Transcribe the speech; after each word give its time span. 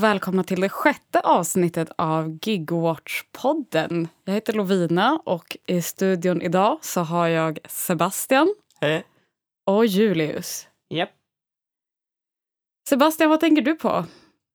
och 0.00 0.04
välkomna 0.04 0.44
till 0.44 0.60
det 0.60 0.68
sjätte 0.68 1.20
avsnittet 1.20 1.90
av 1.98 2.28
Gigwatch-podden. 2.28 4.08
Jag 4.24 4.34
heter 4.34 4.52
Lovina 4.52 5.22
och 5.24 5.56
i 5.66 5.82
studion 5.82 6.42
idag 6.42 6.78
så 6.82 7.00
har 7.00 7.28
jag 7.28 7.58
Sebastian. 7.68 8.54
Hej. 8.80 9.04
Och 9.66 9.86
Julius. 9.86 10.68
Japp. 10.94 11.10
Sebastian, 12.88 13.30
vad 13.30 13.40
tänker 13.40 13.62
du 13.62 13.74
på? 13.74 14.04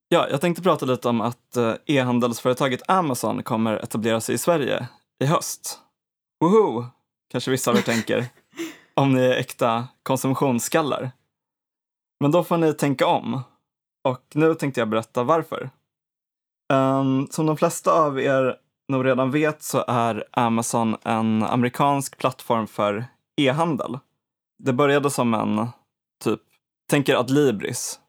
Ja, 0.10 0.28
jag 0.29 0.42
tänkte 0.42 0.64
prata 0.64 0.86
lite 0.86 1.10
om 1.10 1.21
att 1.21 1.57
eh, 1.57 1.73
e-handelsföretaget 1.86 2.89
Amazon 2.89 3.43
kommer 3.43 3.77
etablera 3.77 4.21
sig 4.21 4.36
i 4.36 4.38
Sverige 4.38 4.88
i 5.23 5.25
höst. 5.25 5.79
Woho! 6.39 6.86
Kanske 7.32 7.51
vissa 7.51 7.71
av 7.71 7.78
er 7.78 7.82
tänker. 7.82 8.25
Om 8.93 9.14
ni 9.14 9.21
är 9.21 9.34
äkta 9.34 9.87
konsumtionsskallar. 10.04 11.12
Men 12.20 12.32
då 12.32 12.43
får 12.43 12.57
ni 12.57 12.73
tänka 12.73 13.07
om. 13.07 13.42
Och 14.05 14.23
nu 14.33 14.55
tänkte 14.55 14.82
jag 14.82 14.89
berätta 14.89 15.23
varför. 15.23 15.69
Um, 16.73 17.27
som 17.32 17.45
de 17.45 17.57
flesta 17.57 17.91
av 17.91 18.19
er 18.19 18.57
nog 18.87 19.05
redan 19.05 19.31
vet 19.31 19.64
så 19.64 19.83
är 19.87 20.23
Amazon 20.31 20.95
en 21.04 21.43
amerikansk 21.43 22.18
plattform 22.18 22.68
för 22.68 23.05
e-handel. 23.37 24.00
Det 24.64 24.73
började 24.73 25.09
som 25.09 25.33
en, 25.33 25.68
typ, 26.23 26.41
tänker 26.89 27.15
Adlibris. 27.15 28.00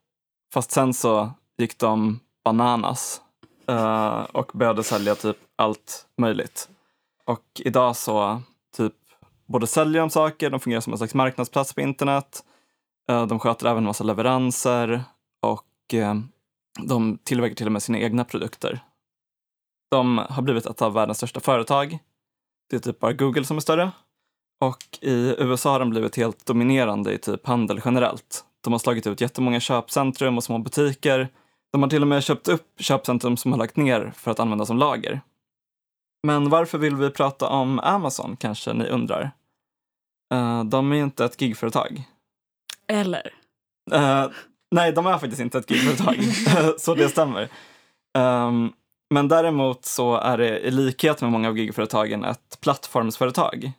Fast 0.54 0.70
sen 0.70 0.94
så 0.94 1.30
gick 1.58 1.78
de 1.78 2.20
bananas 2.44 3.20
uh, 3.70 4.20
och 4.20 4.50
började 4.54 4.82
sälja 4.82 5.14
typ 5.14 5.38
allt 5.56 6.06
möjligt. 6.16 6.68
Och 7.24 7.44
idag 7.54 7.96
så 7.96 8.42
typ 8.76 8.94
både 9.46 9.66
säljer 9.66 10.00
de 10.00 10.10
saker, 10.10 10.50
de 10.50 10.60
fungerar 10.60 10.80
som 10.80 10.92
en 10.92 10.98
slags 10.98 11.14
marknadsplats 11.14 11.74
på 11.74 11.80
internet. 11.80 12.44
Uh, 13.10 13.26
de 13.26 13.38
sköter 13.38 13.66
även 13.66 13.78
en 13.78 13.84
massa 13.84 14.04
leveranser 14.04 15.04
och 15.42 15.64
uh, 15.94 16.14
de 16.80 17.18
tillverkar 17.18 17.54
till 17.54 17.66
och 17.66 17.72
med 17.72 17.82
sina 17.82 17.98
egna 17.98 18.24
produkter. 18.24 18.80
De 19.90 20.18
har 20.18 20.42
blivit 20.42 20.66
ett 20.66 20.82
av 20.82 20.92
världens 20.92 21.18
största 21.18 21.40
företag. 21.40 21.98
Det 22.70 22.76
är 22.76 22.80
typ 22.80 23.00
bara 23.00 23.12
Google 23.12 23.44
som 23.44 23.56
är 23.56 23.60
större. 23.60 23.90
Och 24.60 24.98
i 25.00 25.34
USA 25.38 25.72
har 25.72 25.80
de 25.80 25.90
blivit 25.90 26.16
helt 26.16 26.46
dominerande 26.46 27.12
i 27.12 27.18
typ 27.18 27.46
handel 27.46 27.80
generellt. 27.84 28.44
De 28.60 28.72
har 28.72 28.78
slagit 28.78 29.06
ut 29.06 29.20
jättemånga 29.20 29.60
köpcentrum 29.60 30.36
och 30.36 30.44
små 30.44 30.58
butiker. 30.58 31.28
De 31.72 31.82
har 31.82 31.90
till 31.90 32.02
och 32.02 32.08
med 32.08 32.24
köpt 32.24 32.48
upp 32.48 32.66
köpcentrum 32.78 33.36
som 33.36 33.52
har 33.52 33.58
lagt 33.58 33.76
ner 33.76 34.12
för 34.16 34.30
att 34.30 34.40
använda 34.40 34.66
som 34.66 34.78
lager. 34.78 35.20
Men 36.26 36.50
varför 36.50 36.78
vill 36.78 36.96
vi 36.96 37.10
prata 37.10 37.48
om 37.48 37.78
Amazon 37.78 38.36
kanske 38.36 38.72
ni 38.72 38.88
undrar? 38.88 39.30
Uh, 40.34 40.64
de 40.64 40.92
är 40.92 40.96
ju 40.96 41.02
inte 41.02 41.24
ett 41.24 41.40
gigföretag. 41.40 42.04
Eller? 42.88 43.34
Uh, 43.94 44.26
nej, 44.76 44.92
de 44.92 45.06
är 45.06 45.18
faktiskt 45.18 45.40
inte 45.40 45.58
ett 45.58 45.70
gigföretag, 45.70 46.16
så 46.80 46.94
det 46.94 47.08
stämmer. 47.08 47.48
Um, 48.18 48.72
men 49.14 49.28
däremot 49.28 49.84
så 49.84 50.16
är 50.16 50.38
det 50.38 50.58
i 50.58 50.70
likhet 50.70 51.20
med 51.20 51.32
många 51.32 51.48
av 51.48 51.58
gigföretagen 51.58 52.24
ett 52.24 52.58
plattformsföretag, 52.60 53.72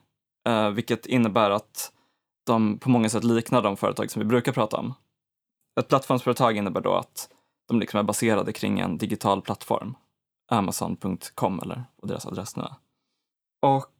uh, 0.49 0.69
vilket 0.69 1.05
innebär 1.05 1.51
att 1.51 1.91
de 2.45 2.77
på 2.77 2.89
många 2.89 3.09
sätt 3.09 3.23
liknar 3.23 3.61
de 3.61 3.77
företag 3.77 4.11
som 4.11 4.19
vi 4.19 4.25
brukar 4.25 4.51
prata 4.51 4.77
om. 4.77 4.93
Ett 5.79 5.87
plattformsföretag 5.87 6.57
innebär 6.57 6.81
då 6.81 6.93
att 6.93 7.29
de 7.67 7.79
liksom 7.79 7.99
är 7.99 8.03
baserade 8.03 8.53
kring 8.53 8.79
en 8.79 8.97
digital 8.97 9.41
plattform, 9.41 9.95
Amazon.com 10.51 11.59
eller 11.59 11.83
vad 11.95 12.09
deras 12.09 12.25
adress 12.25 12.55
nu 12.55 12.63
är. 12.63 12.75
Och 13.61 13.91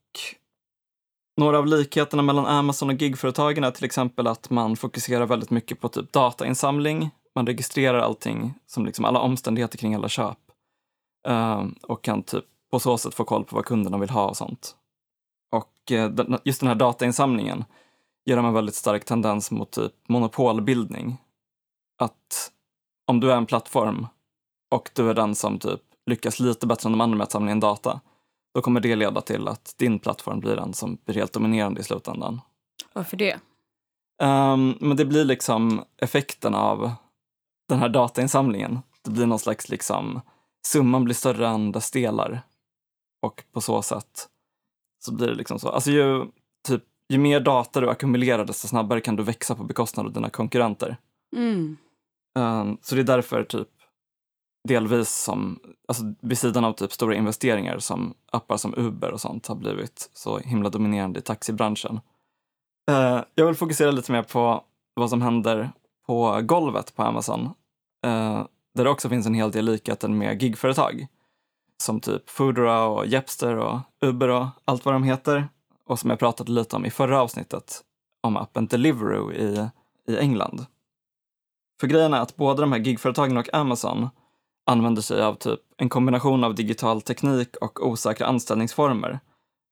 några 1.37 1.57
av 1.57 1.67
likheterna 1.67 2.23
mellan 2.23 2.45
Amazon 2.45 2.89
och 2.89 3.01
gigföretagen 3.01 3.63
är 3.63 3.71
till 3.71 3.85
exempel 3.85 4.27
att 4.27 4.49
man 4.49 4.75
fokuserar 4.75 5.25
väldigt 5.25 5.49
mycket 5.49 5.79
på 5.79 5.89
typ 5.89 6.11
datainsamling. 6.11 7.09
Man 7.35 7.47
registrerar 7.47 7.99
allting, 7.99 8.53
som 8.65 8.85
liksom 8.85 9.05
alla 9.05 9.19
omständigheter 9.19 9.77
kring 9.77 9.95
alla 9.95 10.09
köp. 10.09 10.37
Uh, 11.29 11.65
och 11.83 12.03
kan 12.03 12.23
typ 12.23 12.45
på 12.71 12.79
så 12.79 12.97
sätt 12.97 13.13
få 13.13 13.23
koll 13.23 13.43
på 13.43 13.55
vad 13.55 13.65
kunderna 13.65 13.97
vill 13.97 14.09
ha 14.09 14.27
och 14.27 14.37
sånt. 14.37 14.75
Och 15.51 15.91
uh, 15.91 16.37
just 16.43 16.59
den 16.59 16.67
här 16.67 16.75
datainsamlingen 16.75 17.65
ger 18.25 18.35
dem 18.35 18.45
en 18.45 18.53
väldigt 18.53 18.75
stark 18.75 19.05
tendens 19.05 19.51
mot 19.51 19.71
typ 19.71 19.93
monopolbildning. 20.07 21.17
Att 21.97 22.51
om 23.07 23.19
du 23.19 23.31
är 23.31 23.37
en 23.37 23.45
plattform 23.45 24.07
och 24.71 24.89
du 24.93 25.09
är 25.09 25.13
den 25.13 25.35
som 25.35 25.59
typ 25.59 25.81
lyckas 26.05 26.39
lite 26.39 26.67
bättre 26.67 26.87
än 26.87 26.91
de 26.91 27.01
andra 27.01 27.17
med 27.17 27.23
att 27.23 27.31
samla 27.31 27.51
in 27.51 27.59
data, 27.59 28.01
då 28.57 28.61
kommer 28.61 28.79
det 28.79 28.95
leda 28.95 29.21
till 29.21 29.47
att 29.47 29.73
din 29.77 29.99
plattform 29.99 30.39
blir 30.39 30.55
den 30.55 30.73
som 30.73 30.97
blir 31.05 31.15
helt 31.15 31.33
dominerande 31.33 31.81
i 31.81 31.83
slutändan. 31.83 32.41
Varför 32.93 33.17
det? 33.17 33.33
Um, 34.23 34.77
men 34.79 34.97
det 34.97 35.05
blir 35.05 35.25
liksom 35.25 35.83
effekten 35.97 36.55
av 36.55 36.91
den 37.69 37.79
här 37.79 37.89
datainsamlingen. 37.89 38.79
Det 39.03 39.11
blir 39.11 39.25
någon 39.25 39.39
slags 39.39 39.69
liksom, 39.69 40.21
summan 40.67 41.03
blir 41.03 41.15
större 41.15 41.47
än 41.47 41.71
dess 41.71 41.91
delar. 41.91 42.41
Och 43.21 43.43
på 43.51 43.61
så 43.61 43.81
sätt 43.81 44.27
så 45.05 45.13
blir 45.13 45.27
det 45.27 45.35
liksom 45.35 45.59
så. 45.59 45.69
Alltså 45.69 45.91
ju, 45.91 46.25
typ, 46.67 46.83
ju 47.09 47.17
mer 47.17 47.39
data 47.39 47.81
du 47.81 47.89
ackumulerar 47.89 48.45
desto 48.45 48.67
snabbare 48.67 49.01
kan 49.01 49.15
du 49.15 49.23
växa 49.23 49.55
på 49.55 49.63
bekostnad 49.63 50.05
av 50.05 50.13
dina 50.13 50.29
konkurrenter. 50.29 50.97
Mm. 51.35 51.77
Um, 52.39 52.77
så 52.81 52.95
det 52.95 53.01
är 53.01 53.03
därför 53.03 53.43
typ 53.43 53.69
delvis 54.63 55.09
som, 55.09 55.59
alltså 55.87 56.03
vid 56.21 56.37
sidan 56.37 56.65
av 56.65 56.73
typ 56.73 56.91
stora 56.91 57.15
investeringar 57.15 57.79
som 57.79 58.13
appar 58.31 58.57
som 58.57 58.73
Uber 58.77 59.11
och 59.11 59.21
sånt 59.21 59.47
har 59.47 59.55
blivit 59.55 60.09
så 60.13 60.37
himla 60.37 60.69
dominerande 60.69 61.19
i 61.19 61.21
taxibranschen. 61.21 61.99
Eh, 62.91 63.19
jag 63.35 63.45
vill 63.45 63.55
fokusera 63.55 63.91
lite 63.91 64.11
mer 64.11 64.23
på 64.23 64.63
vad 64.93 65.09
som 65.09 65.21
händer 65.21 65.71
på 66.07 66.41
golvet 66.43 66.95
på 66.95 67.03
Amazon. 67.03 67.45
Eh, 68.05 68.45
där 68.75 68.83
det 68.83 68.89
också 68.89 69.09
finns 69.09 69.27
en 69.27 69.33
hel 69.33 69.51
del 69.51 69.65
likheter 69.65 70.07
med 70.07 70.41
gigföretag. 70.41 71.07
Som 71.83 71.99
typ 71.99 72.29
Foodora 72.29 72.85
och 72.85 73.07
Jepster 73.07 73.55
och 73.55 73.79
Uber 74.01 74.29
och 74.29 74.47
allt 74.65 74.85
vad 74.85 74.95
de 74.95 75.03
heter. 75.03 75.49
Och 75.85 75.99
som 75.99 76.09
jag 76.09 76.19
pratade 76.19 76.51
lite 76.51 76.75
om 76.75 76.85
i 76.85 76.89
förra 76.89 77.21
avsnittet 77.21 77.83
om 78.21 78.37
appen 78.37 78.67
Deliveroo 78.67 79.33
i, 79.33 79.69
i 80.07 80.17
England. 80.17 80.65
För 81.79 81.87
grejen 81.87 82.13
är 82.13 82.19
att 82.19 82.35
både 82.35 82.61
de 82.61 82.71
här 82.71 82.79
gigföretagen 82.79 83.37
och 83.37 83.53
Amazon 83.53 84.09
använder 84.67 85.01
sig 85.01 85.21
av 85.21 85.35
typ 85.35 85.59
en 85.77 85.89
kombination 85.89 86.43
av 86.43 86.55
digital 86.55 87.01
teknik 87.01 87.55
och 87.61 87.87
osäkra 87.87 88.27
anställningsformer 88.27 89.19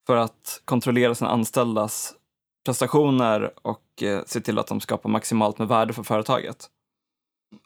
för 0.08 0.18
att 0.18 0.62
kontrollera 0.66 1.16
sina 1.16 1.30
anställdas 1.30 2.14
prestationer 2.66 3.52
och 3.62 4.04
eh, 4.04 4.22
se 4.26 4.42
till 4.42 4.60
att 4.60 4.68
de 4.68 4.82
skapar 4.82 5.10
maximalt 5.10 5.60
med 5.60 5.68
värde 5.68 5.94
för 5.94 6.04
företaget. 6.04 6.70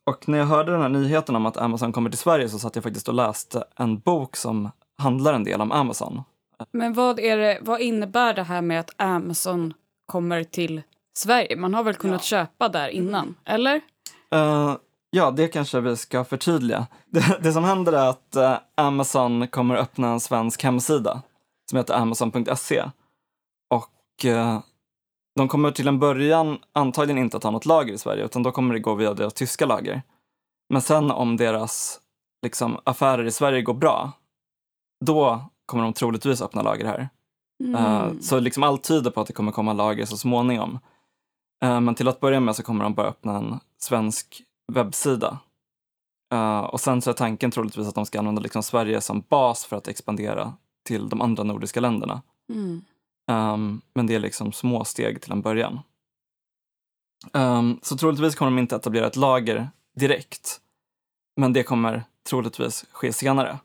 Och 0.03 0.29
när 0.29 0.37
jag 0.37 0.45
hörde 0.45 0.71
den 0.71 0.81
här 0.81 0.89
nyheten 0.89 1.35
om 1.35 1.45
att 1.45 1.57
Amazon 1.57 1.91
kommer 1.91 2.09
till 2.09 2.19
Sverige 2.19 2.49
så 2.49 2.59
satt 2.59 2.75
jag 2.75 2.83
faktiskt 2.83 3.07
och 3.07 3.13
läste 3.13 3.63
en 3.75 3.99
bok 3.99 4.35
som 4.35 4.69
handlar 4.97 5.33
en 5.33 5.43
del 5.43 5.61
om 5.61 5.71
Amazon. 5.71 6.21
Men 6.71 6.93
vad, 6.93 7.19
är 7.19 7.37
det, 7.37 7.59
vad 7.61 7.81
innebär 7.81 8.33
det 8.33 8.43
här 8.43 8.61
med 8.61 8.79
att 8.79 8.91
Amazon 8.97 9.73
kommer 10.05 10.43
till 10.43 10.81
Sverige? 11.17 11.55
Man 11.55 11.73
har 11.73 11.83
väl 11.83 11.95
kunnat 11.95 12.31
ja. 12.31 12.37
köpa 12.37 12.69
där 12.69 12.87
innan, 12.87 13.35
eller? 13.45 13.75
Uh, 14.35 14.75
ja, 15.11 15.31
det 15.31 15.47
kanske 15.47 15.79
vi 15.79 15.97
ska 15.97 16.23
förtydliga. 16.23 16.87
Det, 17.11 17.39
det 17.41 17.53
som 17.53 17.63
händer 17.63 17.93
är 17.93 18.09
att 18.09 18.35
uh, 18.37 18.57
Amazon 18.75 19.47
kommer 19.47 19.75
öppna 19.75 20.09
en 20.09 20.19
svensk 20.19 20.63
hemsida 20.63 21.21
som 21.69 21.77
heter 21.77 21.93
amazon.se. 21.93 22.83
Och 23.69 24.25
uh, 24.25 24.59
de 25.35 25.47
kommer 25.47 25.71
till 25.71 25.87
en 25.87 25.99
början 25.99 26.57
antagligen 26.73 27.23
inte 27.23 27.37
att 27.37 27.43
ha 27.43 27.51
något 27.51 27.65
lager 27.65 27.93
i 27.93 27.97
Sverige, 27.97 28.25
utan 28.25 28.43
då 28.43 28.51
kommer 28.51 28.73
det 28.73 28.79
gå 28.79 28.95
via 28.95 29.13
deras 29.13 29.33
tyska 29.33 29.65
lager. 29.65 30.01
Men 30.69 30.81
sen 30.81 31.11
om 31.11 31.37
deras 31.37 31.99
liksom, 32.43 32.79
affärer 32.83 33.25
i 33.25 33.31
Sverige 33.31 33.61
går 33.61 33.73
bra, 33.73 34.11
då 35.05 35.45
kommer 35.65 35.83
de 35.83 35.93
troligtvis 35.93 36.41
öppna 36.41 36.61
lager 36.61 36.85
här. 36.85 37.09
Mm. 37.63 38.21
så 38.21 38.39
liksom 38.39 38.63
allt 38.63 38.83
tyder 38.83 39.11
på 39.11 39.21
att 39.21 39.27
det 39.27 39.33
kommer 39.33 39.51
komma 39.51 39.73
lager 39.73 40.05
så 40.05 40.17
småningom. 40.17 40.79
men 41.61 41.95
till 41.95 42.07
att 42.07 42.19
börja 42.19 42.39
med 42.39 42.55
så 42.55 42.63
kommer 42.63 42.83
de 42.83 42.93
bara 42.93 43.07
öppna 43.07 43.37
en 43.37 43.59
svensk 43.77 44.43
webbsida. 44.69 45.39
Uh, 46.33 46.59
och 46.59 46.79
sen 46.79 47.01
så 47.01 47.09
är 47.09 47.13
tanken 47.13 47.51
troligtvis 47.51 47.87
att 47.87 47.95
de 47.95 48.05
ska 48.05 48.19
använda 48.19 48.41
liksom 48.41 48.63
Sverige 48.63 49.01
som 49.01 49.23
bas 49.29 49.65
för 49.65 49.75
att 49.77 49.87
expandera 49.87 50.53
till 50.85 51.09
de 51.09 51.21
andra 51.21 51.43
nordiska 51.43 51.79
länderna. 51.79 52.21
Mm. 52.53 52.81
Um, 53.31 53.81
men 53.93 54.07
det 54.07 54.15
är 54.15 54.19
liksom 54.19 54.51
små 54.51 54.85
steg 54.85 55.21
till 55.21 55.31
en 55.31 55.41
början. 55.41 55.79
Um, 57.33 57.79
så 57.81 57.97
troligtvis 57.97 58.35
kommer 58.35 58.51
de 58.51 58.59
inte 58.59 58.75
etablera 58.75 59.07
ett 59.07 59.15
lager 59.15 59.69
direkt. 59.95 60.61
Men 61.37 61.53
det 61.53 61.63
kommer 61.63 62.03
troligtvis 62.29 62.85
ske 62.91 63.13
senare. 63.13 63.59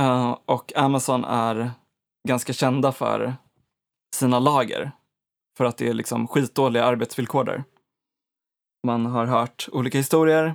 Uh, 0.00 0.36
och 0.44 0.72
Amazon 0.76 1.24
är 1.24 1.70
ganska 2.28 2.52
kända 2.52 2.92
för 2.92 3.34
sina 4.14 4.38
lager. 4.38 4.92
För 5.56 5.64
att 5.64 5.76
det 5.76 5.88
är 5.88 5.94
liksom 5.94 6.28
skitdåliga 6.28 6.84
arbetsvillkor 6.84 7.44
där. 7.44 7.64
Man 8.84 9.06
har 9.06 9.26
hört 9.26 9.68
olika 9.72 9.98
historier 9.98 10.54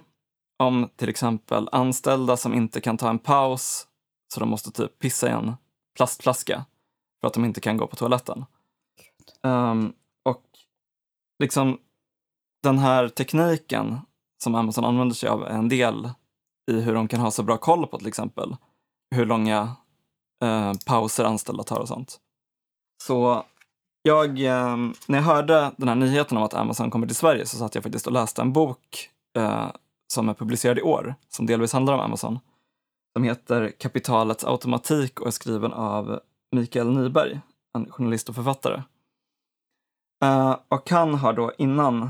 om 0.60 0.90
till 0.96 1.10
exempel 1.10 1.70
anställda 1.72 2.38
som 2.38 2.54
inte 2.54 2.82
kan 2.82 2.98
ta 2.98 3.10
en 3.10 3.20
paus 3.20 3.88
så 4.34 4.40
de 4.40 4.50
måste 4.50 4.72
typ 4.72 5.00
pissa 5.00 5.28
i 5.28 5.32
en 5.32 5.54
plastflaska 5.96 6.66
för 7.22 7.28
att 7.28 7.34
de 7.34 7.46
inte 7.46 7.62
kan 7.62 7.78
gå 7.78 7.88
på 7.88 7.96
toaletten. 7.96 8.46
Um, 9.44 9.94
och 10.26 10.44
liksom 11.40 11.78
den 12.64 12.78
här 12.78 13.08
tekniken 13.08 13.98
som 14.44 14.56
Amazon 14.56 14.86
använder 14.86 15.16
sig 15.16 15.30
av 15.30 15.44
är 15.44 15.50
en 15.50 15.70
del 15.70 16.10
i 16.72 16.82
hur 16.82 16.94
de 16.94 17.08
kan 17.08 17.20
ha 17.20 17.32
så 17.32 17.44
bra 17.44 17.58
koll 17.58 17.88
på 17.88 17.98
till 17.98 18.08
exempel 18.08 18.56
hur 19.16 19.26
långa 19.26 19.76
eh, 20.44 20.74
pauser 20.86 21.24
anställda 21.24 21.64
tar 21.64 21.80
och 21.80 21.88
sånt. 21.88 22.20
Så 23.04 23.46
jag, 24.02 24.30
eh, 24.30 24.78
när 25.08 25.18
jag 25.18 25.24
hörde 25.24 25.72
den 25.78 25.88
här 25.88 25.96
nyheten 25.96 26.38
om 26.38 26.44
att 26.44 26.54
Amazon 26.54 26.92
kommer 26.92 27.08
till 27.08 27.16
Sverige 27.16 27.46
så 27.46 27.58
satt 27.58 27.76
jag 27.76 27.84
faktiskt 27.84 28.08
och 28.08 28.14
läste 28.14 28.42
en 28.42 28.54
bok 28.54 29.10
eh, 29.38 29.68
som 30.14 30.30
är 30.30 30.34
publicerad 30.34 30.80
i 30.80 30.82
år, 30.82 31.16
som 31.30 31.46
delvis 31.46 31.74
handlar 31.74 31.94
om 31.94 32.00
Amazon. 32.00 32.40
Som 33.14 33.24
heter 33.24 33.72
Kapitalets 33.78 34.44
automatik 34.44 35.20
och 35.20 35.28
är 35.28 35.32
skriven 35.32 35.74
av 35.74 36.20
Mikael 36.52 36.92
Nyberg, 36.92 37.40
en 37.76 37.92
journalist 37.92 38.30
och 38.30 38.36
författare. 38.36 38.82
Eh, 40.24 40.56
och 40.68 40.90
han 40.90 41.14
har 41.14 41.34
då 41.34 41.52
innan 41.58 42.10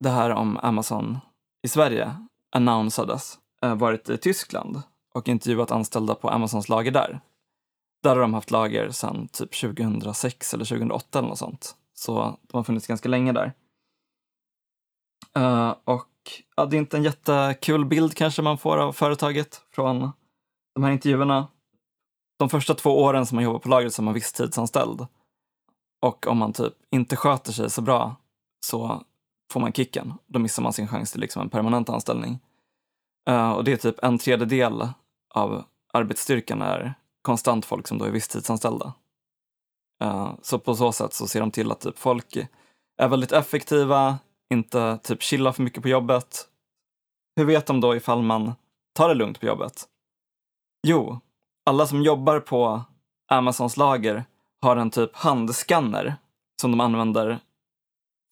det 0.00 0.10
här 0.10 0.30
om 0.30 0.58
Amazon 0.62 1.18
i 1.62 1.68
Sverige 1.68 2.14
annonsades 2.50 3.38
eh, 3.62 3.74
varit 3.74 4.08
i 4.08 4.16
Tyskland 4.16 4.82
och 5.14 5.28
intervjuat 5.28 5.70
anställda 5.70 6.14
på 6.14 6.30
Amazons 6.30 6.68
lager 6.68 6.90
där. 6.90 7.20
Där 8.02 8.10
har 8.10 8.20
de 8.20 8.34
haft 8.34 8.50
lager 8.50 8.90
sedan 8.90 9.28
typ 9.28 9.60
2006 9.60 10.54
eller 10.54 10.64
2008 10.64 11.18
eller 11.18 11.28
något 11.28 11.38
sånt. 11.38 11.76
Så 11.94 12.38
de 12.42 12.56
har 12.56 12.64
funnits 12.64 12.86
ganska 12.86 13.08
länge 13.08 13.32
där. 13.32 13.52
Uh, 15.38 15.74
och 15.84 16.08
ja, 16.56 16.66
det 16.66 16.76
är 16.76 16.78
inte 16.78 16.96
en 16.96 17.02
jättekul 17.02 17.84
bild 17.84 18.14
kanske 18.14 18.42
man 18.42 18.58
får 18.58 18.76
av 18.76 18.92
företaget 18.92 19.62
från 19.70 20.12
de 20.74 20.84
här 20.84 20.90
intervjuerna. 20.90 21.48
De 22.38 22.48
första 22.48 22.74
två 22.74 23.02
åren 23.02 23.26
som 23.26 23.36
man 23.36 23.44
jobbar 23.44 23.58
på 23.58 23.68
lagret 23.68 23.94
som 23.94 24.04
är 24.04 24.06
man 24.06 24.14
visstidsanställd. 24.14 25.06
Och 26.02 26.26
om 26.26 26.38
man 26.38 26.52
typ 26.52 26.74
inte 26.90 27.16
sköter 27.16 27.52
sig 27.52 27.70
så 27.70 27.82
bra 27.82 28.16
så 28.66 29.02
får 29.52 29.60
man 29.60 29.72
kicken. 29.72 30.14
Då 30.26 30.38
missar 30.38 30.62
man 30.62 30.72
sin 30.72 30.88
chans 30.88 31.12
till 31.12 31.20
liksom 31.20 31.42
en 31.42 31.50
permanent 31.50 31.88
anställning. 31.88 32.38
Uh, 33.30 33.50
och 33.50 33.64
det 33.64 33.72
är 33.72 33.76
typ 33.76 34.04
en 34.04 34.18
tredjedel 34.18 34.88
av 35.34 35.64
arbetsstyrkan 35.92 36.62
är 36.62 36.94
konstant 37.28 37.64
folk 37.64 37.88
som 37.88 37.98
då 37.98 38.04
är 38.04 38.10
visstidsanställda. 38.10 38.92
Uh, 40.04 40.34
så 40.42 40.58
på 40.58 40.74
så 40.74 40.92
sätt 40.92 41.14
så 41.14 41.26
ser 41.26 41.40
de 41.40 41.50
till 41.50 41.72
att 41.72 41.80
typ 41.80 41.98
folk 41.98 42.36
är 43.02 43.08
väldigt 43.08 43.32
effektiva, 43.32 44.18
inte 44.54 44.98
typ 45.02 45.22
chillar 45.22 45.52
för 45.52 45.62
mycket 45.62 45.82
på 45.82 45.88
jobbet. 45.88 46.48
Hur 47.36 47.44
vet 47.44 47.66
de 47.66 47.80
då 47.80 47.96
ifall 47.96 48.22
man 48.22 48.52
tar 48.94 49.08
det 49.08 49.14
lugnt 49.14 49.40
på 49.40 49.46
jobbet? 49.46 49.84
Jo, 50.86 51.20
alla 51.66 51.86
som 51.86 52.02
jobbar 52.02 52.40
på 52.40 52.82
Amazons 53.30 53.76
lager 53.76 54.24
har 54.62 54.76
en 54.76 54.90
typ 54.90 55.16
handskanner 55.16 56.16
som 56.60 56.70
de 56.70 56.80
använder 56.80 57.38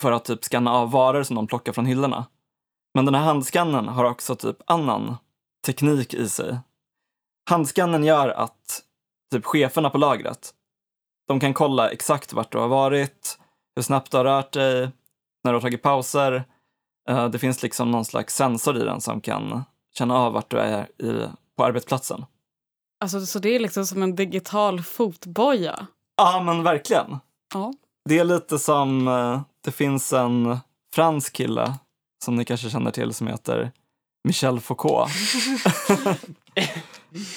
för 0.02 0.12
att 0.12 0.24
typ 0.24 0.44
skanna 0.44 0.72
av 0.72 0.90
varor 0.90 1.22
som 1.22 1.36
de 1.36 1.46
plockar 1.46 1.72
från 1.72 1.86
hyllorna. 1.86 2.26
Men 2.94 3.04
den 3.04 3.14
här 3.14 3.24
handskannen 3.24 3.88
har 3.88 4.04
också 4.04 4.36
typ 4.36 4.56
annan 4.66 5.16
teknik 5.66 6.14
i 6.14 6.28
sig. 6.28 6.58
Handskannen 7.50 8.04
gör 8.04 8.28
att 8.28 8.82
typ 9.32 9.44
cheferna 9.44 9.90
på 9.90 9.98
lagret, 9.98 10.54
de 11.28 11.40
kan 11.40 11.54
kolla 11.54 11.90
exakt 11.90 12.32
vart 12.32 12.52
du 12.52 12.58
har 12.58 12.68
varit, 12.68 13.38
hur 13.76 13.82
snabbt 13.82 14.10
du 14.10 14.16
har 14.16 14.24
rört 14.24 14.52
dig, 14.52 14.90
när 15.44 15.52
du 15.52 15.56
har 15.56 15.60
tagit 15.60 15.82
pauser. 15.82 16.44
Eh, 17.08 17.28
det 17.28 17.38
finns 17.38 17.62
liksom 17.62 17.90
någon 17.90 18.04
slags 18.04 18.34
sensor 18.34 18.76
i 18.76 18.84
den 18.84 19.00
som 19.00 19.20
kan 19.20 19.64
känna 19.98 20.14
av 20.14 20.32
vart 20.32 20.50
du 20.50 20.58
är 20.58 21.02
i, 21.02 21.28
på 21.56 21.64
arbetsplatsen. 21.64 22.24
Alltså, 23.00 23.26
så 23.26 23.38
det 23.38 23.48
är 23.48 23.60
liksom 23.60 23.86
som 23.86 24.02
en 24.02 24.16
digital 24.16 24.82
fotboja? 24.82 25.86
Ja, 26.16 26.42
men 26.42 26.62
verkligen. 26.62 27.18
Ja. 27.54 27.72
Det 28.08 28.18
är 28.18 28.24
lite 28.24 28.58
som, 28.58 29.08
eh, 29.08 29.40
det 29.64 29.72
finns 29.72 30.12
en 30.12 30.58
fransk 30.94 31.32
kille 31.32 31.74
som 32.24 32.36
ni 32.36 32.44
kanske 32.44 32.70
känner 32.70 32.90
till 32.90 33.14
som 33.14 33.26
heter 33.26 33.72
Michel 34.24 34.60
Foucault. 34.60 35.10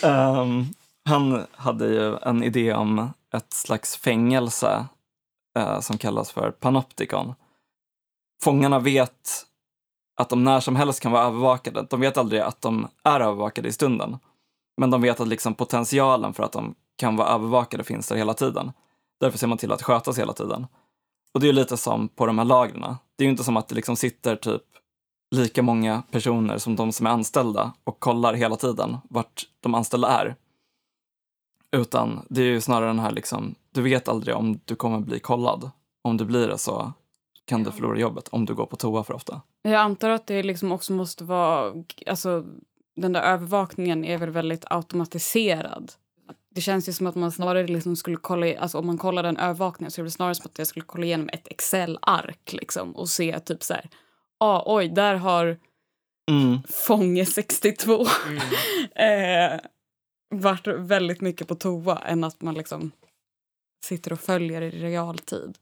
um, 0.03 0.67
han 1.05 1.45
hade 1.51 1.87
ju 1.87 2.17
en 2.17 2.43
idé 2.43 2.73
om 2.73 3.09
ett 3.33 3.53
slags 3.53 3.97
fängelse 3.97 4.85
eh, 5.57 5.79
som 5.79 5.97
kallas 5.97 6.31
för 6.31 6.51
Panopticon. 6.51 7.33
Fångarna 8.43 8.79
vet 8.79 9.45
att 10.15 10.29
de 10.29 10.43
när 10.43 10.59
som 10.59 10.75
helst 10.75 10.99
kan 10.99 11.11
vara 11.11 11.23
övervakade. 11.23 11.87
De 11.89 11.99
vet 11.99 12.17
aldrig 12.17 12.41
att 12.41 12.61
de 12.61 12.87
är 13.03 13.19
övervakade 13.19 13.67
i 13.67 13.71
stunden. 13.71 14.17
Men 14.77 14.91
de 14.91 15.01
vet 15.01 15.19
att 15.19 15.27
liksom 15.27 15.53
potentialen 15.53 16.33
för 16.33 16.43
att 16.43 16.51
de 16.51 16.75
kan 16.97 17.15
vara 17.15 17.27
övervakade 17.27 17.83
finns 17.83 18.07
där 18.07 18.15
hela 18.15 18.33
tiden. 18.33 18.71
Därför 19.19 19.37
ser 19.37 19.47
man 19.47 19.57
till 19.57 19.71
att 19.71 19.81
skötas 19.81 20.19
hela 20.19 20.33
tiden. 20.33 20.67
Och 21.33 21.39
det 21.39 21.49
är 21.49 21.53
lite 21.53 21.77
som 21.77 22.07
på 22.07 22.25
de 22.25 22.37
här 22.37 22.45
lagren. 22.45 22.95
Det 23.15 23.23
är 23.23 23.25
ju 23.25 23.31
inte 23.31 23.43
som 23.43 23.57
att 23.57 23.67
det 23.67 23.75
liksom 23.75 23.95
sitter 23.95 24.35
typ 24.35 24.63
lika 25.35 25.61
många 25.61 26.03
personer 26.11 26.57
som 26.57 26.75
de 26.75 26.91
som 26.91 27.05
är 27.05 27.11
anställda 27.11 27.73
och 27.83 27.99
kollar 27.99 28.33
hela 28.33 28.55
tiden 28.55 28.97
vart 29.09 29.43
de 29.59 29.75
anställda 29.75 30.07
är. 30.07 30.35
Utan 31.71 32.25
det 32.29 32.41
är 32.41 32.45
ju 32.45 32.61
snarare 32.61 32.87
den 32.89 32.99
här 32.99 33.11
liksom, 33.11 33.55
du 33.71 33.81
vet 33.81 34.07
aldrig 34.07 34.35
om 34.35 34.59
du 34.65 34.75
kommer 34.75 34.99
bli 34.99 35.19
kollad. 35.19 35.71
Om 36.01 36.17
du 36.17 36.25
blir 36.25 36.47
det 36.47 36.57
så 36.57 36.93
kan 37.45 37.63
du 37.63 37.71
förlora 37.71 37.99
jobbet 37.99 38.27
om 38.27 38.45
du 38.45 38.55
går 38.55 38.65
på 38.65 38.75
toa 38.75 39.03
för 39.03 39.13
ofta. 39.13 39.41
Jag 39.61 39.73
antar 39.73 40.09
att 40.09 40.27
det 40.27 40.43
liksom 40.43 40.71
också 40.71 40.93
måste 40.93 41.23
vara, 41.23 41.73
alltså 42.07 42.45
den 42.95 43.13
där 43.13 43.21
övervakningen 43.21 44.05
är 44.05 44.17
väl 44.17 44.29
väldigt 44.29 44.65
automatiserad. 44.69 45.91
Det 46.55 46.61
känns 46.61 46.89
ju 46.89 46.93
som 46.93 47.07
att 47.07 47.15
man 47.15 47.31
snarare 47.31 47.67
liksom 47.67 47.95
skulle 47.95 48.17
kolla, 48.17 48.59
alltså 48.59 48.77
om 48.77 48.85
man 48.85 48.97
kollar 48.97 49.23
den 49.23 49.37
övervakningen 49.37 49.91
så 49.91 50.01
är 50.01 50.03
det 50.05 50.11
snarare 50.11 50.35
som 50.35 50.45
att 50.45 50.57
jag 50.57 50.67
skulle 50.67 50.85
kolla 50.85 51.05
igenom 51.05 51.29
ett 51.33 51.47
Excel-ark 51.47 52.53
liksom 52.53 52.95
och 52.95 53.09
se 53.09 53.39
typ 53.39 53.63
så 53.63 53.73
här, 53.73 53.89
ah, 54.37 54.63
oj, 54.65 54.89
där 54.89 55.15
har 55.15 55.57
Mm. 56.31 56.57
fånge 56.87 57.25
62 57.25 57.93
eh, 58.95 59.59
varit 60.29 60.67
väldigt 60.67 61.21
mycket 61.21 61.47
på 61.47 61.55
toa 61.55 61.99
än 61.99 62.23
att 62.23 62.41
man 62.41 62.53
liksom 62.53 62.91
sitter 63.85 64.13
och 64.13 64.19
följer 64.19 64.61
i 64.61 64.69
realtid. 64.69 65.57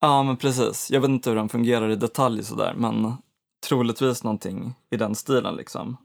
Ja, 0.00 0.22
men 0.22 0.36
precis. 0.36 0.90
Jag 0.90 1.00
vet 1.00 1.10
inte 1.10 1.30
hur 1.30 1.36
den 1.36 1.48
fungerar 1.48 1.90
i 1.90 1.96
detalj 1.96 2.44
sådär, 2.44 2.74
men 2.76 3.12
troligtvis 3.66 4.24
någonting 4.24 4.74
i 4.90 4.96
den 4.96 5.14
stilen 5.14 5.56
liksom. 5.56 5.96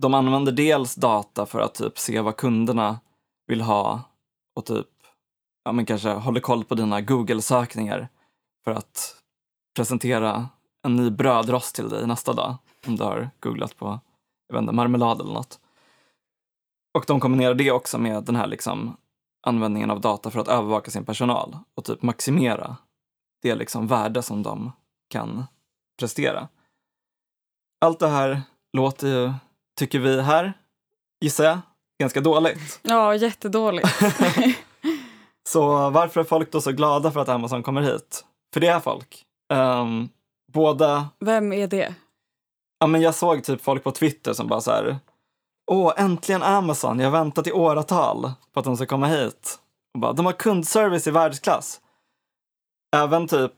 De 0.00 0.14
använder 0.14 0.52
dels 0.52 0.94
data 0.94 1.46
för 1.46 1.60
att 1.60 1.74
typ 1.74 1.98
se 1.98 2.20
vad 2.20 2.36
kunderna 2.36 3.00
vill 3.46 3.60
ha 3.60 4.00
och 4.56 4.66
typ, 4.66 4.88
ja 5.64 5.72
men 5.72 5.86
kanske 5.86 6.10
håller 6.10 6.40
koll 6.40 6.64
på 6.64 6.74
dina 6.74 7.00
Google-sökningar 7.00 8.08
för 8.64 8.70
att 8.70 9.16
presentera 9.76 10.48
en 10.86 10.96
ny 10.96 11.10
brödrost 11.10 11.74
till 11.74 11.88
dig 11.88 12.06
nästa 12.06 12.32
dag 12.32 12.56
om 12.86 12.96
du 12.96 13.04
har 13.04 13.30
googlat 13.40 13.76
på 13.76 14.00
jag 14.48 14.54
vet 14.54 14.62
inte, 14.62 14.72
marmelad 14.72 15.20
eller 15.20 15.32
något. 15.32 15.60
Och 16.94 17.04
de 17.06 17.20
kombinerar 17.20 17.54
det 17.54 17.70
också 17.70 17.98
med 17.98 18.24
den 18.24 18.36
här 18.36 18.46
liksom 18.46 18.96
användningen 19.46 19.90
av 19.90 20.00
data 20.00 20.30
för 20.30 20.40
att 20.40 20.48
övervaka 20.48 20.90
sin 20.90 21.04
personal 21.04 21.58
och 21.74 21.84
typ 21.84 22.02
maximera 22.02 22.76
det 23.42 23.54
liksom 23.54 23.86
värde 23.86 24.22
som 24.22 24.42
de 24.42 24.72
kan 25.08 25.44
prestera. 25.98 26.48
Allt 27.80 27.98
det 27.98 28.08
här 28.08 28.42
låter 28.72 29.08
ju, 29.08 29.32
tycker 29.78 29.98
vi 29.98 30.22
här, 30.22 30.52
gissar 31.20 31.44
jag, 31.44 31.58
ganska 32.00 32.20
dåligt. 32.20 32.80
Ja, 32.82 33.14
jättedåligt. 33.14 33.88
Så 35.48 35.90
varför 35.90 36.20
är 36.20 36.24
folk 36.24 36.52
då 36.52 36.60
så 36.60 36.72
glada 36.72 37.10
för 37.10 37.20
att 37.20 37.28
Amazon 37.28 37.62
kommer 37.62 37.82
hit? 37.82 38.24
För 38.54 38.60
det 38.60 38.66
är 38.66 38.80
folk. 38.80 39.24
Um, 39.52 40.08
båda, 40.52 41.08
Vem 41.20 41.52
är 41.52 41.66
det? 41.66 41.94
ja 42.78 42.86
men 42.86 43.00
jag 43.02 43.14
såg 43.14 43.44
typ 43.44 43.62
folk 43.62 43.84
på 43.84 43.90
Twitter 43.90 44.32
som 44.32 44.46
bara 44.46 44.60
så 44.60 44.70
här, 44.70 44.98
åh 45.72 45.92
äntligen 45.96 46.42
Amazon, 46.42 46.98
jag 46.98 47.06
har 47.06 47.18
väntat 47.18 47.46
i 47.46 47.52
åratal 47.52 48.32
på 48.52 48.60
att 48.60 48.64
de 48.64 48.76
ska 48.76 48.86
komma 48.86 49.06
hit. 49.06 49.58
Och 49.94 50.00
bara, 50.00 50.12
de 50.12 50.26
har 50.26 50.32
kundservice 50.32 51.06
i 51.06 51.10
världsklass. 51.10 51.80
Även 52.96 53.28
typ, 53.28 53.52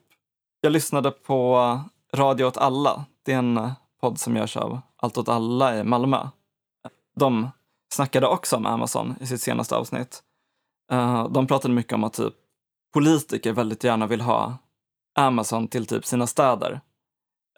jag 0.60 0.72
lyssnade 0.72 1.10
på 1.10 1.80
Radio 2.14 2.44
åt 2.44 2.56
alla, 2.56 3.04
det 3.22 3.32
är 3.32 3.38
en 3.38 3.70
podd 4.00 4.20
som 4.20 4.36
görs 4.36 4.56
av 4.56 4.80
Allt 4.96 5.18
åt 5.18 5.28
alla 5.28 5.78
i 5.78 5.84
Malmö. 5.84 6.28
De 7.16 7.50
snackade 7.94 8.26
också 8.26 8.56
om 8.56 8.66
Amazon 8.66 9.14
i 9.20 9.26
sitt 9.26 9.40
senaste 9.40 9.76
avsnitt. 9.76 10.22
Eh, 10.92 11.28
de 11.28 11.46
pratade 11.46 11.74
mycket 11.74 11.92
om 11.92 12.04
att 12.04 12.12
typ 12.12 12.34
politiker 12.92 13.52
väldigt 13.52 13.84
gärna 13.84 14.06
vill 14.06 14.20
ha 14.20 14.56
Amazon 15.14 15.68
till 15.68 15.86
typ 15.86 16.06
sina 16.06 16.26
städer. 16.26 16.80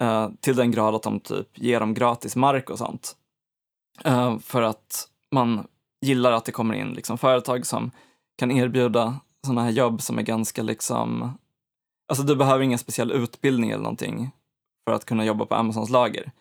Eh, 0.01 0.31
till 0.41 0.57
den 0.57 0.71
grad 0.71 0.95
att 0.95 1.03
de 1.03 1.21
typ 1.21 1.59
ger 1.59 1.81
dem 1.81 1.95
gratis 1.95 2.37
mark 2.37 2.71
och 2.71 2.79
sånt. 2.79 3.17
Eh, 4.05 4.39
för 4.39 4.63
att 4.63 5.09
man 5.31 5.67
gillar 6.01 6.33
att 6.33 6.45
det 6.45 6.53
kommer 6.53 6.75
in 6.75 6.93
liksom 6.93 7.19
företag 7.19 7.67
som 7.67 7.91
kan 8.39 8.51
erbjuda 8.51 9.21
sådana 9.47 9.63
här 9.63 9.71
jobb 9.71 10.03
som 10.03 10.19
är 10.19 10.23
ganska 10.23 10.63
liksom... 10.63 11.39
Alltså 12.09 12.25
du 12.25 12.37
behöver 12.37 12.65
ingen 12.65 12.79
speciell 12.79 13.13
utbildning 13.13 13.71
eller 13.71 13.83
någonting 13.83 14.31
för 14.89 14.95
att 14.95 15.05
kunna 15.05 15.25
jobba 15.25 15.47
på 15.47 15.55
Amazons 15.55 15.91
lager. 15.91 16.33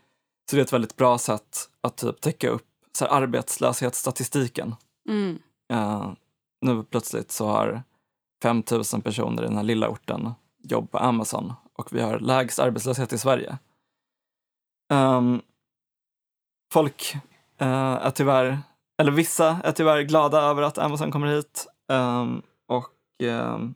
Så 0.50 0.55
det 0.55 0.62
är 0.62 0.63
ett 0.65 0.74
väldigt 0.74 0.95
bra 0.95 1.17
sätt 1.17 1.69
att 1.81 1.97
typ 1.97 2.21
täcka 2.21 2.50
upp 2.50 2.67
så 2.97 3.05
här, 3.05 3.12
arbetslöshetsstatistiken. 3.12 4.75
Mm. 5.09 5.39
Eh, 5.74 6.12
nu 6.62 6.83
plötsligt 6.83 7.31
så 7.31 7.47
har 7.47 7.83
5 8.43 8.63
000 8.71 9.01
personer 9.03 9.43
i 9.43 9.45
den 9.45 9.55
här 9.55 9.63
lilla 9.63 9.89
orten 9.89 10.31
jobb 10.63 10.91
på 10.91 10.97
Amazon 10.97 11.53
och 11.74 11.93
vi 11.93 12.01
har 12.01 12.19
lägst 12.19 12.59
arbetslöshet 12.59 13.13
i 13.13 13.17
Sverige. 13.17 13.57
Ehm, 14.93 15.41
folk 16.74 17.15
är 17.57 18.12
tyvärr, 18.12 18.59
eller 18.97 19.12
vissa 19.12 19.59
är 19.63 19.71
tyvärr 19.71 20.01
glada 20.01 20.41
över 20.41 20.62
att 20.62 20.77
Amazon 20.77 21.12
kommer 21.12 21.27
hit. 21.27 21.67
Ehm, 21.91 22.41
och 22.67 23.24
ehm, 23.24 23.75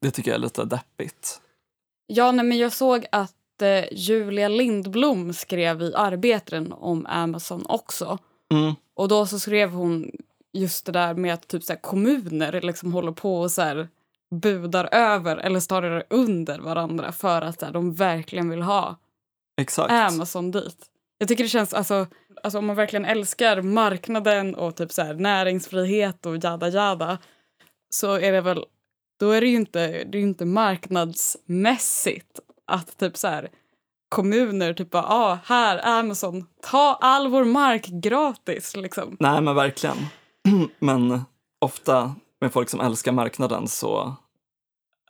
det 0.00 0.10
tycker 0.10 0.30
jag 0.30 0.38
är 0.38 0.42
lite 0.42 0.64
deppigt. 0.64 1.40
Ja, 2.06 2.32
nej, 2.32 2.44
men 2.44 2.58
jag 2.58 2.72
såg 2.72 3.06
att 3.12 3.62
eh, 3.62 3.92
Julia 3.92 4.48
Lindblom 4.48 5.32
skrev 5.32 5.82
i 5.82 5.94
Arbetaren 5.94 6.72
om 6.72 7.06
Amazon 7.06 7.64
också. 7.68 8.18
Mm. 8.52 8.74
Och 8.94 9.08
då 9.08 9.26
så 9.26 9.38
skrev 9.38 9.70
hon 9.70 10.10
just 10.52 10.86
det 10.86 10.92
där 10.92 11.14
med 11.14 11.34
att 11.34 11.48
typ 11.48 11.64
så 11.64 11.76
kommuner 11.76 12.60
liksom 12.60 12.92
håller 12.92 13.12
på 13.12 13.40
och 13.40 13.50
så 13.50 13.62
här, 13.62 13.88
budar 14.30 14.88
över 14.92 15.36
eller 15.36 15.60
snarare 15.60 16.04
under 16.10 16.58
varandra 16.58 17.12
för 17.12 17.42
att 17.42 17.60
så 17.60 17.66
här, 17.66 17.72
de 17.72 17.94
verkligen 17.94 18.50
vill 18.50 18.62
ha 18.62 18.96
Exakt. 19.60 19.92
Amazon 19.92 20.50
dit. 20.50 20.86
Jag 21.18 21.28
tycker 21.28 21.44
det 21.44 21.50
känns, 21.50 21.74
alltså, 21.74 22.06
alltså 22.42 22.58
om 22.58 22.66
man 22.66 22.76
verkligen 22.76 23.04
älskar 23.04 23.62
marknaden 23.62 24.54
och 24.54 24.76
typ 24.76 24.92
så 24.92 25.02
här, 25.02 25.14
näringsfrihet 25.14 26.26
och 26.26 26.36
jada 26.44 26.68
jada 26.68 27.18
så 27.90 28.12
är 28.14 28.32
det 28.32 28.40
väl, 28.40 28.64
då 29.20 29.30
är 29.30 29.40
det 29.40 29.46
ju 29.46 29.56
inte, 29.56 30.04
det 30.04 30.18
är 30.18 30.22
inte 30.22 30.44
marknadsmässigt 30.44 32.40
att 32.66 32.98
typ 32.98 33.16
så 33.16 33.28
här 33.28 33.48
kommuner 34.08 34.74
typ 34.74 34.90
bara, 34.90 35.06
ah, 35.06 35.38
här 35.44 35.98
Amazon, 35.98 36.46
ta 36.62 36.98
all 37.00 37.28
vår 37.28 37.44
mark 37.44 37.86
gratis 37.86 38.76
liksom. 38.76 39.16
Nej, 39.20 39.40
men 39.40 39.54
verkligen. 39.54 39.96
men 40.78 41.20
ofta 41.60 42.14
med 42.40 42.52
folk 42.52 42.68
som 42.68 42.80
älskar 42.80 43.12
marknaden 43.12 43.68
så 43.68 44.16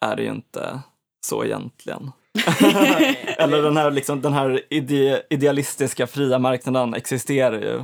är 0.01 0.17
det 0.17 0.23
ju 0.23 0.31
inte 0.31 0.83
så 1.27 1.45
egentligen. 1.45 2.13
Eller 3.39 3.63
den 3.63 3.77
här, 3.77 3.91
liksom, 3.91 4.21
den 4.21 4.33
här 4.33 4.61
ide 4.71 5.23
idealistiska 5.31 6.07
fria 6.07 6.39
marknaden 6.39 6.95
existerar 6.95 7.61
ju 7.61 7.79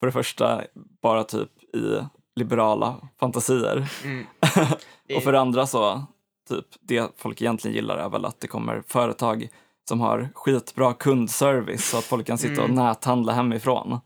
för 0.00 0.06
det 0.06 0.12
första 0.12 0.62
bara 1.02 1.24
typ 1.24 1.48
i 1.74 1.98
liberala 2.36 2.96
fantasier. 3.20 3.86
Mm. 4.04 4.26
och 5.16 5.22
för 5.22 5.32
det 5.32 5.40
andra 5.40 5.66
så, 5.66 6.02
typ 6.48 6.66
det 6.80 7.10
folk 7.16 7.40
egentligen 7.42 7.74
gillar 7.74 7.96
är 7.96 8.08
väl 8.08 8.24
att 8.24 8.40
det 8.40 8.46
kommer 8.46 8.82
företag 8.86 9.48
som 9.88 10.00
har 10.00 10.28
skitbra 10.34 10.92
kundservice 10.94 11.90
så 11.90 11.98
att 11.98 12.04
folk 12.04 12.26
kan 12.26 12.38
sitta 12.38 12.62
och 12.62 12.68
Mm. 12.70 12.84
näthandla 12.84 13.32
hemifrån. 13.32 14.00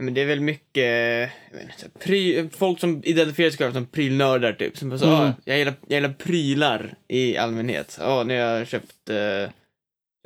Men 0.00 0.14
det 0.14 0.20
är 0.20 0.26
väl 0.26 0.40
mycket 0.40 0.84
här, 0.84 1.30
pry, 1.98 2.48
folk 2.50 2.80
som 2.80 3.02
identifierar 3.04 3.50
sig 3.50 3.58
själva 3.58 3.74
som 3.74 3.86
prylnördar 3.86 4.52
typ. 4.52 4.76
Som 4.78 4.88
bara 4.88 4.98
så, 4.98 5.06
Mm. 5.06 5.18
ah, 5.20 5.32
jag, 5.44 5.58
gillar, 5.58 5.74
jag 5.88 5.96
gillar 5.96 6.12
prylar 6.14 6.94
i 7.08 7.36
allmänhet. 7.36 7.96
Ja, 8.00 8.24
nu 8.24 8.40
har 8.40 8.46
jag 8.58 8.68
köpt, 8.68 9.10
eh, 9.10 9.50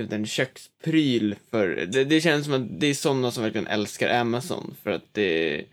köpt 0.01 0.13
en 0.13 0.27
kökspryl 0.27 1.35
för, 1.51 1.69
det, 1.87 2.05
det 2.05 2.21
känns 2.21 2.45
som 2.45 2.55
att 2.55 2.81
det 2.81 2.87
är 2.87 2.95
sådana 2.95 3.31
som 3.31 3.43
verkligen 3.43 3.67
älskar 3.67 4.21
Amazon 4.21 4.75
för 4.83 4.91
att 4.91 5.15
det 5.15 5.65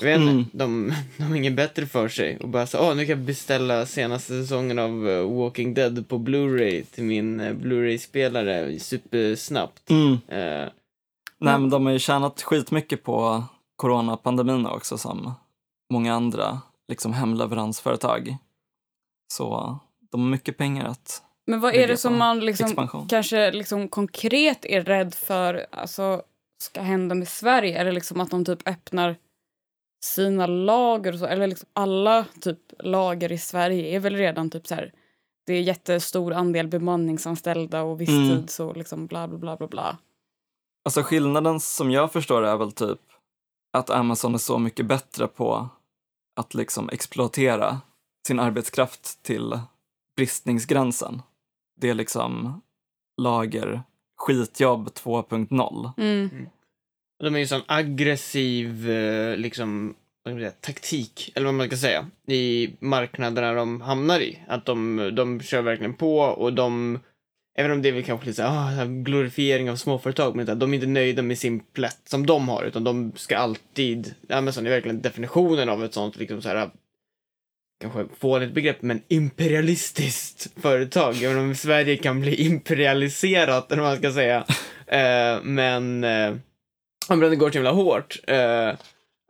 jag 0.00 0.06
vet 0.08 0.16
inte, 0.20 0.30
Mm. 0.30 0.44
de, 0.52 0.92
de 1.16 1.22
har 1.24 1.36
inget 1.36 1.52
bättre 1.56 1.86
för 1.86 2.08
sig 2.08 2.36
och 2.38 2.48
bara 2.48 2.66
så, 2.66 2.78
ah, 2.78 2.94
nu 2.94 3.02
kan 3.06 3.18
jag 3.18 3.26
beställa 3.26 3.86
senaste 3.86 4.28
säsongen 4.42 4.78
av 4.78 5.08
eh, 5.10 5.30
Walking 5.38 5.74
Dead 5.74 6.08
på 6.08 6.18
Blu-ray 6.18 6.82
till 6.82 7.04
min 7.04 7.40
eh, 7.40 7.52
Blu-ray-spelare 7.52 8.78
supersnabbt. 8.78 9.90
Mm. 9.90 10.12
Eh, 10.28 10.68
Nej, 11.40 11.58
men 11.58 11.70
de 11.70 11.86
har 11.86 11.92
ju 11.92 11.98
tjänat 11.98 12.42
skitmycket 12.42 13.04
på 13.04 13.44
coronapandemin 13.76 14.66
också 14.66 14.98
som 14.98 15.34
många 15.92 16.14
andra 16.14 16.60
liksom 16.88 17.12
hemleveransföretag. 17.12 18.36
Så 19.32 19.78
de 20.10 20.20
har 20.20 20.28
mycket 20.28 20.56
pengar 20.56 20.84
att 20.84 21.22
Men 21.46 21.60
vad 21.60 21.74
är 21.74 21.88
det 21.88 21.96
som 21.96 22.18
man 22.18 22.40
liksom 22.40 22.66
expansion. 22.66 23.08
kanske 23.08 23.52
liksom 23.52 23.88
konkret 23.88 24.64
är 24.64 24.82
rädd 24.82 25.14
för 25.14 25.66
alltså, 25.72 26.22
ska 26.62 26.80
hända 26.80 27.14
med 27.14 27.28
Sverige? 27.28 27.78
Är 27.78 27.84
det 27.84 27.92
liksom 27.92 28.20
att 28.20 28.30
de 28.30 28.44
typ 28.44 28.68
öppnar 28.68 29.16
sina 30.04 30.46
lager 30.46 31.12
och 31.12 31.18
så? 31.18 31.26
Eller 31.26 31.46
liksom 31.46 31.68
alla 31.72 32.24
typ 32.40 32.58
lager 32.78 33.32
i 33.32 33.38
Sverige 33.38 33.96
är 33.96 34.00
väl 34.00 34.16
redan 34.16 34.50
typ 34.50 34.66
så 34.66 34.74
här 34.74 34.92
det 35.46 35.54
är 35.54 35.62
jättestor 35.62 36.32
andel 36.32 36.68
bemanningsanställda 36.68 37.82
och 37.82 38.00
visstids 38.00 38.60
och 38.60 38.76
liksom 38.76 39.06
bla 39.06 39.28
bla 39.28 39.38
bla 39.38 39.56
bla 39.56 39.66
bla. 39.66 39.98
Alltså 40.88 41.02
skillnaden 41.02 41.60
som 41.60 41.90
jag 41.90 42.12
förstår 42.12 42.42
är 42.42 42.56
väl 42.56 42.72
typ 42.72 43.00
att 43.72 43.90
Amazon 43.90 44.34
är 44.34 44.38
så 44.38 44.58
mycket 44.58 44.86
bättre 44.86 45.26
på 45.26 45.68
att 46.36 46.54
liksom 46.54 46.88
exploatera 46.92 47.80
sin 48.26 48.40
arbetskraft 48.40 49.22
till 49.22 49.58
bristningsgränsen. 50.16 51.22
Det 51.80 51.90
är 51.90 51.94
liksom 51.94 52.60
lager 53.16 53.82
skitjobb 54.16 54.88
2.0. 54.88 55.92
Mm. 55.96 56.48
De 57.18 57.34
är 57.34 57.38
ju 57.38 57.46
sån 57.46 57.62
aggressiv, 57.66 58.90
eh, 58.90 59.36
liksom, 59.36 59.94
vad 60.22 60.32
ska 60.32 60.34
man 60.34 60.40
säga, 60.40 60.60
taktik, 60.60 61.32
eller 61.34 61.46
vad 61.46 61.54
man 61.54 61.66
ska 61.66 61.76
säga, 61.76 62.06
i 62.26 62.76
marknaderna 62.80 63.52
de 63.52 63.80
hamnar 63.80 64.20
i. 64.20 64.42
Att 64.48 64.66
de, 64.66 65.10
de 65.16 65.40
kör 65.40 65.62
verkligen 65.62 65.94
på 65.94 66.18
och 66.18 66.52
de, 66.52 66.98
även 67.58 67.70
om 67.70 67.82
det 67.82 67.88
är 67.88 67.92
väl 67.92 68.04
kanske 68.04 68.26
lite 68.26 68.36
så 68.36 68.42
här, 68.42 68.82
ah, 68.82 68.84
glorifiering 68.84 69.70
av 69.70 69.76
småföretag, 69.76 70.36
men 70.36 70.58
de 70.58 70.72
är 70.72 70.74
inte 70.74 70.86
nöjda 70.86 71.22
med 71.22 71.38
sin 71.38 71.60
plätt 71.60 72.00
som 72.04 72.26
de 72.26 72.48
har, 72.48 72.64
utan 72.64 72.84
de 72.84 73.12
ska 73.16 73.36
alltid, 73.36 74.14
Amazon 74.28 74.66
är 74.66 74.70
verkligen 74.70 75.02
definitionen 75.02 75.68
av 75.68 75.84
ett 75.84 75.94
sånt, 75.94 76.16
liksom 76.16 76.42
så 76.42 76.48
här, 76.48 76.70
kanske 77.80 78.06
fånigt 78.18 78.54
begrepp, 78.54 78.82
men 78.82 79.02
imperialistiskt 79.08 80.60
företag. 80.60 81.22
Även 81.22 81.38
om 81.38 81.54
Sverige 81.54 81.96
kan 81.96 82.20
bli 82.20 82.34
imperialiserat, 82.34 83.72
eller 83.72 83.82
vad 83.82 83.90
man 83.90 83.98
ska 83.98 84.12
säga. 84.12 84.44
Eh, 84.90 85.42
men 85.42 86.04
eh, 86.04 86.34
om 87.08 87.20
det 87.20 87.36
går 87.36 87.50
så 87.50 87.54
himla 87.54 87.70
hårt. 87.70 88.18
Eh, 88.26 88.72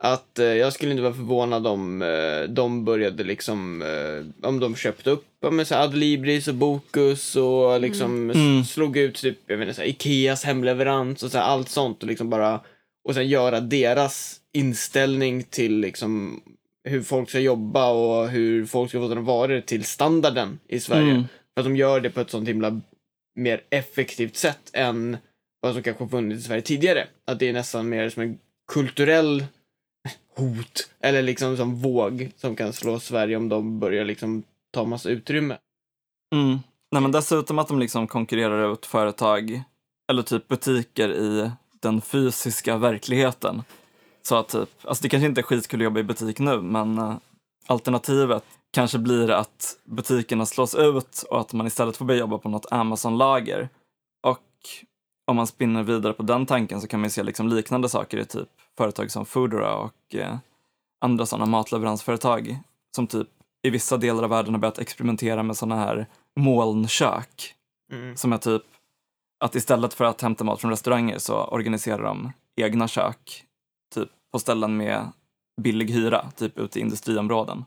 att 0.03 0.39
eh, 0.39 0.45
jag 0.45 0.73
skulle 0.73 0.91
inte 0.91 1.03
vara 1.03 1.13
förvånad 1.13 1.67
om 1.67 2.01
eh, 2.01 2.41
de 2.49 2.85
började 2.85 3.23
liksom, 3.23 3.81
eh, 3.81 4.47
om 4.47 4.59
de 4.59 4.75
köpte 4.75 5.09
upp 5.09 5.25
ja, 5.41 5.51
men 5.51 5.65
så 5.65 5.75
här 5.75 5.83
Adlibris 5.83 6.47
och 6.47 6.55
Bokus 6.55 7.35
och 7.35 7.81
liksom 7.81 8.29
Mm. 8.29 8.61
s- 8.61 8.69
slog 8.71 8.97
ut 8.97 9.15
typ, 9.15 9.37
jag 9.47 9.57
vet 9.57 9.67
inte, 9.67 9.75
så 9.75 9.81
här, 9.81 9.89
Ikeas 9.89 10.43
hemleverans 10.43 11.23
och 11.23 11.31
så 11.31 11.37
här, 11.37 11.45
allt 11.45 11.69
sånt 11.69 12.01
och 12.03 12.07
liksom 12.09 12.29
bara, 12.29 12.59
och 13.07 13.13
sen 13.13 13.27
göra 13.27 13.59
deras 13.59 14.39
inställning 14.53 15.43
till 15.43 15.79
liksom 15.79 16.41
hur 16.83 17.01
folk 17.01 17.29
ska 17.29 17.39
jobba 17.39 17.89
och 17.91 18.29
hur 18.29 18.65
folk 18.65 18.89
ska 18.89 18.99
få 18.99 19.09
sina 19.09 19.21
varor 19.21 19.61
till 19.61 19.83
standarden 19.83 20.59
i 20.67 20.79
Sverige. 20.79 21.11
Mm. 21.11 21.23
För 21.53 21.61
att 21.61 21.65
de 21.65 21.75
gör 21.75 21.99
det 21.99 22.09
på 22.09 22.21
ett 22.21 22.29
sånt 22.29 22.49
himla 22.49 22.81
mer 23.35 23.61
effektivt 23.69 24.35
sätt 24.35 24.59
än 24.73 25.17
vad 25.61 25.73
som 25.73 25.83
kanske 25.83 26.07
funnits 26.07 26.43
i 26.43 26.47
Sverige 26.47 26.61
tidigare. 26.61 27.07
Att 27.27 27.39
det 27.39 27.49
är 27.49 27.53
nästan 27.53 27.89
mer 27.89 28.09
som 28.09 28.21
en 28.23 28.37
kulturell 28.71 29.45
hot 30.39 30.89
eller 30.99 31.21
liksom 31.21 31.57
som 31.57 31.75
våg 31.75 32.31
som 32.37 32.55
kan 32.55 32.73
slå 32.73 32.99
Sverige 32.99 33.37
om 33.37 33.49
de 33.49 33.79
börjar 33.79 34.05
liksom 34.05 34.43
ta 34.71 34.85
massa 34.85 35.09
utrymme. 35.09 35.57
Mm. 36.35 36.59
Nej, 36.91 37.01
men 37.01 37.11
dessutom 37.11 37.59
att 37.59 37.67
de 37.67 37.79
liksom 37.79 38.07
konkurrerar 38.07 38.73
ut 38.73 38.85
företag 38.85 39.63
eller 40.11 40.23
typ 40.23 40.47
butiker 40.47 41.09
i 41.09 41.51
den 41.79 42.01
fysiska 42.01 42.77
verkligheten. 42.77 43.63
Så 44.21 44.35
att 44.35 44.49
typ, 44.49 44.69
alltså 44.83 45.01
det 45.01 45.09
kanske 45.09 45.27
inte 45.27 45.41
är 45.41 45.43
skitkul 45.43 45.79
att 45.79 45.83
jobba 45.83 45.99
i 45.99 46.03
butik 46.03 46.39
nu, 46.39 46.61
men 46.61 46.97
eh, 46.97 47.15
alternativet 47.67 48.43
kanske 48.71 48.97
blir 48.97 49.31
att 49.31 49.77
butikerna 49.83 50.45
slås 50.45 50.75
ut 50.75 51.23
och 51.29 51.41
att 51.41 51.53
man 51.53 51.67
istället 51.67 51.97
får 51.97 52.05
börja 52.05 52.19
jobba 52.19 52.37
på 52.37 52.49
något 52.49 52.65
Amazon-lager. 52.71 53.69
Om 55.29 55.35
man 55.35 55.47
spinner 55.47 55.83
vidare 55.83 56.13
på 56.13 56.23
den 56.23 56.45
tanken 56.45 56.81
så 56.81 56.87
kan 56.87 57.01
man 57.01 57.09
se 57.09 57.23
liksom 57.23 57.47
liknande 57.47 57.89
saker 57.89 58.17
i 58.17 58.25
typ 58.25 58.49
företag 58.77 59.11
som 59.11 59.25
Foodora 59.25 59.75
och 59.75 60.15
eh, 60.15 60.37
andra 61.01 61.25
sådana 61.25 61.45
matleveransföretag 61.45 62.59
som 62.95 63.07
typ 63.07 63.27
i 63.63 63.69
vissa 63.69 63.97
delar 63.97 64.23
av 64.23 64.29
världen 64.29 64.53
har 64.53 64.61
börjat 64.61 64.79
experimentera 64.79 65.43
med 65.43 65.57
sådana 65.57 65.75
här 65.81 66.07
molnkök 66.35 67.55
Mm. 67.91 68.17
som 68.17 68.33
är 68.33 68.37
typ 68.37 68.63
att 69.39 69.55
istället 69.55 69.93
för 69.93 70.05
att 70.05 70.21
hämta 70.21 70.43
mat 70.43 70.61
från 70.61 70.71
restauranger 70.71 71.17
så 71.17 71.43
organiserar 71.43 72.03
de 72.03 72.31
egna 72.55 72.87
kök 72.87 73.43
typ 73.93 74.09
på 74.31 74.39
ställen 74.39 74.77
med 74.77 75.11
billig 75.61 75.91
hyra, 75.91 76.31
typ 76.35 76.57
ute 76.57 76.79
i 76.79 76.81
industriområden. 76.81 77.65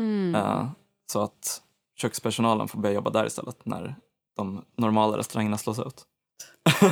Mm. 0.00 0.34
Eh, 0.34 0.68
så 1.12 1.20
att 1.20 1.62
kökspersonalen 1.96 2.68
får 2.68 2.78
börja 2.78 2.94
jobba 2.94 3.10
där 3.10 3.26
istället 3.26 3.66
när 3.66 3.96
de 4.36 4.64
normala 4.76 5.18
restaurangerna 5.18 5.58
slås 5.58 5.78
ut. 5.78 6.06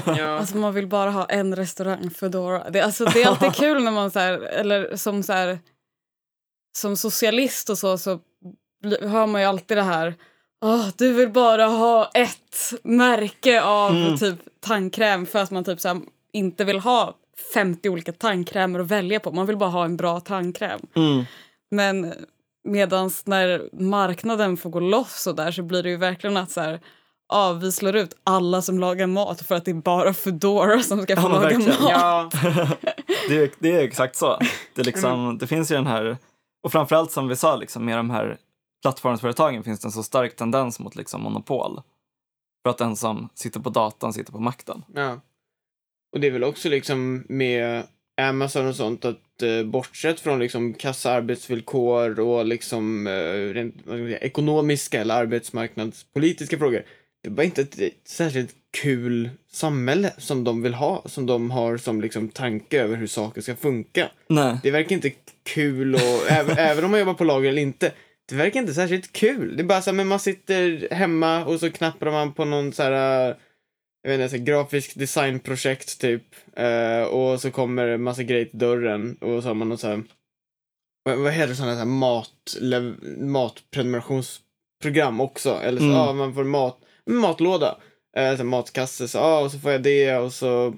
Ja. 0.06 0.28
Alltså 0.38 0.56
man 0.56 0.74
vill 0.74 0.86
bara 0.86 1.10
ha 1.10 1.24
en 1.24 1.56
restaurang, 1.56 2.10
Foodora. 2.10 2.70
Det, 2.70 2.80
alltså, 2.80 3.04
det 3.04 3.22
är 3.22 3.28
alltid 3.28 3.54
kul 3.54 3.82
när 3.84 3.90
man 3.90 4.10
så 4.10 4.18
här, 4.18 4.32
eller 4.38 4.96
som 4.96 5.22
så 5.22 5.32
här, 5.32 5.58
som 6.76 6.96
socialist 6.96 7.70
och 7.70 7.78
så, 7.78 7.98
så 7.98 8.20
hör 9.00 9.26
man 9.26 9.40
ju 9.40 9.46
alltid 9.46 9.76
det 9.76 9.82
här 9.82 10.14
Åh, 10.64 10.88
du 10.96 11.12
vill 11.12 11.30
bara 11.30 11.66
ha 11.66 12.10
ett 12.14 12.72
märke 12.82 13.62
av 13.62 13.90
Mm. 13.90 14.16
typ 14.18 14.38
tandkräm 14.60 15.26
för 15.26 15.38
att 15.38 15.50
man 15.50 15.64
typ 15.64 15.80
så 15.80 15.88
här, 15.88 16.00
inte 16.32 16.64
vill 16.64 16.78
ha 16.78 17.14
50 17.54 17.88
olika 17.88 18.12
tandkrämer 18.12 18.80
att 18.80 18.86
välja 18.86 19.20
på. 19.20 19.32
Man 19.32 19.46
vill 19.46 19.56
bara 19.56 19.70
ha 19.70 19.84
en 19.84 19.96
bra 19.96 20.20
tandkräm. 20.20 20.80
Mm. 20.96 21.24
Men 21.70 22.12
medans 22.64 23.26
när 23.26 23.68
marknaden 23.72 24.56
får 24.56 24.70
gå 24.70 24.80
loss 24.80 25.22
så 25.22 25.32
där 25.32 25.52
så 25.52 25.62
blir 25.62 25.82
det 25.82 25.88
ju 25.90 25.96
verkligen 25.96 26.36
att 26.36 26.50
så 26.50 26.60
här, 26.60 26.80
ja, 27.28 27.52
vi 27.52 27.72
slår 27.72 27.96
ut 27.96 28.14
alla 28.24 28.62
som 28.62 28.78
lagar 28.78 29.06
mat 29.06 29.40
för 29.42 29.54
att 29.54 29.64
det 29.64 29.70
är 29.70 29.74
bara 29.74 30.14
Foodora 30.14 30.80
som 30.82 31.02
ska 31.02 31.16
få 31.16 31.22
Ja, 31.22 31.28
laga 31.28 31.40
verkligen. 31.40 31.82
mat. 31.82 31.90
Ja, 31.90 32.30
det, 33.28 33.36
är, 33.36 33.50
det 33.58 33.72
är 33.72 33.82
exakt 33.84 34.16
så. 34.16 34.38
Det, 34.74 34.80
är 34.82 34.84
liksom, 34.84 35.38
det 35.38 35.46
finns 35.46 35.70
ju 35.72 35.74
den 35.76 35.86
här, 35.86 36.16
och 36.64 36.72
framförallt 36.72 37.12
som 37.12 37.28
vi 37.28 37.36
sa, 37.36 37.56
liksom, 37.56 37.84
med 37.84 37.96
de 37.98 38.10
här 38.10 38.38
plattformsföretagen 38.82 39.62
finns 39.64 39.80
det 39.80 39.88
en 39.88 39.92
så 39.92 40.02
stark 40.02 40.36
tendens 40.36 40.78
mot 40.80 40.96
liksom, 40.96 41.22
monopol. 41.22 41.80
För 42.62 42.70
att 42.70 42.78
den 42.78 42.96
som 42.96 43.28
sitter 43.34 43.60
på 43.60 43.70
datan 43.70 44.12
sitter 44.12 44.32
på 44.32 44.40
makten. 44.40 44.82
ja. 44.94 45.20
Och 46.12 46.20
det 46.20 46.26
är 46.26 46.30
väl 46.30 46.44
också 46.44 46.68
liksom 46.68 47.24
med 47.28 47.86
Amazon 48.20 48.68
och 48.68 48.76
sånt 48.76 49.04
att 49.04 49.42
eh, 49.42 49.62
bortsett 49.64 50.20
från 50.20 50.38
liksom 50.38 50.74
kassa 50.74 51.12
arbetsvillkor 51.12 52.20
och 52.20 52.44
liksom 52.44 53.06
eh, 53.06 53.12
rent, 53.54 53.74
vad 53.76 53.82
ska 53.84 53.92
man 53.96 54.06
säga, 54.06 54.18
ekonomiska 54.18 55.00
eller 55.00 55.14
arbetsmarknadspolitiska 55.14 56.58
frågor. 56.58 56.84
Det 57.24 57.30
bara 57.30 57.44
inte 57.44 57.62
ett 57.62 57.78
särskilt 58.04 58.54
kul 58.70 59.30
samhälle 59.50 60.12
som 60.18 60.44
de 60.44 60.62
vill 60.62 60.74
ha, 60.74 61.02
som 61.06 61.26
de 61.26 61.50
har 61.50 61.76
som 61.76 62.00
liksom 62.00 62.28
tanke 62.28 62.82
över 62.82 62.96
hur 62.96 63.06
saker 63.06 63.40
ska 63.40 63.56
funka. 63.56 64.10
Nej, 64.28 64.56
Det 64.62 64.70
verkar 64.70 64.96
inte 64.96 65.10
kul 65.42 65.94
och 65.94 66.00
även, 66.30 66.58
även 66.58 66.84
om 66.84 66.90
man 66.90 67.00
jobbar 67.00 67.14
på 67.14 67.24
lager 67.24 67.48
eller 67.48 67.62
inte. 67.62 67.92
Det 68.28 68.34
verkar 68.34 68.60
inte 68.60 68.74
särskilt 68.74 69.12
kul. 69.12 69.56
Det 69.56 69.62
är 69.62 69.64
bara 69.64 69.82
så 69.82 69.90
här, 69.90 69.96
men 69.96 70.08
man 70.08 70.20
sitter 70.20 70.88
hemma 70.94 71.44
och 71.44 71.60
så 71.60 71.70
knappar 71.70 72.10
man 72.10 72.32
på 72.32 72.44
någon 72.44 72.72
så 72.72 72.82
här, 72.82 73.36
jag 74.02 74.10
vet 74.10 74.20
inte, 74.20 74.28
så 74.28 74.36
här, 74.36 74.44
grafisk 74.44 74.94
designprojekt 74.94 76.00
typ. 76.00 76.22
Eh, 76.56 77.02
och 77.02 77.40
så 77.40 77.50
kommer 77.50 77.86
en 77.88 78.02
massa 78.02 78.22
grejer 78.22 78.44
till 78.44 78.58
dörren 78.58 79.16
och 79.20 79.42
så 79.42 79.48
har 79.48 79.54
man 79.54 79.68
någon 79.68 79.78
så 79.78 79.86
här, 79.88 80.02
vad, 81.02 81.18
vad 81.18 81.32
heter 81.32 81.54
sådana 81.54 81.74
här 81.74 81.84
mat, 81.84 82.56
matprenumerationsprogram 83.18 85.20
också. 85.20 85.60
Eller 85.62 85.78
så, 85.78 85.84
Mm. 85.84 85.96
ja, 85.96 86.12
man 86.12 86.34
får 86.34 86.44
mat, 86.44 86.78
matlåda. 87.06 87.76
Eh, 88.16 88.36
så 88.36 88.44
matkasse, 88.44 89.08
så, 89.08 89.18
ja, 89.18 89.40
och 89.40 89.50
så 89.50 89.58
får 89.58 89.72
jag 89.72 89.82
det 89.82 90.16
och 90.16 90.32
så 90.32 90.74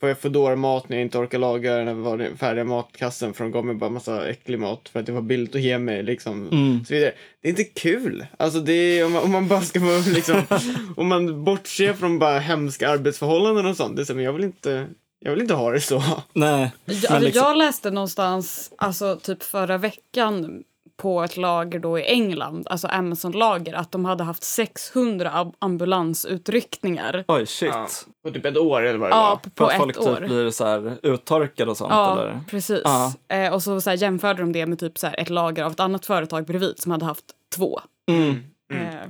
får 0.00 0.08
jag 0.08 0.18
Foodora-mat 0.18 0.88
när 0.88 0.96
jag 0.96 1.02
inte 1.04 1.18
orkar 1.18 1.38
laga 1.38 1.76
den 1.76 1.88
här 1.88 2.36
färdiga 2.36 2.64
matkassen 2.64 3.34
för 3.34 3.44
de 3.44 3.50
gav 3.50 3.64
mig 3.64 3.74
bara 3.74 3.90
massa 3.90 4.28
äcklig 4.28 4.58
mat 4.58 4.88
för 4.88 5.00
att 5.00 5.06
det 5.06 5.12
var 5.12 5.22
billigt 5.22 5.54
att 5.54 5.60
ge 5.60 5.78
mig 5.78 6.02
liksom. 6.02 6.48
mm. 6.52 6.84
Så 6.84 6.94
vidare. 6.94 7.12
Det 7.42 7.48
är 7.48 7.50
inte 7.50 7.64
kul. 7.64 8.26
Alltså 8.36 8.60
det 8.60 8.72
är, 8.72 9.04
om 9.06 9.12
man, 9.12 9.22
om 9.22 9.30
man 9.30 9.48
bara 9.48 9.60
ska 9.60 9.80
vara 9.80 9.98
liksom, 9.98 10.42
om 10.96 11.08
man 11.08 11.44
bortser 11.44 11.92
från 11.92 12.18
bara 12.18 12.38
hemska 12.38 12.88
arbetsförhållanden 12.90 13.66
och 13.66 13.76
sånt. 13.76 13.96
Det 13.96 14.02
är 14.02 14.04
så, 14.04 14.14
men 14.14 14.24
jag 14.24 14.32
vill 14.32 14.44
inte, 14.44 14.86
jag 15.20 15.30
vill 15.32 15.40
inte 15.40 15.54
ha 15.54 15.70
det 15.72 15.80
så. 15.80 16.02
nej. 16.32 16.70
Alltså, 16.88 17.18
liksom- 17.18 17.42
Jag 17.46 17.56
läste 17.56 17.90
någonstans, 17.90 18.72
alltså 18.78 19.16
typ 19.16 19.42
förra 19.42 19.78
veckan 19.78 20.62
på 21.02 21.22
ett 21.22 21.36
lager 21.36 21.78
då 21.78 21.98
i 21.98 22.02
England, 22.02 22.66
alltså 22.70 22.88
Amazon-lager, 22.88 23.74
att 23.74 23.92
de 23.92 24.04
hade 24.04 24.24
haft 24.24 24.42
600 24.42 25.30
ab- 25.32 25.54
ambulansutryckningar. 25.58 27.24
Oj, 27.28 27.46
shit. 27.46 27.70
Ja, 27.74 27.86
på 28.24 28.30
typ 28.30 28.44
ett 28.46 28.56
år 28.56 28.82
eller 28.82 28.98
vad 28.98 29.10
det 29.10 29.14
Ja, 29.16 29.28
var. 29.28 29.36
på, 29.36 29.42
För 29.42 29.50
på 29.50 29.64
att 29.66 29.76
folk 29.76 29.96
ett 29.96 30.02
år. 30.02 30.16
typ 30.16 30.24
blir 30.26 30.50
så 30.50 30.64
här 30.66 30.98
uttorkade 31.02 31.70
och 31.70 31.76
sånt 31.76 31.90
Ja, 31.92 32.12
eller? 32.20 32.40
precis. 32.50 32.80
Ja. 32.84 33.12
Eh, 33.28 33.52
och 33.54 33.62
så, 33.62 33.80
så 33.80 33.90
här, 33.90 33.96
jämförde 33.96 34.42
de 34.42 34.52
det 34.52 34.66
med 34.66 34.78
typ 34.78 34.98
så 34.98 35.06
här, 35.06 35.20
ett 35.20 35.30
lager 35.30 35.64
av 35.64 35.72
ett 35.72 35.80
annat 35.80 36.06
företag 36.06 36.44
bredvid 36.46 36.78
som 36.78 36.92
hade 36.92 37.04
haft 37.04 37.24
två. 37.56 37.80
Mm. 38.10 38.30
Mm. 38.72 38.86
Eh, 38.86 39.00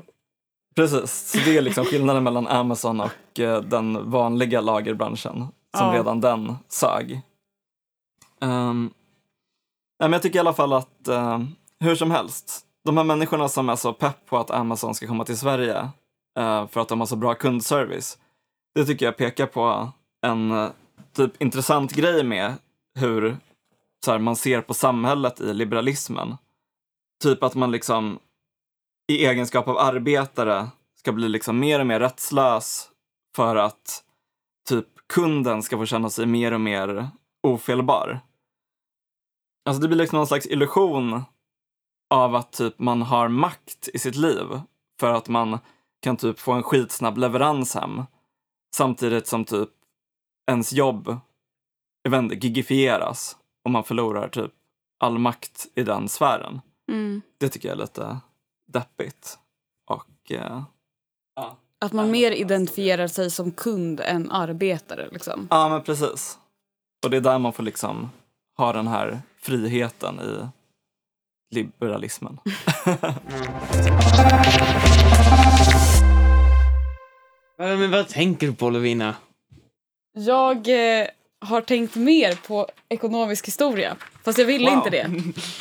Precis, 0.76 1.30
så 1.30 1.38
det 1.44 1.56
är 1.56 1.62
liksom 1.62 1.84
skillnaden 1.84 2.24
mellan 2.24 2.46
Amazon 2.48 3.00
och 3.00 3.40
eh, 3.40 3.60
den 3.62 4.10
vanliga 4.10 4.60
lagerbranschen 4.60 5.36
som 5.78 5.86
Ja. 5.88 5.92
redan 5.98 6.20
den 6.20 6.54
sög. 6.68 7.20
Um, 8.40 8.90
men 10.00 10.12
jag 10.12 10.22
tycker 10.22 10.36
i 10.36 10.40
alla 10.40 10.52
fall 10.52 10.72
att 10.72 11.08
eh, 11.08 11.40
hur 11.82 11.94
som 11.94 12.10
helst, 12.10 12.66
de 12.84 12.96
här 12.96 13.04
människorna 13.04 13.48
som 13.48 13.68
är 13.68 13.76
så 13.76 13.92
pepp 13.92 14.26
på 14.26 14.38
att 14.38 14.50
Amazon 14.50 14.94
ska 14.94 15.06
komma 15.06 15.24
till 15.24 15.38
Sverige 15.38 15.90
eh, 16.38 16.66
för 16.66 16.80
att 16.80 16.88
de 16.88 17.00
har 17.00 17.06
så 17.06 17.16
bra 17.16 17.34
kundservice, 17.34 18.18
det 18.74 18.84
tycker 18.84 19.06
jag 19.06 19.16
pekar 19.16 19.46
på 19.46 19.92
en 20.26 20.50
eh, 20.50 20.70
typ 21.12 21.42
intressant 21.42 21.92
grej 21.92 22.24
med 22.24 22.54
hur 22.94 23.36
så 24.04 24.10
här, 24.12 24.18
man 24.18 24.36
ser 24.36 24.60
på 24.60 24.74
samhället 24.74 25.40
i 25.40 25.54
liberalismen. 25.54 26.36
Typ 27.22 27.42
att 27.42 27.54
man 27.54 27.70
liksom 27.70 28.18
i 29.12 29.26
egenskap 29.26 29.68
av 29.68 29.78
arbetare 29.78 30.68
ska 30.98 31.12
bli 31.12 31.28
liksom 31.28 31.58
mer 31.58 31.80
och 31.80 31.86
mer 31.86 32.00
rättslös 32.00 32.88
för 33.36 33.56
att 33.56 34.04
typ 34.68 34.86
kunden 35.14 35.62
ska 35.62 35.76
få 35.76 35.86
känna 35.86 36.10
sig 36.10 36.26
mer 36.26 36.52
och 36.52 36.60
mer 36.60 37.10
ofelbar. 37.42 38.20
Alltså 39.64 39.82
det 39.82 39.88
blir 39.88 39.98
liksom 39.98 40.16
någon 40.16 40.26
slags 40.26 40.46
illusion 40.46 41.22
av 42.12 42.34
att 42.34 42.52
typ 42.52 42.78
man 42.78 43.02
har 43.02 43.28
makt 43.28 43.88
i 43.94 43.98
sitt 43.98 44.16
liv 44.16 44.46
för 45.00 45.12
att 45.12 45.28
man 45.28 45.58
kan 46.02 46.16
typ 46.16 46.38
få 46.38 46.52
en 46.52 46.62
skitsnabb 46.62 47.18
leverans 47.18 47.74
hem 47.74 48.02
samtidigt 48.76 49.26
som 49.26 49.44
typ 49.44 49.68
ens 50.50 50.72
jobb 50.72 51.18
inte, 52.08 52.34
gigifieras 52.34 53.36
och 53.64 53.70
man 53.70 53.84
förlorar 53.84 54.28
typ 54.28 54.52
all 55.00 55.18
makt 55.18 55.66
i 55.74 55.82
den 55.82 56.08
sfären. 56.08 56.60
mm. 56.88 57.22
Det 57.38 57.48
tycker 57.48 57.68
jag 57.68 57.76
är 57.76 57.80
lite 57.80 58.18
deppigt. 58.72 59.38
Och 59.90 60.32
eh, 60.32 60.62
ja. 61.34 61.56
Att 61.78 61.92
man 61.92 62.10
mer 62.10 62.30
identifierar 62.30 63.06
sig 63.06 63.30
som 63.30 63.52
kund 63.52 64.00
än 64.00 64.30
arbetare. 64.30 65.08
Liksom. 65.12 65.48
ja, 65.50 65.68
men 65.68 65.82
precis. 65.82 66.38
Och 67.04 67.10
det 67.10 67.16
är 67.16 67.20
där 67.20 67.38
man 67.38 67.52
får 67.52 67.62
liksom 67.62 68.10
ha 68.56 68.72
den 68.72 68.86
här 68.86 69.22
friheten 69.38 70.20
i 70.20 70.48
liberalismen. 71.52 72.38
Men 77.58 77.90
vad 77.90 78.08
tänker 78.08 78.46
du 78.46 78.52
på 78.54 78.70
Lovina? 78.70 79.14
Jag 80.14 80.56
eh, 81.00 81.06
har 81.40 81.60
tänkt 81.60 81.94
mer 81.96 82.34
på 82.46 82.68
ekonomisk 82.88 83.46
historia. 83.46 83.96
Fast 84.24 84.38
jag 84.38 84.46
ville 84.46 84.70
Wow. 84.70 84.76
inte 84.78 84.90
det. 84.90 85.10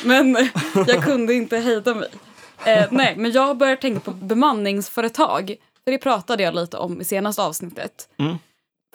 Men 0.04 0.36
jag 0.86 1.04
kunde 1.04 1.34
inte 1.34 1.58
hejda 1.58 1.94
mig. 1.94 2.08
Eh, 2.66 2.84
nej, 2.90 3.14
men 3.16 3.32
jag 3.32 3.42
har 3.42 3.54
börjat 3.54 3.80
tänka 3.80 4.00
på 4.00 4.10
bemanningsföretag. 4.10 5.56
För 5.84 5.90
det 5.92 5.98
pratade 5.98 6.42
jag 6.42 6.54
lite 6.54 6.76
om 6.76 7.00
i 7.00 7.04
senaste 7.04 7.42
avsnittet. 7.42 8.08
Mm. 8.18 8.36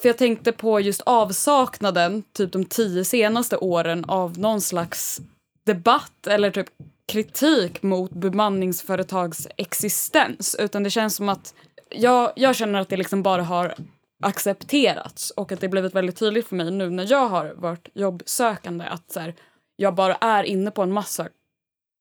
För 0.02 0.10
jag 0.10 0.18
tänkte 0.18 0.52
på 0.52 0.80
just 0.80 1.02
avsaknaden, 1.06 2.24
typ 2.34 2.52
de 2.52 2.66
tio 2.66 3.06
senaste 3.06 3.58
åren, 3.58 4.06
av 4.08 4.40
någon 4.40 4.62
slags 4.62 5.22
debatt 5.68 6.28
eller 6.28 6.52
typ 6.52 6.68
kritik 7.06 7.84
mot 7.84 8.12
bemanningsföretags 8.12 9.48
existens. 9.58 10.56
Utan 10.60 10.84
det 10.84 10.90
känns 10.90 11.16
som 11.16 11.30
att 11.30 11.54
jag, 11.90 12.32
jag 12.36 12.56
känner 12.56 12.80
att 12.80 12.90
det 12.90 12.98
liksom 12.98 13.24
bara 13.24 13.44
har 13.44 13.76
accepterats 14.24 15.32
och 15.32 15.52
att 15.52 15.62
det 15.62 15.70
blivit 15.70 15.96
väldigt 15.96 16.20
tydligt 16.20 16.48
för 16.48 16.56
mig 16.56 16.72
nu 16.72 16.90
när 16.90 17.12
jag 17.12 17.30
har 17.30 17.54
varit 17.58 17.90
jobbsökande 17.94 18.86
att 18.86 19.12
så 19.12 19.20
här, 19.20 19.36
jag 19.76 19.96
bara 19.96 20.16
är 20.16 20.44
inne 20.44 20.72
på 20.72 20.82
en 20.82 20.92
massa 20.92 21.28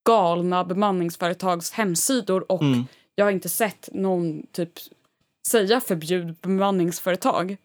galna 0.07 0.65
bemanningsföretags 0.65 1.73
hemsidor 1.73 2.53
och 2.53 2.63
Mm. 2.63 2.85
jag 3.15 3.25
har 3.25 3.33
inte 3.33 3.49
sett 3.49 3.89
någon 3.93 4.47
typ 4.53 4.73
säga 5.49 5.81
förbjud 5.81 6.35
bemanningsföretag. 6.43 7.57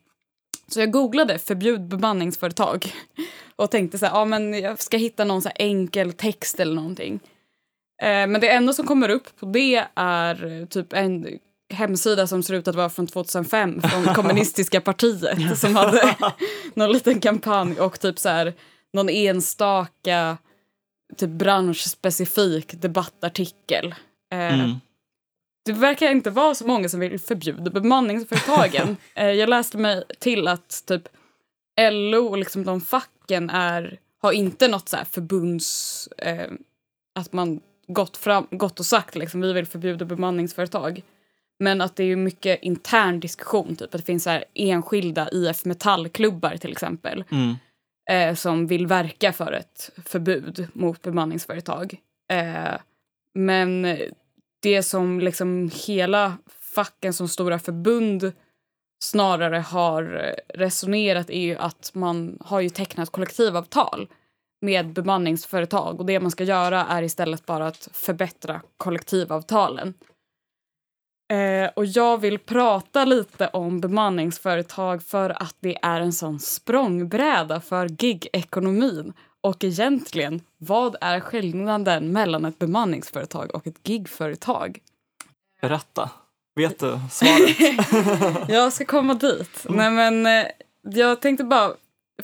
Så 0.74 0.80
jag 0.80 0.92
googlade 0.92 1.40
förbjud 1.40 1.82
bemanningsföretag 1.88 2.94
och 3.56 3.72
tänkte 3.72 3.98
så 3.98 4.06
här, 4.06 4.14
ja 4.14 4.26
men 4.26 4.54
jag 4.54 4.82
ska 4.82 4.98
hitta 4.98 5.24
någon 5.24 5.42
så 5.42 5.50
enkel 5.56 6.14
text 6.14 6.60
eller 6.60 6.76
någonting. 6.76 7.20
Eh, 8.02 8.08
men 8.28 8.42
det 8.42 8.50
enda 8.50 8.74
som 8.74 8.88
kommer 8.88 9.10
upp 9.10 9.40
på 9.40 9.46
det 9.46 9.88
är 9.96 10.62
eh, 10.62 10.66
typ 10.68 10.94
en 10.94 11.28
hemsida 11.74 12.28
som 12.28 12.44
ser 12.44 12.54
ut 12.54 12.68
att 12.68 12.76
vara 12.76 12.90
från 12.90 13.08
2005 13.08 13.82
från 13.82 14.06
kommunistiska 14.16 14.82
partiet 14.82 15.58
som 15.60 15.76
hade 15.76 16.16
någon 16.74 16.92
liten 16.92 17.20
kampanj 17.20 17.80
och 17.80 18.00
typ 18.00 18.20
så 18.20 18.30
här 18.30 18.54
någon 18.94 19.10
enstaka 19.10 20.38
typ 21.18 21.30
branschspecifik 21.30 22.82
debattartikel. 22.82 23.96
Eh, 24.34 24.54
Mm. 24.54 24.80
Det 25.66 25.74
verkar 25.74 26.12
inte 26.12 26.30
vara 26.30 26.56
så 26.56 26.68
många 26.68 26.90
som 26.90 27.00
vill 27.00 27.20
förbjuda 27.20 27.72
bemanningsföretagen. 27.72 28.98
eh, 29.16 29.30
jag 29.32 29.50
läste 29.50 29.78
mig 29.78 30.04
till 30.20 30.48
att 30.48 30.84
typ 30.88 31.04
LO 31.92 32.26
och 32.28 32.38
liksom 32.38 32.64
de 32.64 32.82
facken 32.82 33.50
är, 33.50 34.00
har 34.22 34.32
inte 34.32 34.68
något 34.68 34.90
så 34.90 34.98
här 34.98 35.06
förbunds... 35.06 36.08
Eh, 36.18 36.52
att 37.16 37.34
man 37.34 37.62
gått, 37.88 38.18
fram, 38.18 38.48
gått 38.52 38.80
och 38.80 38.86
sagt 38.86 39.16
liksom 39.16 39.42
vi 39.42 39.54
vill 39.54 39.66
förbjuda 39.66 40.06
bemanningsföretag. 40.06 41.02
Men 41.60 41.82
att 41.82 41.96
det 41.96 42.04
är 42.04 42.16
mycket 42.16 42.64
intern 42.64 43.20
diskussion, 43.20 43.76
typ 43.76 43.82
att 43.82 43.92
det 43.92 44.06
finns 44.06 44.24
så 44.24 44.30
här 44.30 44.46
enskilda 44.54 45.30
IF 45.32 45.66
Metallklubbar 45.66 46.58
till 46.58 46.72
exempel 46.72 47.24
Mm. 47.32 47.56
eh, 48.10 48.36
som 48.36 48.68
vill 48.68 48.88
verka 48.88 49.34
för 49.34 49.52
ett 49.52 49.90
förbud 50.06 50.68
mot 50.74 51.02
bemanningsföretag. 51.02 51.96
Eh, 52.32 52.78
men 53.34 53.98
det 54.62 54.84
som 54.84 55.20
liksom 55.20 55.72
hela 55.88 56.38
facken 56.76 57.14
som 57.14 57.28
stora 57.28 57.60
förbund 57.60 58.32
snarare 59.04 59.58
har 59.58 60.04
eh, 60.16 60.58
resonerat 60.60 61.30
är 61.30 61.42
ju 61.42 61.56
att 61.56 61.92
man 61.94 62.38
har 62.42 62.60
ju 62.60 62.70
tecknat 62.70 63.10
kollektivavtal 63.10 64.08
med 64.62 64.94
bemanningsföretag 64.94 66.00
och 66.00 66.06
det 66.06 66.20
man 66.20 66.32
ska 66.32 66.44
göra 66.44 66.86
är 66.86 67.04
istället 67.04 67.46
bara 67.46 67.68
att 67.68 67.90
förbättra 67.94 68.62
kollektivavtalen. 68.78 69.94
Eh, 71.34 71.70
och 71.76 71.86
jag 71.86 72.18
vill 72.18 72.40
prata 72.40 73.06
lite 73.06 73.48
om 73.48 73.82
bemanningsföretag 73.82 75.04
för 75.04 75.30
att 75.30 75.56
det 75.60 75.78
är 75.82 76.02
en 76.02 76.14
sån 76.14 76.40
språngbräda 76.40 77.62
för 77.62 77.88
gig-ekonomin. 77.90 79.14
Och 79.42 79.64
egentligen, 79.64 80.42
vad 80.58 80.96
är 81.02 81.20
skillnaden 81.20 82.12
mellan 82.12 82.46
ett 82.46 82.60
bemanningsföretag 82.60 83.56
och 83.56 83.68
ett 83.68 83.88
gigföretag? 83.90 84.80
Berätta. 85.62 86.10
Vet 86.56 86.80
du 86.80 87.00
svaret? 87.12 88.50
jag 88.50 88.74
ska 88.74 88.86
komma 88.86 89.14
dit. 89.14 89.66
Nej, 89.70 89.92
men, 89.92 90.26
eh, 90.26 90.48
jag 90.82 91.22
tänkte 91.22 91.44
bara 91.44 91.74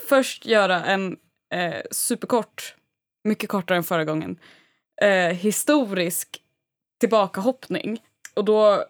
först 0.07 0.45
göra 0.45 0.85
en 0.85 1.17
eh, 1.53 1.81
superkort, 1.91 2.75
mycket 3.23 3.49
kortare 3.49 3.77
än 3.77 3.83
förra 3.83 4.05
gången, 4.05 4.39
eh, 5.01 5.35
historisk 5.35 6.41
tillbakahoppning. 6.99 8.01
Och 8.35 8.45
då 8.45 8.83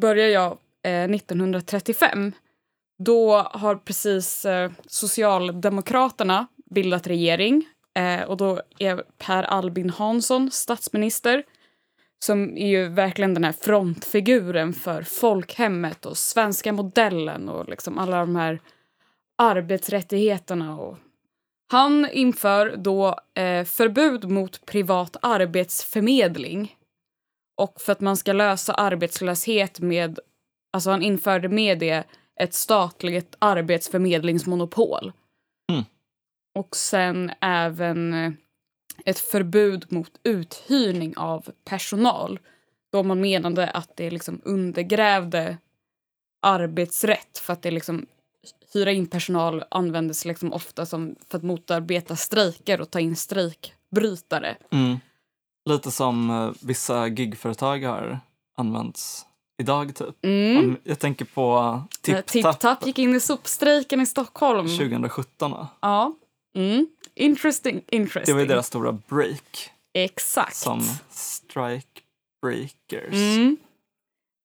börjar 0.00 0.28
jag 0.28 0.58
eh, 0.82 1.10
1935. 1.10 2.32
Då 2.98 3.36
har 3.38 3.76
precis 3.76 4.44
eh, 4.44 4.70
Socialdemokraterna 4.86 6.46
bildat 6.72 7.06
regering 7.06 7.64
eh, 7.94 8.22
och 8.22 8.36
då 8.36 8.60
är 8.78 9.02
Per 9.18 9.42
Albin 9.42 9.90
Hansson 9.90 10.50
statsminister 10.50 11.44
som 12.24 12.56
är 12.56 12.68
ju 12.68 12.88
verkligen 12.88 13.34
den 13.34 13.44
här 13.44 13.52
frontfiguren 13.52 14.72
för 14.72 15.02
folkhemmet 15.02 16.06
och 16.06 16.16
svenska 16.16 16.72
modellen 16.72 17.48
och 17.48 17.68
liksom 17.68 17.98
alla 17.98 18.20
de 18.20 18.36
här 18.36 18.60
arbetsrättigheterna. 19.38 20.80
Och 20.80 20.98
han 21.72 22.08
inför 22.12 22.76
då 22.76 23.18
eh, 23.34 23.64
förbud 23.64 24.30
mot 24.30 24.66
privat 24.66 25.16
arbetsförmedling 25.22 26.76
och 27.56 27.80
för 27.80 27.92
att 27.92 28.00
man 28.00 28.16
ska 28.16 28.32
lösa 28.32 28.74
arbetslöshet 28.74 29.80
med... 29.80 30.18
Alltså 30.72 30.90
han 30.90 31.02
införde 31.02 31.48
med 31.48 31.78
det 31.78 32.04
ett 32.40 32.54
statligt 32.54 33.36
arbetsförmedlingsmonopol. 33.38 35.12
Och 36.54 36.76
sen 36.76 37.30
även 37.40 38.14
eh, 38.14 38.32
ett 39.04 39.18
förbud 39.18 39.92
mot 39.92 40.20
uthyrning 40.22 41.16
av 41.16 41.50
personal. 41.64 42.38
Då 42.92 43.02
man 43.02 43.20
menade 43.20 43.70
att 43.70 43.96
det 43.96 44.10
liksom 44.10 44.40
undergrävde 44.44 45.58
arbetsrätt 46.42 47.38
för 47.38 47.52
att 47.52 47.62
det 47.62 47.70
liksom 47.70 48.06
hyra 48.74 48.92
in 48.92 49.06
personal 49.06 49.64
användes 49.70 50.24
liksom 50.24 50.52
ofta 50.52 50.86
som 50.86 51.16
för 51.28 51.38
att 51.38 51.44
motarbeta 51.44 52.16
strejker 52.16 52.80
och 52.80 52.90
ta 52.90 53.00
in 53.00 53.16
strejkbrytare. 53.16 54.56
Mm. 54.70 54.96
Lite 55.64 55.90
som 55.90 56.30
eh, 56.30 56.50
vissa 56.60 57.06
gigföretag 57.06 57.84
har 57.84 58.20
använts 58.56 59.26
idag 59.58 59.94
typ. 59.94 60.24
Mm. 60.24 60.76
Jag 60.84 60.98
tänker 60.98 61.24
på 61.24 61.82
Tip 62.00 62.26
TipTap 62.26 62.60
Tap 62.60 62.86
gick 62.86 62.98
in 62.98 63.14
i 63.14 63.20
sopstrejken 63.20 64.00
i 64.00 64.06
Stockholm. 64.06 64.68
2017. 64.68 65.50
va? 65.50 65.68
Ja. 65.80 66.14
Mm. 66.56 66.86
Interesting, 67.14 67.84
Det 67.88 67.96
interesting. 67.96 68.34
var 68.34 68.40
ju 68.42 68.46
deras 68.48 68.66
stora 68.66 68.92
break 68.92 69.70
Exakt. 69.94 70.56
som 70.56 70.82
strike 71.10 72.00
breakers. 72.42 73.12
Mm. 73.12 73.56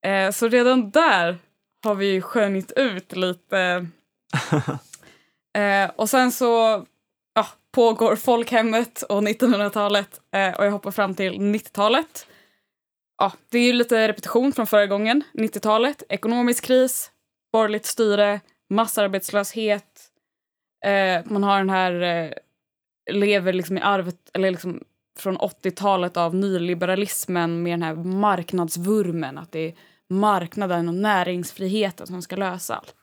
Eh, 0.06 0.32
så 0.32 0.48
redan 0.48 0.90
där 0.92 1.38
har 1.84 1.96
vi 1.96 2.22
skönjt 2.22 2.72
ut 2.72 3.16
lite. 3.16 3.88
eh, 5.58 5.92
och 5.96 6.10
sen 6.10 6.32
så 6.32 6.86
ja, 7.36 7.48
pågår 7.72 8.16
folkhemmet 8.16 9.02
och 9.02 9.22
1900-talet 9.22 10.22
eh, 10.34 10.54
och 10.54 10.66
jag 10.66 10.72
hoppar 10.72 10.92
fram 10.92 11.16
till 11.16 11.34
90-talet. 11.34 12.28
Ja, 13.18 13.32
det 13.50 13.58
är 13.60 13.64
ju 13.64 13.74
lite 13.74 14.08
repetition 14.08 14.54
från 14.54 14.68
förra 14.68 14.88
gången. 14.88 15.24
90-talet, 15.34 16.04
ekonomisk 16.10 16.64
kris, 16.66 17.12
borgerligt 17.52 17.86
styre, 17.86 18.40
massarbetslöshet. 18.70 19.87
Eh, 20.86 21.22
man 21.26 21.44
har 21.44 21.58
den 21.58 21.70
här, 21.70 22.02
eh, 22.02 22.32
lever 23.12 23.54
liksom 23.54 23.78
i 23.78 23.82
arvet, 23.82 24.30
eller 24.34 24.52
liksom 24.52 24.84
från 25.20 25.38
80-talet 25.38 26.18
av 26.18 26.36
nyliberalismen 26.36 27.64
med 27.64 27.74
den 27.74 27.84
här 27.84 27.96
marknadsvurmen. 27.96 29.38
Att 29.38 29.52
det 29.52 29.60
är 29.60 29.74
marknaden 30.10 30.88
och 30.88 30.96
näringsfriheten 30.96 32.08
som 32.08 32.22
ska 32.22 32.36
lösa 32.36 32.76
allt. 32.76 32.96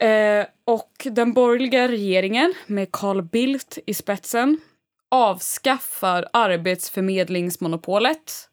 Eh, 0.00 0.46
och 0.64 1.06
den 1.10 1.32
borgerliga 1.32 1.88
regeringen 1.88 2.54
med 2.66 2.92
Carl 2.92 3.22
Bildt 3.22 3.78
i 3.86 3.94
spetsen 3.94 4.60
avskaffar 5.10 6.28
arbetsförmedlingsmonopolet 6.32 8.48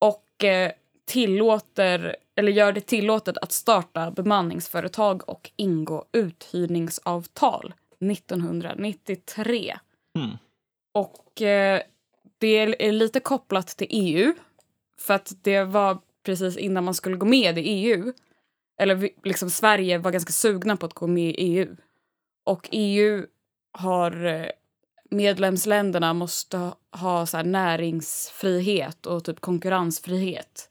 och 0.00 0.44
eh, 0.44 0.72
tillåter, 1.06 2.16
eller 2.38 2.52
gör 2.52 2.72
det 2.72 2.80
tillåtet 2.80 3.38
att 3.38 3.52
starta 3.52 4.10
bemanningsföretag 4.10 5.28
och 5.28 5.50
ingå 5.56 6.04
uthyrningsavtal 6.12 7.74
1993. 8.12 9.78
Mm. 10.16 10.30
Och 10.94 11.42
eh, 11.42 11.82
det 12.38 12.46
är 12.86 12.92
lite 12.92 13.20
kopplat 13.20 13.66
till 13.66 13.86
EU. 13.90 14.34
För 14.98 15.14
att 15.14 15.32
det 15.42 15.64
var 15.64 15.98
precis 16.22 16.56
innan 16.56 16.84
man 16.84 16.94
skulle 16.94 17.16
gå 17.16 17.26
med 17.26 17.58
i 17.58 17.62
EU. 17.62 18.12
Eller 18.80 19.10
liksom 19.24 19.50
Sverige 19.50 19.98
var 19.98 20.10
ganska 20.10 20.32
sugna 20.32 20.76
på 20.76 20.86
att 20.86 20.94
gå 20.94 21.06
med 21.06 21.30
i 21.30 21.34
EU. 21.34 21.76
Och 22.44 22.68
EU 22.72 23.26
har... 23.72 24.26
eh, 24.26 24.46
Medlemsländerna 25.10 26.14
måste 26.14 26.72
ha- 26.92 27.26
så 27.26 27.42
näringsfrihet 27.42 29.06
och 29.06 29.24
typ 29.24 29.40
konkurrensfrihet. 29.40 30.70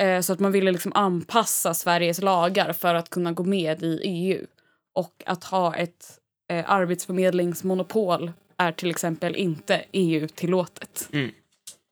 Eh, 0.00 0.20
så 0.20 0.32
att 0.32 0.40
man 0.40 0.52
ville 0.52 0.72
liksom 0.72 0.92
anpassa 0.94 1.74
Sveriges 1.74 2.22
lagar 2.22 2.72
för 2.72 2.94
att 2.94 3.10
kunna 3.10 3.32
gå 3.32 3.44
med 3.44 3.82
i 3.82 4.00
EU. 4.04 4.46
Och 4.94 5.22
att 5.26 5.44
ha 5.44 5.74
ett 5.74 6.18
eh, 6.52 6.70
arbetsförmedlingsmonopol 6.70 8.32
är 8.56 8.72
till 8.72 8.90
exempel 8.90 9.36
inte 9.36 9.84
EU-tillåtet. 9.92 11.08
Mm. 11.12 11.30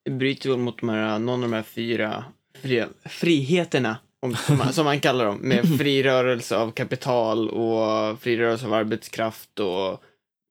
Det 0.05 0.11
bryter 0.11 0.51
väl 0.51 0.59
mot 0.59 0.81
de 0.81 0.89
här, 0.89 1.19
någon 1.19 1.45
av 1.45 1.51
de 1.51 1.57
här 1.57 1.63
fyra 1.63 2.25
fri, 2.63 2.85
friheterna, 3.05 3.97
om, 4.23 4.37
som, 4.37 4.59
man, 4.59 4.73
som 4.73 4.85
man 4.85 5.01
kallar 5.01 5.25
dem, 5.25 5.37
med 5.37 5.79
fri 5.79 6.03
rörelse 6.03 6.57
av 6.57 6.71
kapital 6.71 7.51
och 7.51 8.21
fri 8.21 8.37
rörelse 8.37 8.67
av 8.67 8.75
arbetskraft 8.75 9.61
och 9.61 10.03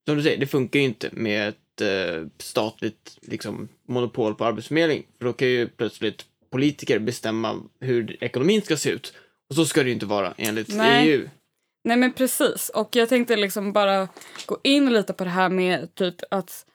som 0.08 0.18
du 0.18 0.24
säger, 0.24 0.38
det 0.38 0.48
funkar 0.48 0.80
ju 0.80 0.86
inte 0.86 1.10
med 1.12 1.50
ett 1.50 1.82
eh, 1.82 2.28
statligt 2.38 3.18
liksom, 3.22 3.68
monopol 3.88 4.36
på 4.36 4.46
arbetsförmedling. 4.46 5.04
För 5.18 5.26
då 5.26 5.34
kan 5.34 5.48
ju 5.48 5.68
plötsligt 5.68 6.26
politiker 6.50 7.00
bestämma 7.00 7.56
hur 7.80 8.24
ekonomin 8.24 8.62
ska 8.62 8.78
se 8.78 8.90
ut. 8.90 9.14
Och 9.50 9.56
så 9.56 9.66
ska 9.66 9.84
det 9.84 9.88
ju 9.88 9.94
inte 9.94 10.06
vara 10.06 10.34
enligt 10.38 10.76
Nej. 10.76 11.10
EU. 11.10 11.30
Nej 11.84 11.98
men 11.98 12.14
precis. 12.14 12.70
Och 12.70 12.96
jag 12.96 13.10
tänkte 13.10 13.36
liksom 13.36 13.74
bara 13.74 14.08
gå 14.46 14.58
in 14.64 14.94
lite 14.94 15.14
på 15.14 15.24
det 15.24 15.30
här 15.30 15.50
med 15.50 15.96
typ 15.96 16.16
att 16.32 16.66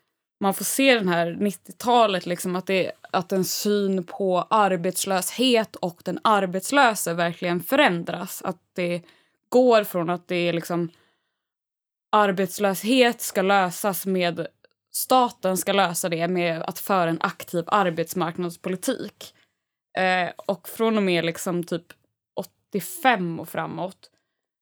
man 0.41 0.55
får 0.55 0.65
se 0.65 0.95
den 0.95 1.09
här 1.09 1.27
90-talet, 1.27 2.27
liksom 2.27 2.57
att, 2.57 2.67
det, 2.67 2.93
att 3.11 3.33
en 3.33 3.45
syn 3.45 4.05
på 4.05 4.47
arbetslöshet 4.51 5.77
och 5.77 6.01
den 6.05 6.19
arbetslöse 6.25 7.15
verkligen 7.15 7.61
förändras. 7.61 8.43
Att 8.43 8.61
det 8.75 9.03
går 9.49 9.85
från 9.85 10.11
att 10.11 10.29
det 10.29 10.49
är 10.49 10.53
liksom 10.53 10.91
arbetslöshet 12.13 13.21
ska 13.21 13.43
lösas 13.43 14.07
med 14.07 14.47
staten 14.93 15.57
ska 15.57 15.73
lösa 15.73 16.09
det 16.09 16.29
med 16.29 16.63
att 16.63 16.79
föra 16.79 17.11
en 17.11 17.21
aktiv 17.21 17.65
arbetsmarknadspolitik. 17.67 19.35
Eh, 19.99 20.31
och 20.37 20.69
från 20.69 20.97
och 20.97 21.03
med 21.03 21.25
liksom 21.25 21.65
typ 21.65 21.93
85 22.35 23.41
och 23.41 23.49
framåt 23.49 24.11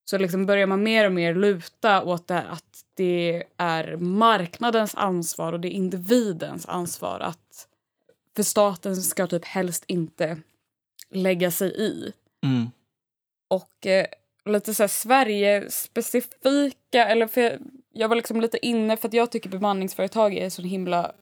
så 0.05 0.19
liksom 0.19 0.47
börjar 0.47 0.67
man 0.67 0.83
mer 0.83 1.07
och 1.07 1.13
mer 1.13 1.35
luta 1.35 2.03
åt 2.03 2.29
det 2.29 2.43
att 2.43 2.85
det 2.95 3.45
är 3.57 3.97
marknadens 3.97 4.95
ansvar 4.95 5.53
och 5.53 5.61
det 5.61 5.69
är 5.69 5.73
individens 5.73 6.67
ansvar 6.67 7.21
att 7.21 7.69
för 8.37 8.43
staten 8.43 8.97
ska 8.97 9.27
typ 9.27 9.45
helst 9.45 9.85
inte 9.87 10.39
lägga 11.11 11.51
sig 11.51 11.77
i. 11.77 12.13
Mm. 12.43 12.71
Och 13.49 13.87
eh, 13.87 14.07
lite 14.45 14.75
så 14.75 14.83
här 14.83 14.89
Sverige-specifika, 14.89 17.07
eller 17.07 17.27
för 17.27 17.41
jag, 17.41 17.59
jag 17.93 18.09
var 18.09 18.17
liksom 18.17 18.41
lite 18.41 18.67
inne 18.67 18.97
för 18.97 19.09
att 19.09 19.15
jag 19.15 19.31
tycker 19.31 19.51
bemanningsföretag 19.51 20.35
är 20.35 20.45
en 20.45 20.51
sån 20.51 20.65
himla 20.65 21.13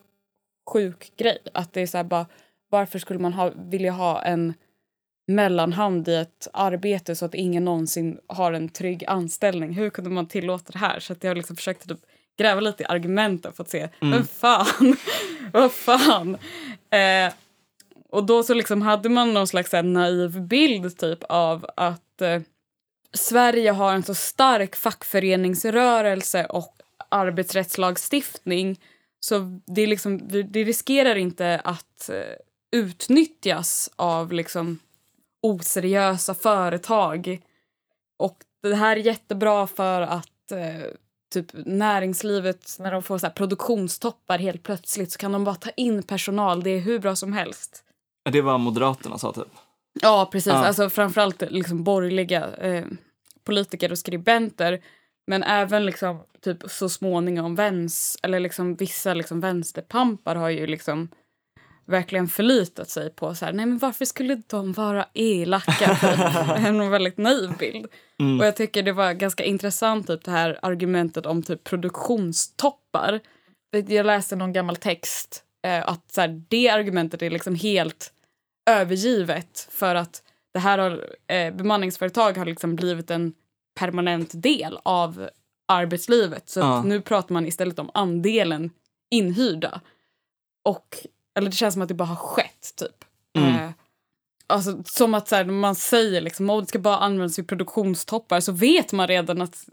sjuk 0.70 1.12
grej. 1.16 1.38
Att 1.54 1.72
det 1.72 1.80
är 1.80 1.86
så 1.86 1.96
här 1.96 2.04
bara, 2.04 2.26
varför 2.70 2.98
skulle 2.98 3.18
man 3.18 3.32
ha, 3.32 3.52
vilja 3.56 3.92
ha 3.92 4.22
en 4.22 4.54
mellanhand 5.26 6.08
i 6.08 6.14
ett 6.14 6.48
arbete 6.52 7.16
så 7.16 7.24
att 7.24 7.34
ingen 7.34 7.64
någonsin 7.64 8.18
har 8.26 8.52
en 8.52 8.68
trygg 8.68 9.04
anställning? 9.06 9.72
Hur 9.72 9.90
kunde 9.90 10.10
man 10.10 10.28
tillåta 10.28 10.72
det 10.72 10.78
här? 10.78 11.00
Så 11.00 11.12
att 11.12 11.24
jag 11.24 11.36
liksom 11.36 11.56
försökte 11.56 11.88
typ 11.88 12.00
gräva 12.38 12.60
lite 12.60 12.82
i 12.82 12.86
argumenten 12.86 13.52
för 13.52 13.62
att 13.62 13.70
se, 13.70 13.88
men 14.00 14.24
fan, 14.24 14.96
vad 15.52 15.72
fan. 15.72 16.36
Eh, 16.90 17.32
och 18.10 18.24
då 18.24 18.42
så 18.42 18.54
liksom 18.54 18.82
hade 18.82 19.08
man 19.08 19.34
någon 19.34 19.46
slags 19.46 19.72
här 19.72 19.82
naiv 19.82 20.40
bild 20.40 20.98
typ 20.98 21.24
av 21.28 21.66
att 21.76 22.22
eh, 22.22 22.40
Sverige 23.12 23.70
har 23.70 23.94
en 23.94 24.02
så 24.02 24.14
stark 24.14 24.76
fackföreningsrörelse 24.76 26.44
och 26.44 26.74
arbetsrättslagstiftning 27.08 28.80
så 29.20 29.60
det, 29.66 29.86
liksom, 29.86 30.28
det 30.28 30.64
riskerar 30.64 31.16
inte 31.16 31.60
att 31.64 32.08
eh, 32.08 32.36
utnyttjas 32.70 33.90
av 33.96 34.32
liksom 34.32 34.78
oseriösa 35.42 36.34
företag. 36.34 37.40
Och 38.16 38.36
det 38.62 38.74
här 38.74 38.96
är 38.96 39.00
jättebra 39.00 39.66
för 39.66 40.00
att 40.00 40.52
eh, 40.52 40.90
typ 41.32 41.46
näringslivet, 41.52 42.76
när 42.78 42.92
de 42.92 43.02
får 43.02 43.18
så 43.18 43.26
här 43.26 43.32
produktionstoppar 43.32 44.38
helt 44.38 44.62
plötsligt 44.62 45.12
så 45.12 45.18
kan 45.18 45.32
de 45.32 45.44
bara 45.44 45.54
ta 45.54 45.70
in 45.70 46.02
personal. 46.02 46.62
Det 46.62 46.70
är 46.70 46.80
hur 46.80 46.98
bra 46.98 47.16
som 47.16 47.32
helst. 47.32 47.84
Det 48.30 48.40
var 48.40 48.58
Moderaterna 48.58 49.18
sa 49.18 49.32
typ. 49.32 49.48
Ja, 50.02 50.28
precis. 50.32 50.52
Ja. 50.52 50.66
Alltså 50.66 50.90
framförallt 50.90 51.42
liksom 51.50 51.84
borgerliga 51.84 52.56
eh, 52.56 52.84
politiker 53.44 53.92
och 53.92 53.98
skribenter. 53.98 54.80
Men 55.26 55.42
även 55.42 55.86
liksom 55.86 56.20
typ 56.40 56.70
så 56.70 56.88
småningom 56.88 57.54
väns, 57.54 58.16
eller 58.22 58.40
liksom 58.40 58.74
vissa 58.74 59.14
liksom 59.14 59.40
vänsterpampar 59.40 60.36
har 60.36 60.48
ju 60.48 60.66
liksom 60.66 61.08
verkligen 61.88 62.28
förlitat 62.28 62.90
sig 62.90 63.10
på 63.10 63.34
så 63.34 63.44
här, 63.44 63.52
nej 63.52 63.66
men 63.66 63.78
varför 63.78 64.04
skulle 64.04 64.42
de 64.46 64.72
vara 64.72 65.06
elaka? 65.14 65.94
Typ. 66.56 66.66
en 66.66 66.90
väldigt 66.90 67.18
naiv 67.18 67.56
bild. 67.58 67.86
Mm. 68.20 68.40
Och 68.40 68.46
jag 68.46 68.56
tycker 68.56 68.82
det 68.82 68.92
var 68.92 69.12
ganska 69.12 69.44
intressant 69.44 70.06
typ 70.06 70.24
det 70.24 70.30
här 70.30 70.58
argumentet 70.62 71.26
om 71.26 71.42
typ 71.42 71.64
produktionstoppar. 71.64 73.20
Jag 73.88 74.06
läste 74.06 74.36
någon 74.36 74.52
gammal 74.52 74.76
text 74.76 75.42
eh, 75.66 75.88
att 75.88 76.12
så 76.12 76.20
här, 76.20 76.42
det 76.48 76.68
argumentet 76.68 77.22
är 77.22 77.30
liksom 77.30 77.54
helt 77.54 78.12
övergivet 78.70 79.68
för 79.70 79.94
att 79.94 80.22
det 80.52 80.58
här 80.58 80.78
har, 80.78 81.14
eh, 81.26 81.54
bemanningsföretag 81.54 82.38
har 82.38 82.44
liksom 82.44 82.76
blivit 82.76 83.10
en 83.10 83.32
permanent 83.78 84.30
del 84.42 84.78
av 84.82 85.28
arbetslivet. 85.68 86.48
Så 86.48 86.60
Ja. 86.60 86.82
nu 86.82 87.00
pratar 87.00 87.32
man 87.32 87.46
istället 87.46 87.78
om 87.78 87.90
andelen 87.94 88.70
inhyrda. 89.10 89.80
Och, 90.64 90.96
eller 91.38 91.50
det 91.50 91.56
känns 91.56 91.74
som 91.74 91.82
att 91.82 91.88
det 91.88 91.94
bara 91.94 92.04
har 92.04 92.16
skett 92.16 92.74
typ. 92.76 93.04
Mm. 93.38 93.54
Eh, 93.54 93.70
alltså, 94.46 94.82
som 94.84 95.14
att 95.14 95.28
så 95.28 95.36
här, 95.36 95.44
man 95.44 95.74
säger 95.74 96.20
liksom, 96.20 96.50
att 96.50 96.64
det 96.64 96.68
ska 96.68 96.78
bara 96.78 96.98
användas 96.98 97.38
vid 97.38 97.48
produktionstoppar 97.48 98.40
så 98.40 98.52
vet 98.52 98.92
man 98.92 99.08
redan 99.08 99.42
att 99.42 99.68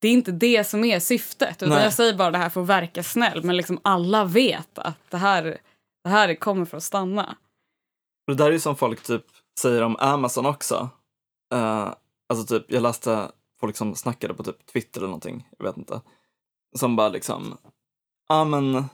det 0.00 0.08
är 0.08 0.12
inte 0.12 0.32
det 0.32 0.64
som 0.64 0.84
är 0.84 1.00
syftet. 1.00 1.62
Utan 1.62 1.74
Nej. 1.74 1.84
jag 1.84 1.92
säger 1.92 2.14
bara 2.14 2.30
det 2.30 2.38
här 2.38 2.48
för 2.48 2.60
att 2.60 2.66
verka 2.66 3.02
snäll 3.02 3.44
men 3.44 3.56
liksom 3.56 3.80
alla 3.82 4.24
vet 4.24 4.78
att 4.78 5.10
det 5.10 5.16
här, 5.16 5.60
det 6.04 6.10
här 6.10 6.34
kommer 6.34 6.64
för 6.64 6.76
att 6.76 6.82
stanna. 6.82 7.36
Det 8.26 8.34
där 8.34 8.46
är 8.46 8.52
ju 8.52 8.60
som 8.60 8.76
folk 8.76 9.02
typ 9.02 9.24
säger 9.60 9.82
om 9.82 9.96
Amazon 9.98 10.46
också. 10.46 10.88
Eh, 11.54 11.94
alltså 12.28 12.46
typ, 12.46 12.72
jag 12.72 12.82
läste 12.82 13.30
folk 13.60 13.76
som 13.76 13.94
snackade 13.94 14.34
på 14.34 14.44
typ 14.44 14.66
Twitter 14.66 15.00
eller 15.00 15.08
någonting, 15.08 15.48
jag 15.58 15.64
vet 15.64 15.76
inte. 15.76 16.00
Som 16.76 16.96
bara 16.96 17.08
liksom, 17.08 17.56
ja 18.28 18.44
men 18.44 18.84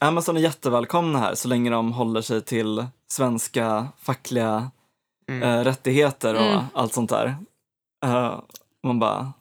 Amazon 0.00 0.36
är 0.36 0.40
jättevälkomna 0.40 1.18
här 1.18 1.34
så 1.34 1.48
länge 1.48 1.70
de 1.70 1.92
håller 1.92 2.20
sig 2.22 2.42
till 2.42 2.86
svenska 3.08 3.88
fackliga 3.98 4.70
Mm. 5.28 5.42
eh, 5.42 5.64
rättigheter 5.64 6.34
och 6.34 6.40
Mm. 6.52 6.64
allt 6.74 6.92
sånt 6.94 7.10
där. 7.10 7.36
Eh, 8.04 8.40
man 8.82 8.98
bara, 8.98 9.32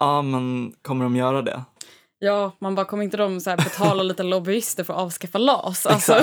ja 0.00 0.22
men 0.22 0.72
kommer 0.82 1.04
de 1.04 1.16
göra 1.16 1.42
det? 1.42 1.62
Ja, 2.18 2.52
man 2.58 2.74
bara 2.74 2.86
kommer 2.86 3.04
inte 3.04 3.16
de 3.16 3.40
så 3.40 3.50
här 3.50 3.56
betala 3.56 4.02
lite 4.02 4.22
lobbyister 4.22 4.84
för 4.84 4.92
att 4.94 5.00
avskaffa 5.00 5.38
LAS? 5.38 5.86
Alltså, 5.86 6.12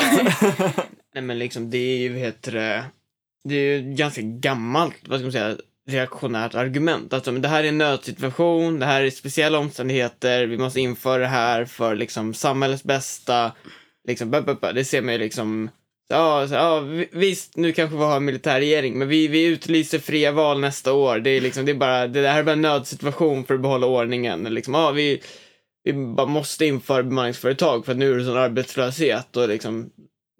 Nej 1.13 1.21
men 1.23 1.39
liksom 1.39 1.69
det 1.69 1.77
är 1.77 1.97
ju, 1.97 2.17
heter 2.17 2.51
det, 2.51 2.85
det 3.43 3.55
är 3.55 3.79
ju 3.79 3.93
ganska 3.95 4.21
gammalt, 4.21 4.95
vad 5.07 5.19
ska 5.19 5.25
man 5.25 5.31
säga, 5.31 5.57
reaktionärt 5.87 6.55
argument. 6.55 7.13
Alltså 7.13 7.31
men 7.31 7.41
det 7.41 7.47
här 7.47 7.63
är 7.63 7.67
en 7.67 7.77
nödsituation, 7.77 8.79
det 8.79 8.85
här 8.85 9.03
är 9.03 9.09
speciella 9.09 9.59
omständigheter, 9.59 10.45
vi 10.45 10.57
måste 10.57 10.81
införa 10.81 11.17
det 11.17 11.27
här 11.27 11.65
för 11.65 11.95
liksom 11.95 12.33
samhällets 12.33 12.83
bästa. 12.83 13.51
Liksom, 14.07 14.31
bö, 14.31 14.41
bö, 14.41 14.53
bö. 14.53 14.71
det 14.71 14.85
ser 14.85 15.01
man 15.01 15.13
ju 15.13 15.19
liksom, 15.19 15.69
ja, 16.09 16.47
så, 16.47 16.53
ja 16.53 16.79
visst 17.11 17.57
nu 17.57 17.71
kanske 17.71 17.97
vi 17.97 18.03
har 18.03 18.17
en 18.17 18.25
militärregering, 18.25 18.99
men 18.99 19.07
vi, 19.07 19.27
vi 19.27 19.45
utlyser 19.45 19.99
fria 19.99 20.31
val 20.31 20.59
nästa 20.59 20.93
år. 20.93 21.19
Det 21.19 21.29
är 21.29 21.41
liksom, 21.41 21.65
det 21.65 21.71
är 21.71 21.75
bara, 21.75 22.07
det 22.07 22.27
här 22.27 22.39
är 22.39 22.43
bara 22.43 22.51
en 22.51 22.61
nödsituation 22.61 23.45
för 23.45 23.53
att 23.53 23.61
behålla 23.61 23.87
ordningen. 23.87 24.43
Liksom, 24.43 24.73
ja, 24.73 24.91
vi, 24.91 25.21
vi 25.83 25.93
bara 25.93 26.27
måste 26.27 26.65
införa 26.65 27.03
bemanningsföretag 27.03 27.85
för 27.85 27.91
att 27.91 27.97
nu 27.97 28.13
är 28.13 28.17
det 28.17 28.25
sån 28.25 28.37
arbetslöshet 28.37 29.37
och 29.37 29.49
liksom 29.49 29.89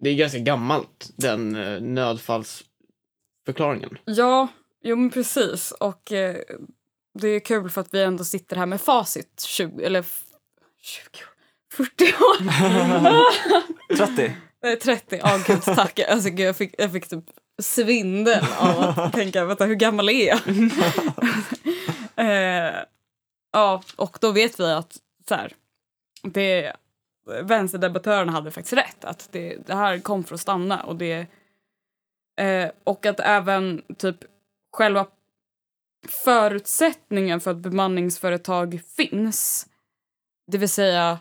det 0.02 0.10
är 0.10 0.16
ganska 0.16 0.40
gammalt, 0.40 1.10
den 1.18 1.56
eh, 1.56 1.82
nödfallsförklaringen. 1.82 3.98
ja, 4.06 4.48
jo 4.86 4.96
men 4.96 5.10
precis. 5.10 5.72
Och 5.72 6.12
eh, 6.12 6.36
det 7.20 7.28
är 7.28 7.40
kul 7.40 7.70
för 7.70 7.82
att 7.82 7.94
vi 7.94 8.04
ändå 8.04 8.24
sitter 8.24 8.56
här 8.56 8.66
med 8.66 8.82
facit 8.82 9.42
20, 9.48 9.84
eller 9.86 10.00
f- 10.00 10.24
20, 10.82 11.02
40 11.74 12.04
år. 12.06 13.96
30? 13.98 14.36
Nej, 14.64 14.80
30, 14.80 15.20
ja 15.24 15.40
gud 15.48 15.62
tack. 15.64 16.00
Alltså, 16.00 16.30
gud, 16.30 16.40
jag, 16.48 16.56
fick, 16.58 16.76
jag 16.78 16.92
fick 16.92 17.08
typ 17.08 17.24
svindel 17.62 18.44
av 18.60 18.80
att 18.80 19.14
tänka, 19.14 19.46
vänta 19.46 19.66
hur 19.66 19.76
gammal 19.76 20.10
är 20.10 20.28
jag? 20.28 20.40
eh, 22.16 22.76
ja, 23.54 23.84
och 23.96 24.18
då 24.22 24.32
vet 24.32 24.60
vi 24.60 24.72
att 24.72 24.98
så 25.30 25.36
här, 25.36 25.54
det, 26.24 26.74
vänsterdebattörerna 27.44 28.32
hade 28.32 28.52
faktiskt 28.52 28.74
rätt. 28.74 29.06
Att 29.06 29.28
det, 29.32 29.58
det 29.68 29.76
här 29.76 30.00
kom 30.00 30.24
för 30.24 30.36
att 30.36 30.42
stanna. 30.42 30.84
Och, 30.84 30.96
det, 30.96 31.28
eh, 32.40 32.70
och 32.84 33.06
att 33.06 33.20
även 33.20 33.82
typ 33.98 34.18
själva 34.76 35.08
förutsättningen 36.08 37.42
för 37.42 37.52
att 37.52 37.58
bemanningsföretag 37.58 38.82
finns, 38.98 39.68
det 40.52 40.58
vill 40.58 40.70
säga 40.70 41.20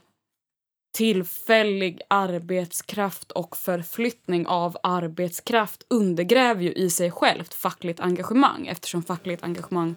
tillfällig 0.95 2.01
arbetskraft 2.09 3.31
och 3.33 3.57
förflyttning 3.57 4.47
av 4.47 4.77
arbetskraft 4.83 5.87
undergräver 5.91 6.63
ju 6.63 6.73
i 6.73 6.91
sig 6.91 7.11
självt 7.11 7.55
fackligt 7.55 8.01
engagemang 8.01 8.67
eftersom 8.67 9.03
fackligt 9.03 9.43
engagemang 9.43 9.97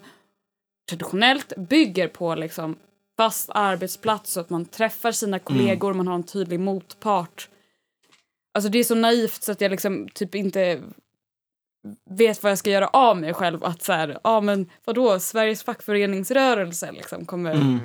traditionellt 0.90 1.52
bygger 1.56 2.08
på 2.08 2.34
liksom 2.34 2.76
fast 3.16 3.50
arbetsplats 3.50 4.32
så 4.32 4.40
att 4.40 4.50
man 4.50 4.64
träffar 4.64 5.12
sina 5.12 5.38
kollegor, 5.38 5.94
man 5.94 6.06
har 6.06 6.14
en 6.14 6.22
tydlig 6.22 6.60
motpart. 6.60 7.48
Alltså 8.54 8.70
det 8.70 8.78
är 8.78 8.84
så 8.84 8.94
naivt 8.94 9.42
så 9.42 9.52
att 9.52 9.60
jag 9.60 9.70
liksom 9.70 10.08
typ 10.08 10.34
inte 10.34 10.82
vet 12.10 12.42
vad 12.42 12.50
jag 12.52 12.58
ska 12.58 12.70
göra 12.70 12.88
av 12.88 13.16
mig 13.16 13.34
själv 13.34 13.64
att 13.64 13.82
så 13.82 13.92
här, 13.92 14.18
ja 14.24 14.40
men 14.40 14.70
vadå, 14.84 15.20
Sveriges 15.20 15.62
fackföreningsrörelse 15.62 16.92
liksom 16.92 17.24
kommer 17.24 17.54
Mm. 17.54 17.80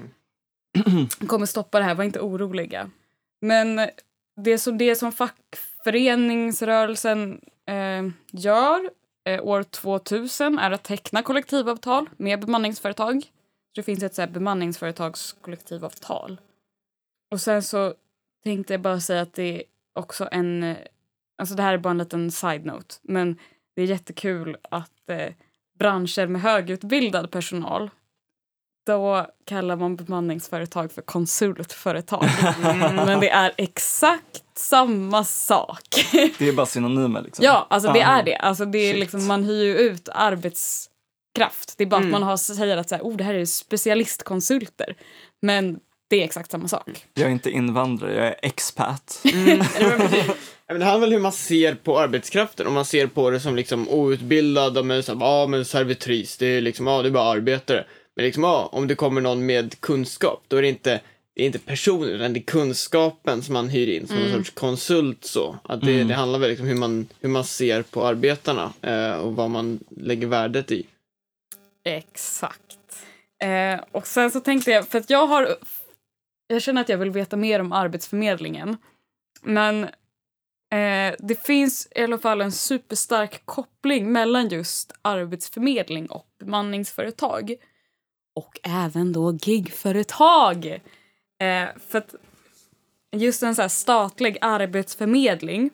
kommer 1.28 1.46
stoppa 1.46 1.80
det 1.80 1.86
här, 1.86 1.96
var 1.96 2.04
inte 2.04 2.20
oroliga. 2.20 2.90
Men 3.42 3.90
det 4.36 4.58
som, 4.58 4.78
det 4.78 4.96
som 4.96 5.12
fackföreningsrörelsen 5.12 7.42
eh, 7.68 8.04
gör 8.32 8.90
eh, 9.30 9.44
år 9.44 9.64
2000 9.64 10.60
är 10.60 10.72
att 10.72 10.84
teckna 10.84 11.24
kollektivavtal 11.24 12.10
med 12.18 12.40
bemanningsföretag. 12.40 13.22
Så 13.24 13.30
det 13.76 13.84
finns 13.84 14.04
ett 14.04 14.16
så 14.16 14.22
här, 14.22 14.30
bemanningsföretagskollektivavtal. 14.30 16.42
Och 17.32 17.42
sen 17.42 17.64
så 17.64 17.94
tänkte 18.44 18.74
jag 18.74 18.82
bara 18.82 19.00
säga 19.00 19.22
att 19.22 19.34
det 19.34 19.56
är 19.58 19.64
också 19.94 20.28
en... 20.32 20.64
eh, 20.64 20.78
Alltså 21.38 21.56
det 21.56 21.64
här 21.64 21.74
är 21.74 21.78
bara 21.78 21.92
en 21.92 21.98
liten 21.98 22.32
side-note. 22.32 22.96
Men 23.02 23.38
det 23.76 23.82
är 23.82 23.86
jättekul 23.86 24.58
att 24.72 25.10
eh, 25.10 25.34
branscher 25.80 26.28
med 26.28 26.42
högutbildad 26.42 27.32
personal 27.32 27.90
då 28.86 29.28
kallar 29.46 29.76
man 29.76 29.96
bemanningsföretag 29.96 30.92
för 30.92 31.02
konsultföretag. 31.02 32.26
Men 33.06 33.20
det 33.20 33.30
är 33.30 33.52
exakt 33.58 34.44
samma 34.56 35.24
sak. 35.24 35.88
Det 36.38 36.48
är 36.48 36.54
bara 36.54 36.66
synonymer 36.66 37.22
liksom. 37.22 37.46
ja, 37.46 37.68
alltså 37.70 37.94
det 37.94 38.02
är 38.02 38.24
det. 38.24 38.36
Alltså 38.36 38.66
det 38.66 38.78
är 38.78 38.94
liksom, 38.94 39.28
man 39.28 39.44
hyr 39.44 39.64
ju 39.64 39.78
ut 39.78 40.10
arbetskraft. 40.10 41.78
Det 41.78 41.84
är 41.84 41.88
bara 41.88 41.98
Mm. 42.02 42.14
att 42.14 42.20
man 42.22 42.30
har, 42.30 42.38
säger 42.38 42.78
att 42.78 42.90
så 42.90 42.96
här, 42.96 43.02
oh, 43.04 43.16
det 43.18 43.24
här 43.24 43.34
är 43.34 43.46
specialistkonsulter. 43.46 44.96
Men 45.42 45.80
det 46.14 46.22
är 46.22 46.26
exakt 46.26 46.52
samma 46.52 46.68
sak. 46.68 47.06
Jag 47.14 47.28
är 47.28 47.32
inte 47.32 47.50
invandrare, 47.52 48.16
jag 48.16 48.28
är 48.28 48.36
expat. 48.42 49.22
Mm. 49.34 49.66
Men 50.68 50.80
det 50.80 50.86
handlar 50.86 51.00
väl 51.00 51.10
om 51.10 51.14
hur 51.14 51.20
man 51.22 51.32
ser 51.32 51.76
på 51.76 52.00
arbetskraften, 52.00 52.68
om 52.68 52.74
man 52.74 52.86
ser 52.86 53.08
på 53.08 53.30
det 53.30 53.40
som 53.40 53.56
liksom 53.56 53.90
outbildad, 53.90 54.78
och 54.78 54.86
men 54.86 55.04
så 55.04 55.14
här, 55.14 55.26
ja 55.26 55.48
men 55.48 55.66
servitris, 55.66 56.38
det 56.38 56.46
är 56.46 56.62
liksom, 56.62 56.88
ja 56.88 57.02
det 57.02 57.10
är 57.10 57.12
bara 57.12 57.30
arbetare. 57.32 57.86
Men 58.16 58.26
liksom, 58.26 58.44
ja, 58.44 58.70
om 58.72 58.88
det 58.88 58.96
kommer 58.96 59.22
någon 59.22 59.46
med 59.46 59.80
kunskap, 59.82 60.44
då 60.48 60.58
är 60.58 60.62
det 60.62 60.68
inte, 60.68 61.00
det 61.36 61.42
är 61.42 61.46
inte 61.46 61.60
personen, 61.60 62.10
utan 62.10 62.34
det 62.34 62.40
är 62.40 62.44
kunskapen 62.44 63.44
som 63.44 63.54
man 63.54 63.70
hyr 63.70 63.90
in 63.90 64.08
som 64.08 64.18
en 64.18 64.34
sorts 64.34 64.50
konsult 64.50 65.26
så. 65.26 65.58
Att 65.64 65.82
det, 65.82 65.94
Mm. 65.94 66.08
det 66.08 66.14
handlar 66.14 66.40
väl 66.40 66.50
liksom 66.50 66.68
hur 66.68 66.76
man, 66.76 67.08
hur 67.22 67.30
man 67.30 67.44
ser 67.44 67.82
på 67.82 68.06
arbetarna 68.06 68.74
eh, 68.82 69.12
och 69.16 69.36
vad 69.36 69.50
man 69.50 69.80
lägger 69.98 70.28
värdet 70.28 70.72
i. 70.72 70.86
Exakt. 71.86 72.60
Eh, 73.44 73.84
och 73.92 74.08
sen 74.08 74.32
så 74.32 74.40
tänkte 74.40 74.72
jag, 74.72 74.88
för 74.88 75.00
att 75.00 75.10
jag 75.10 75.28
har... 75.28 75.56
Jag 76.54 76.62
känner 76.62 76.82
att 76.82 76.90
jag 76.90 76.98
vill 76.98 77.12
veta 77.12 77.38
mer 77.38 77.60
om 77.60 77.72
Arbetsförmedlingen. 77.72 78.78
Men 79.42 79.84
eh, 79.84 81.16
det 81.20 81.46
finns 81.46 81.88
i 81.96 82.04
alla 82.04 82.18
fall 82.18 82.42
en 82.42 82.52
superstark 82.52 83.42
koppling 83.46 84.12
mellan 84.12 84.48
just 84.50 84.94
arbetsförmedling 85.02 86.08
och 86.08 86.28
bemanningsföretag. 86.40 87.56
Och 88.36 88.60
även 88.64 89.14
då 89.14 89.34
gigföretag. 89.34 90.66
Eh, 91.40 91.68
för 91.88 91.98
att 91.98 92.16
just 93.12 93.44
en 93.44 93.56
så 93.56 93.62
här 93.62 93.70
statlig 93.70 94.38
arbetsförmedling 94.42 95.70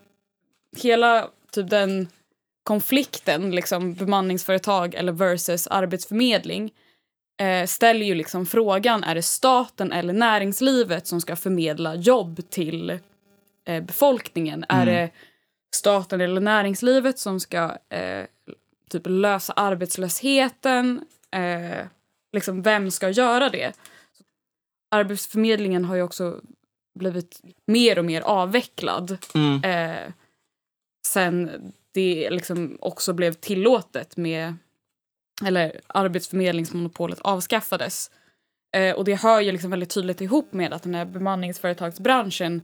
hela 0.78 1.30
typ 1.52 1.70
den 1.70 2.08
konflikten, 2.64 3.52
liksom 3.52 3.94
bemanningsföretag 3.94 4.96
eller 4.96 5.12
versus 5.12 5.68
arbetsförmedling, 5.68 6.72
eh, 7.40 7.66
ställer 7.66 8.06
ju 8.06 8.16
liksom 8.16 8.46
frågan, 8.46 9.04
är 9.04 9.16
det 9.16 9.22
staten 9.24 9.92
eller 9.92 10.14
näringslivet 10.14 11.08
som 11.08 11.22
ska 11.22 11.36
förmedla 11.36 11.96
jobb 11.96 12.42
till 12.50 13.00
eh, 13.66 13.84
befolkningen? 13.84 14.66
Är 14.70 14.82
Mm. 14.82 14.96
det 14.96 15.10
staten 15.76 16.22
eller 16.22 16.42
näringslivet 16.42 17.20
som 17.20 17.40
ska 17.40 17.78
eh, 17.90 18.26
typ 18.90 19.04
lösa 19.06 19.54
arbetslösheten? 19.54 21.06
Eh, 21.32 21.86
liksom 22.34 22.62
vem 22.62 22.92
ska 22.92 23.10
göra 23.10 23.50
det? 23.50 23.72
Arbetsförmedlingen 24.92 25.86
har 25.86 25.96
ju 25.96 26.02
också 26.02 26.42
blivit 27.00 27.42
mer 27.68 28.00
och 28.00 28.06
mer 28.06 28.22
avvecklad 28.22 29.18
Mm. 29.36 29.64
eh, 29.64 30.12
sen 31.08 31.50
det 31.94 32.30
liksom 32.32 32.78
också 32.82 33.14
blev 33.14 33.34
tillåtet 33.34 34.18
med 34.18 34.56
eller 35.46 35.82
arbetsförmedlingsmonopolet 35.88 37.20
avskaffades. 37.20 38.12
Eh, 38.76 38.96
och 38.96 39.06
det 39.06 39.16
hör 39.16 39.42
ju 39.42 39.52
liksom 39.52 39.72
väldigt 39.72 39.90
tydligt 39.90 40.22
ihop 40.22 40.54
med 40.54 40.74
att 40.74 40.84
den 40.84 40.96
här 40.96 41.06
bemanningsföretagsbranschen 41.06 42.62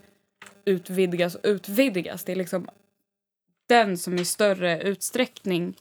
utvidgas 0.66 1.36
och 1.36 1.42
utvidgas. 1.44 2.24
Det 2.24 2.32
är 2.32 2.36
liksom 2.36 2.70
den 3.70 3.98
som 3.98 4.20
i 4.20 4.26
större 4.26 4.82
utsträckning 4.82 5.76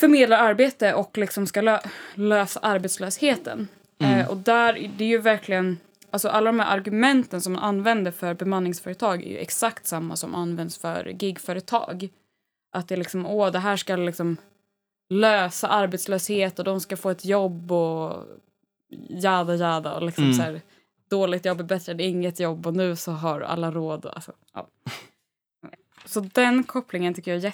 förmedlar 0.00 0.38
arbete 0.38 0.94
och 0.94 1.18
liksom 1.18 1.46
ska 1.46 1.60
lö- 1.60 1.88
lösa 2.14 2.60
arbetslösheten. 2.60 3.68
Mm. 4.00 4.20
Eh, 4.20 4.30
och 4.30 4.36
där, 4.36 4.90
det 4.96 5.04
är 5.04 5.08
ju 5.08 5.18
verkligen, 5.18 5.78
alltså 6.10 6.28
alla 6.28 6.46
de 6.46 6.60
här 6.60 6.76
argumenten 6.76 7.40
som 7.40 7.52
man 7.52 7.62
använder 7.62 8.10
för 8.10 8.34
bemanningsföretag 8.34 9.22
är 9.22 9.30
ju 9.30 9.38
exakt 9.38 9.86
samma 9.86 10.16
som 10.16 10.34
används 10.34 10.78
för 10.78 11.16
gigföretag. 11.20 12.08
Att 12.72 12.88
det 12.88 12.94
är 12.94 12.96
liksom, 12.96 13.26
åh, 13.26 13.52
det 13.52 13.58
här 13.58 13.76
ska 13.76 13.96
liksom 13.96 14.36
lösa 15.08 15.68
arbetslöshet 15.68 16.58
och 16.58 16.64
de 16.64 16.80
ska 16.80 16.96
få 16.96 17.10
ett 17.10 17.24
jobb 17.24 17.72
och 17.72 18.24
jada 19.08 19.54
jada 19.56 19.94
och 19.94 20.02
liksom 20.02 20.24
Mm. 20.24 20.36
så 20.36 20.42
här, 20.42 20.60
dåligt 21.10 21.44
jobb 21.44 21.60
är 21.60 21.64
bättre 21.64 21.92
än 21.92 22.00
inget 22.00 22.40
jobb 22.40 22.66
och 22.66 22.74
nu 22.76 22.96
så 22.96 23.12
har 23.12 23.40
alla 23.40 23.70
råd. 23.70 24.04
och 24.04 24.14
Alltså, 24.16 24.32
ja. 24.54 24.68
Så 26.04 26.20
den 26.20 26.64
kopplingen 26.64 27.14
tycker 27.14 27.30
jag 27.34 27.44
är 27.44 27.52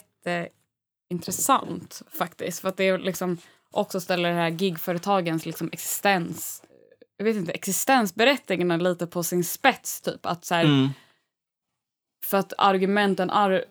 jätteintressant 1.10 2.02
faktiskt. 2.10 2.60
För 2.60 2.68
att 2.68 2.76
det 2.76 2.98
liksom 2.98 3.38
också 3.70 4.00
ställer 4.00 4.28
det 4.28 4.34
här 4.34 4.48
gigföretagens 4.48 5.46
liksom 5.46 5.68
existens, 5.72 6.62
jag 7.16 7.24
vet 7.24 7.36
inte, 7.36 7.52
existensberättigande 7.52 8.76
lite 8.76 9.06
på 9.06 9.22
sin 9.22 9.44
spets 9.44 10.00
typ. 10.00 10.26
Att 10.26 10.44
så 10.44 10.54
här, 10.54 10.64
Mm. 10.64 10.88
för 12.24 12.38
att 12.38 12.52
argumenten 12.58 13.30
ar- 13.30 13.64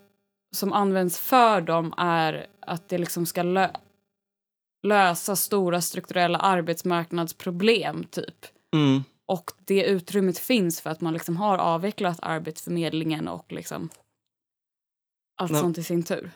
som 0.54 0.74
används 0.74 1.20
för 1.20 1.62
dem 1.62 1.94
är 1.98 2.48
att 2.60 2.90
det 2.90 2.98
liksom 2.98 3.26
ska 3.26 3.44
lö- 3.44 3.76
lösa 4.88 5.36
stora 5.36 5.82
strukturella 5.82 6.38
arbetsmarknadsproblem 6.38 8.04
typ. 8.04 8.46
Mm. 8.76 9.04
Och 9.26 9.52
det 9.66 9.84
utrymmet 9.84 10.40
finns 10.40 10.82
för 10.82 10.90
att 10.90 11.02
man 11.02 11.14
liksom 11.14 11.38
har 11.38 11.58
avvecklat 11.58 12.20
Arbetsförmedlingen 12.22 13.28
och 13.28 13.52
liksom 13.52 13.90
allt 15.42 15.52
Nej. 15.52 15.62
sånt 15.62 15.78
i 15.78 15.84
sin 15.84 16.04
tur. 16.04 16.32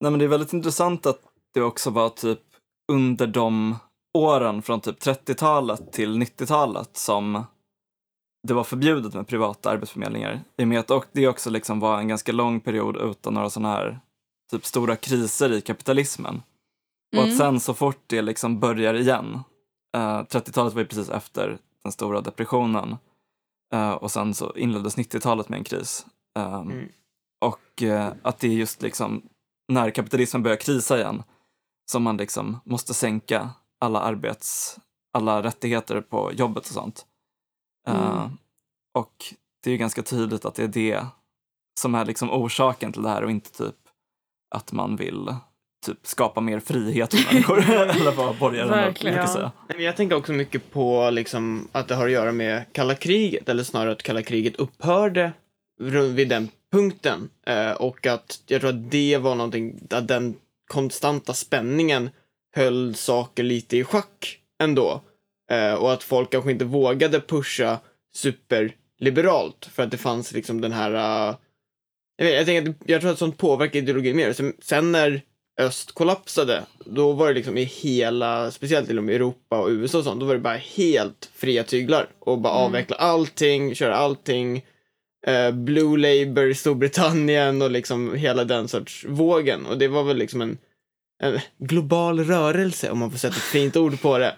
Nej, 0.00 0.10
men 0.10 0.18
det 0.18 0.24
är 0.24 0.28
väldigt 0.28 0.52
intressant 0.52 1.06
att 1.06 1.20
det 1.54 1.62
också 1.62 1.90
var 1.90 2.08
typ 2.08 2.40
under 2.92 3.26
de 3.26 3.76
åren 4.18 4.62
från 4.62 4.80
typ 4.80 5.02
30-talet 5.02 5.92
till 5.92 6.22
90-talet 6.22 6.96
som 6.96 7.44
det 8.44 8.54
var 8.54 8.64
förbjudet 8.64 9.14
med 9.14 9.26
privata 9.26 9.70
arbetsförmedlingar. 9.70 10.40
I 10.56 10.64
och 10.64 10.68
med 10.68 10.80
att 10.80 10.90
och 10.90 11.06
det 11.12 11.28
också 11.28 11.50
liksom 11.50 11.80
var 11.80 11.98
en 11.98 12.08
ganska 12.08 12.32
lång 12.32 12.60
period 12.60 12.96
utan 12.96 13.34
några 13.34 13.50
sådana 13.50 13.74
här 13.74 14.00
typ 14.50 14.64
stora 14.66 14.96
kriser 14.96 15.52
i 15.52 15.60
kapitalismen. 15.60 16.42
Och 17.16 17.22
Mm. 17.22 17.30
att 17.30 17.38
sen 17.38 17.60
så 17.60 17.74
fort 17.74 18.02
det 18.06 18.22
liksom 18.22 18.60
börjar 18.60 18.94
igen, 18.94 19.40
eh, 19.96 20.22
30-talet 20.22 20.74
var 20.74 20.80
ju 20.80 20.86
precis 20.86 21.08
efter 21.08 21.58
den 21.82 21.92
stora 21.92 22.20
depressionen 22.20 22.96
eh, 23.74 23.90
och 23.90 24.10
sen 24.10 24.34
så 24.34 24.56
inleddes 24.56 24.96
90-talet 24.98 25.48
med 25.48 25.58
en 25.58 25.64
kris. 25.64 26.06
Eh, 26.38 26.54
Mm. 26.60 26.88
Och 27.44 27.82
eh, 27.82 28.12
att 28.22 28.38
det 28.38 28.46
är 28.48 28.52
just 28.52 28.82
liksom 28.82 29.22
när 29.72 29.90
kapitalismen 29.90 30.42
börjar 30.42 30.56
krisa 30.56 30.98
igen 30.98 31.22
som 31.90 32.02
man 32.02 32.16
liksom 32.16 32.60
måste 32.64 32.94
sänka 32.94 33.50
alla 33.80 34.00
arbets, 34.00 34.78
alla 35.12 35.42
rättigheter 35.42 36.00
på 36.00 36.32
jobbet 36.32 36.62
och 36.66 36.72
sånt. 36.72 37.06
Eh, 37.88 38.16
Mm. 38.16 38.38
och 38.94 39.12
det 39.62 39.70
är 39.70 39.72
ju 39.72 39.78
ganska 39.78 40.02
tydligt 40.02 40.44
att 40.44 40.54
det 40.54 40.62
är 40.62 40.68
det 40.68 41.06
som 41.80 41.94
är 41.94 42.04
liksom 42.04 42.30
orsaken 42.30 42.92
till 42.92 43.02
det 43.02 43.08
här 43.08 43.24
och 43.24 43.30
inte 43.30 43.50
typ 43.50 43.74
att 44.54 44.72
man 44.72 44.96
vill 44.96 45.34
typ 45.86 46.06
skapa 46.06 46.40
mer 46.40 46.60
frihet 46.60 47.14
för 47.14 47.32
människor. 47.34 47.58
Eller 47.70 48.12
vad 48.12 48.38
borgarna 48.38 48.90
brukar 49.00 49.26
säga. 49.26 49.52
Jag 49.78 49.96
tänker 49.96 50.16
också 50.16 50.32
mycket 50.32 50.70
på 50.72 51.10
liksom, 51.10 51.68
att 51.72 51.88
det 51.88 51.94
har 51.94 52.06
att 52.06 52.12
göra 52.12 52.32
med 52.32 52.64
kalla 52.72 52.94
kriget, 52.94 53.48
eller 53.48 53.62
snarare 53.64 53.92
att 53.92 54.02
kalla 54.02 54.22
kriget 54.22 54.56
upphörde 54.56 55.32
runt 55.80 56.14
vid 56.18 56.28
den 56.28 56.48
punkten. 56.72 57.30
Eh, 57.46 57.70
och 57.72 58.06
att 58.06 58.42
jag 58.46 58.60
tror 58.60 58.70
att 58.70 58.90
det 58.90 59.18
var 59.18 59.34
någonting, 59.34 59.86
att 59.90 60.08
den 60.08 60.36
konstanta 60.66 61.34
spänningen 61.34 62.10
höll 62.56 62.94
saker 62.94 63.42
lite 63.42 63.76
i 63.76 63.84
schack 63.84 64.38
ändå. 64.62 65.00
Eh, 65.54 65.74
och 65.74 65.92
att 65.92 66.02
folk 66.02 66.30
kanske 66.30 66.50
inte 66.50 66.64
vågade 66.64 67.20
pusha 67.20 67.78
superliberalt 68.14 69.68
för 69.72 69.82
att 69.82 69.90
det 69.90 69.96
fanns 69.96 70.32
liksom 70.32 70.60
den 70.60 70.72
här 70.72 70.94
eh, 70.94 71.36
jag, 72.16 72.24
vet, 72.26 72.34
jag, 72.34 72.46
tänker 72.46 72.70
att, 72.70 72.76
jag 72.86 73.00
tror 73.00 73.10
att 73.10 73.18
sånt 73.18 73.38
påverkar 73.38 73.78
ideologin 73.78 74.16
mer. 74.16 74.32
Sen, 74.32 74.52
sen 74.62 74.92
när 74.92 75.22
öst 75.60 75.92
kollapsade, 75.92 76.62
då 76.84 77.12
var 77.12 77.28
det 77.28 77.34
liksom 77.34 77.58
i 77.58 77.64
hela, 77.64 78.50
speciellt 78.50 78.90
inom 78.90 79.08
Europa 79.08 79.60
och 79.60 79.68
USA 79.68 79.98
och 79.98 80.04
sånt, 80.04 80.20
då 80.20 80.26
var 80.26 80.34
det 80.34 80.40
bara 80.40 80.56
helt 80.56 81.30
fria 81.34 81.64
tyglar 81.64 82.08
och 82.18 82.38
bara 82.38 82.54
Mm. 82.54 82.64
avveckla 82.64 82.96
allting, 82.96 83.74
köra 83.74 83.96
allting. 83.96 84.64
Eh, 85.26 85.50
Blue 85.50 85.96
Labour 85.98 86.50
i 86.50 86.54
Storbritannien 86.54 87.62
och 87.62 87.70
liksom 87.70 88.14
hela 88.14 88.44
den 88.44 88.68
sorts 88.68 89.04
vågen. 89.08 89.66
Och 89.66 89.78
det 89.78 89.88
var 89.88 90.02
väl 90.02 90.16
liksom 90.16 90.40
en, 90.40 90.58
en 91.22 91.40
global 91.58 92.24
rörelse, 92.24 92.90
om 92.90 92.98
man 92.98 93.10
får 93.10 93.18
sätta 93.18 93.36
ett 93.36 93.42
fint 93.42 93.76
ord 93.76 94.00
på 94.00 94.18
det. 94.18 94.34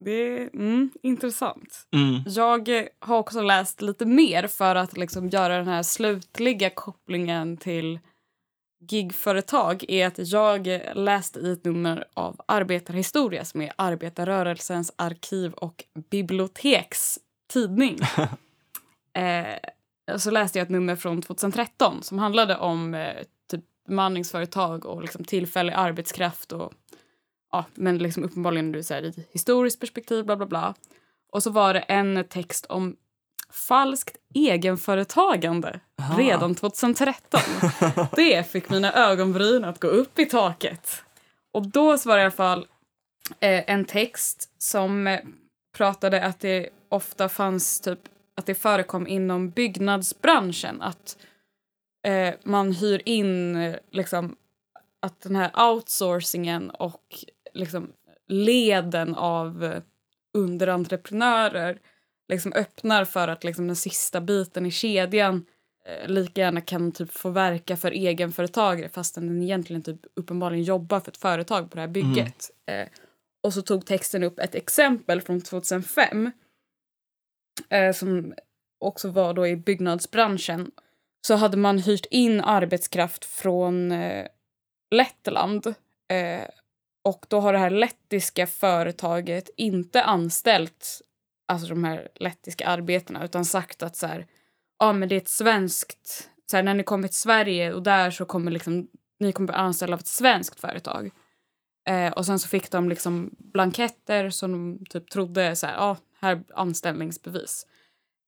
Det 0.00 0.10
är 0.10 0.50
mm, 0.54 0.90
intressant. 1.02 1.86
Mm. 1.92 2.22
Jag 2.26 2.88
har 2.98 3.18
också 3.18 3.42
läst 3.42 3.82
lite 3.82 4.06
mer 4.06 4.46
för 4.46 4.76
att 4.76 4.96
liksom 4.96 5.28
göra 5.28 5.56
den 5.56 5.68
här 5.68 5.82
slutliga 5.82 6.70
kopplingen 6.70 7.56
till 7.56 7.98
gigföretag 8.90 9.84
är 9.88 10.06
att 10.06 10.18
jag 10.18 10.80
läste 10.94 11.40
i 11.40 11.52
ett 11.52 11.64
nummer 11.64 12.04
av 12.14 12.40
Arbetarhistoria 12.48 13.44
som 13.44 13.60
är 13.60 13.72
arbetarrörelsens 13.76 14.92
arkiv 14.96 15.52
och 15.52 15.84
biblioteks 16.10 17.18
tidning. 17.52 17.98
eh, 19.12 20.18
så 20.18 20.30
läste 20.30 20.58
jag 20.58 20.64
ett 20.64 20.70
nummer 20.70 20.96
från 20.96 21.22
2013 21.22 22.02
som 22.02 22.18
handlade 22.18 22.56
om 22.56 22.94
eh, 22.94 23.14
typ 23.50 23.64
bemanningsföretag 23.88 24.86
och 24.86 25.02
liksom 25.02 25.24
tillfällig 25.24 25.72
arbetskraft 25.72 26.52
och 26.52 26.72
ja, 27.54 27.64
men 27.74 27.98
liksom 27.98 28.24
uppenbarligen 28.24 28.72
du 28.72 28.82
säger 28.82 29.02
i 29.04 29.26
historiskt 29.32 29.80
perspektiv, 29.80 30.24
bla 30.24 30.36
bla 30.36 30.46
bla. 30.46 30.74
Och 31.32 31.42
så 31.42 31.50
var 31.50 31.74
det 31.74 31.80
en 31.80 32.24
text 32.28 32.66
om 32.66 32.96
falskt 33.50 34.16
egenföretagande 34.34 35.80
Aha. 36.00 36.18
redan 36.18 36.54
2013. 36.54 37.40
Det 38.16 38.50
fick 38.50 38.70
mina 38.70 38.92
ögonbryn 38.92 39.64
att 39.64 39.80
gå 39.80 39.88
upp 39.88 40.18
i 40.18 40.26
taket. 40.26 41.04
Och 41.52 41.66
då 41.66 41.98
så 41.98 42.08
var 42.08 42.16
det 42.16 42.20
i 42.20 42.24
alla 42.24 42.30
fall 42.30 42.66
eh, 43.40 43.70
en 43.70 43.84
text 43.84 44.50
som 44.58 45.06
eh, 45.06 45.20
pratade 45.76 46.24
att 46.24 46.40
det 46.40 46.68
ofta 46.88 47.28
fanns 47.28 47.80
typ 47.80 48.00
att 48.36 48.46
det 48.46 48.54
förekom 48.54 49.06
inom 49.06 49.50
byggnadsbranschen 49.50 50.82
att 50.82 51.16
eh, 52.06 52.34
man 52.44 52.72
hyr 52.72 53.02
in 53.04 53.56
eh, 53.56 53.76
liksom 53.90 54.36
att 55.04 55.20
den 55.20 55.36
här 55.36 55.70
outsourcingen 55.70 56.70
och 56.70 57.24
liksom 57.54 57.92
leden 58.28 59.14
av 59.14 59.64
eh, 59.64 59.82
underentreprenörer 60.34 61.78
liksom 62.28 62.52
öppnar 62.52 63.04
för 63.04 63.28
att 63.28 63.44
liksom 63.44 63.66
den 63.66 63.76
sista 63.76 64.20
biten 64.20 64.66
i 64.66 64.70
kedjan 64.70 65.46
eh, 65.86 66.08
lika 66.08 66.40
gärna 66.40 66.60
kan 66.60 66.92
typ 66.92 67.12
få 67.12 67.30
verka 67.30 67.76
för 67.76 67.90
egenföretagare 67.90 68.88
fastän 68.88 69.26
den 69.26 69.42
egentligen 69.42 69.82
typ 69.82 70.00
uppenbarligen 70.16 70.64
jobbar 70.64 71.00
för 71.00 71.10
ett 71.10 71.16
företag 71.16 71.70
på 71.70 71.74
det 71.74 71.80
här 71.80 71.88
bygget. 71.88 72.50
Eh, 72.66 72.88
och 73.42 73.54
så 73.54 73.62
tog 73.62 73.86
texten 73.86 74.22
upp 74.22 74.38
ett 74.38 74.54
exempel 74.54 75.20
från 75.20 75.40
2005 75.40 76.30
eh, 77.68 77.92
som 77.92 78.34
också 78.80 79.08
var 79.08 79.34
då 79.34 79.46
i 79.46 79.56
byggnadsbranschen. 79.56 80.70
Så 81.26 81.34
hade 81.34 81.56
man 81.56 81.78
hyrt 81.78 82.06
in 82.10 82.40
arbetskraft 82.40 83.24
från 83.24 83.92
eh, 83.92 84.26
Lettland 84.90 85.66
eh, 86.08 86.44
och 87.04 87.26
då 87.28 87.40
har 87.40 87.52
det 87.52 87.58
här 87.58 87.70
lettiska 87.70 88.46
företaget 88.46 89.50
inte 89.56 90.02
anställt 90.02 91.02
alltså 91.48 91.68
de 91.68 91.84
här 91.84 92.08
lettiska 92.14 92.66
arbetarna 92.66 93.24
utan 93.24 93.44
sagt 93.44 93.82
att 93.82 93.96
så 93.96 94.06
här, 94.06 94.26
ja 94.78 94.92
men 94.92 95.08
det 95.08 95.14
är 95.14 95.20
ett 95.20 95.28
svenskt 95.28 96.30
så 96.50 96.56
här, 96.56 96.64
när 96.64 96.74
ni 96.74 96.82
kommer 96.82 97.08
till 97.08 97.16
Sverige 97.16 97.72
och 97.72 97.82
där 97.82 98.10
så 98.10 98.24
kommer 98.24 98.50
liksom, 98.50 98.88
ni 99.20 99.32
kommer 99.32 99.46
bli 99.46 99.56
anställda 99.56 99.94
av 99.94 100.00
ett 100.00 100.06
svenskt 100.06 100.60
företag. 100.60 101.10
Eh, 101.88 102.12
och 102.12 102.26
sen 102.26 102.38
så 102.38 102.48
fick 102.48 102.70
de 102.70 102.88
liksom 102.88 103.30
blanketter 103.38 104.30
som 104.30 104.52
de 104.52 104.84
typ 104.86 105.10
trodde 105.10 105.56
så 105.56 105.66
här, 105.66 105.74
ja, 105.74 105.96
här 106.20 106.32
är 106.32 106.42
anställningsbevis. 106.54 107.66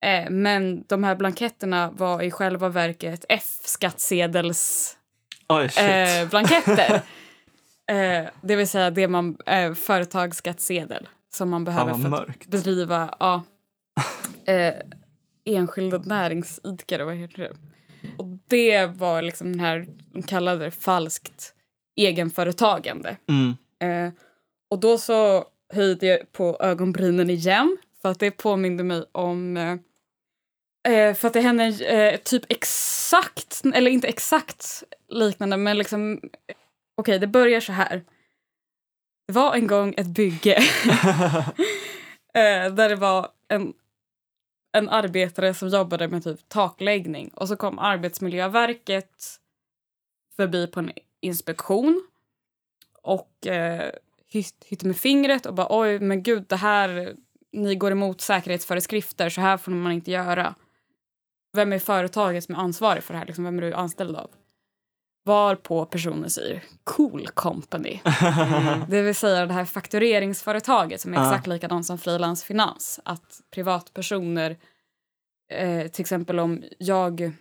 Eh, 0.04 0.30
men 0.30 0.84
de 0.86 1.04
här 1.04 1.16
blanketterna 1.16 1.90
var 1.90 2.22
i 2.22 2.30
själva 2.30 2.68
verket 2.68 3.24
F-skattsedels 3.28 4.96
eh, 5.78 6.28
blanketter. 6.28 7.02
eh, 7.90 8.28
det 8.40 8.56
vill 8.56 8.68
säga 8.68 8.90
det 8.90 9.08
man, 9.08 9.36
eh, 9.46 9.74
företagsskattsedel 9.74 11.08
som 11.34 11.50
man 11.50 11.64
behöver 11.64 11.94
för 11.94 12.30
att 12.30 12.46
bedriva 12.46 13.14
ja, 13.20 13.42
eh, 14.52 14.74
enskilda 15.44 15.98
näringsidkare. 15.98 17.04
Vad 17.04 17.14
heter 17.14 17.42
det? 17.42 17.52
Och 18.18 18.26
det 18.46 18.86
var 18.86 19.22
liksom 19.22 19.52
den 19.52 19.60
här, 19.60 19.86
de 20.12 20.22
kallade 20.22 20.64
det 20.64 20.70
falskt 20.70 21.54
egenföretagande. 21.96 23.16
Mm. 23.28 23.56
Eh, 23.80 24.12
och 24.70 24.80
då 24.80 24.98
så 24.98 25.44
höjde 25.74 26.06
jag 26.06 26.32
på 26.32 26.56
ögonbrynen 26.60 27.30
igen 27.30 27.76
för 28.02 28.08
att 28.10 28.18
det 28.18 28.30
påminde 28.30 28.84
mig 28.84 29.04
om 29.12 29.56
eh, 29.56 29.72
eh, 30.92 31.14
för 31.14 31.28
att 31.28 31.34
det 31.34 31.40
hände 31.40 31.64
eh, 31.64 32.20
typ 32.20 32.42
exakt, 32.48 33.62
eller 33.74 33.90
inte 33.90 34.08
exakt 34.08 34.82
liknande 35.08 35.56
men 35.56 35.78
liksom 35.78 36.20
okej 36.96 37.18
det 37.18 37.26
börjar 37.26 37.60
så 37.60 37.72
här. 37.72 38.04
Det 39.26 39.32
var 39.32 39.54
en 39.54 39.66
gång 39.66 39.94
ett 39.96 40.06
bygge 40.06 40.54
eh, 42.34 42.74
där 42.74 42.88
det 42.88 42.96
var 42.96 43.28
en, 43.48 43.74
en 44.72 44.88
arbetare 44.88 45.54
som 45.54 45.68
jobbade 45.68 46.08
med 46.08 46.24
typ 46.24 46.48
takläggning 46.48 47.28
och 47.28 47.48
så 47.48 47.56
kom 47.56 47.78
Arbetsmiljöverket 47.78 49.40
förbi 50.36 50.66
på 50.66 50.80
en 50.80 50.92
inspektion 51.20 52.06
och 53.02 53.46
eh, 53.46 53.90
hytt, 54.26 54.64
hytte 54.66 54.86
med 54.86 54.96
fingret 54.96 55.46
och 55.46 55.54
bara 55.54 55.66
oj 55.70 56.00
men 56.00 56.22
gud 56.22 56.44
det 56.48 56.56
här, 56.56 57.16
ni 57.52 57.74
går 57.74 57.90
emot 57.90 58.20
säkerhetsföreskrifter 58.20 59.28
så 59.28 59.40
här 59.40 59.56
får 59.56 59.72
man 59.72 59.92
inte 59.92 60.10
göra. 60.10 60.54
Vem 61.52 61.72
är 61.72 61.78
företaget 61.78 62.44
som 62.44 62.54
är 62.54 62.58
ansvarig 62.58 63.02
för 63.02 63.14
det 63.14 63.18
här? 63.18 63.26
Liksom, 63.26 63.44
vem 63.44 63.58
är 63.58 63.62
du 63.62 63.72
anställd 63.74 64.16
av? 64.16 64.30
Varpå 65.26 65.84
personen 65.84 66.30
säger 66.30 66.62
cool 66.84 67.28
company. 67.28 68.00
Det 68.88 69.02
vill 69.02 69.14
säga 69.14 69.46
det 69.46 69.52
här 69.52 69.64
faktureringsföretaget 69.64 71.00
som 71.00 71.14
är 71.14 71.18
exakt 71.18 71.46
likadant 71.46 71.86
som 71.86 71.98
frilansfinans. 71.98 73.00
Att 73.04 73.40
privatpersoner, 73.50 74.56
eh, 75.52 75.88
till 75.88 76.00
exempel 76.00 76.38
om 76.38 76.62
jag 76.78 77.32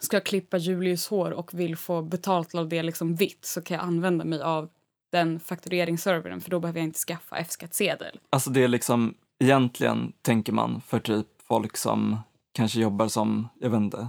ska 0.00 0.20
klippa 0.20 0.56
Julius 0.56 1.08
hår 1.08 1.30
och 1.30 1.54
vill 1.54 1.76
få 1.76 2.02
betalt 2.02 2.54
av 2.54 2.68
det 2.68 2.82
liksom 2.82 3.14
vitt 3.14 3.44
så 3.44 3.62
kan 3.62 3.76
jag 3.76 3.86
använda 3.86 4.24
mig 4.24 4.42
av 4.42 4.68
den 5.12 5.40
faktureringsservern 5.40 6.40
för 6.40 6.50
då 6.50 6.60
behöver 6.60 6.80
jag 6.80 6.86
inte 6.86 6.98
skaffa 6.98 7.36
F-skattsedel. 7.36 8.20
Alltså 8.30 8.50
det 8.50 8.64
är 8.64 8.68
liksom, 8.68 9.14
egentligen 9.44 10.12
tänker 10.22 10.52
man 10.52 10.80
för 10.80 10.98
typ 10.98 11.26
folk 11.42 11.76
som 11.76 12.18
kanske 12.52 12.80
jobbar 12.80 13.08
som, 13.08 13.48
jag 13.60 13.70
vet 13.70 13.80
inte, 13.80 14.08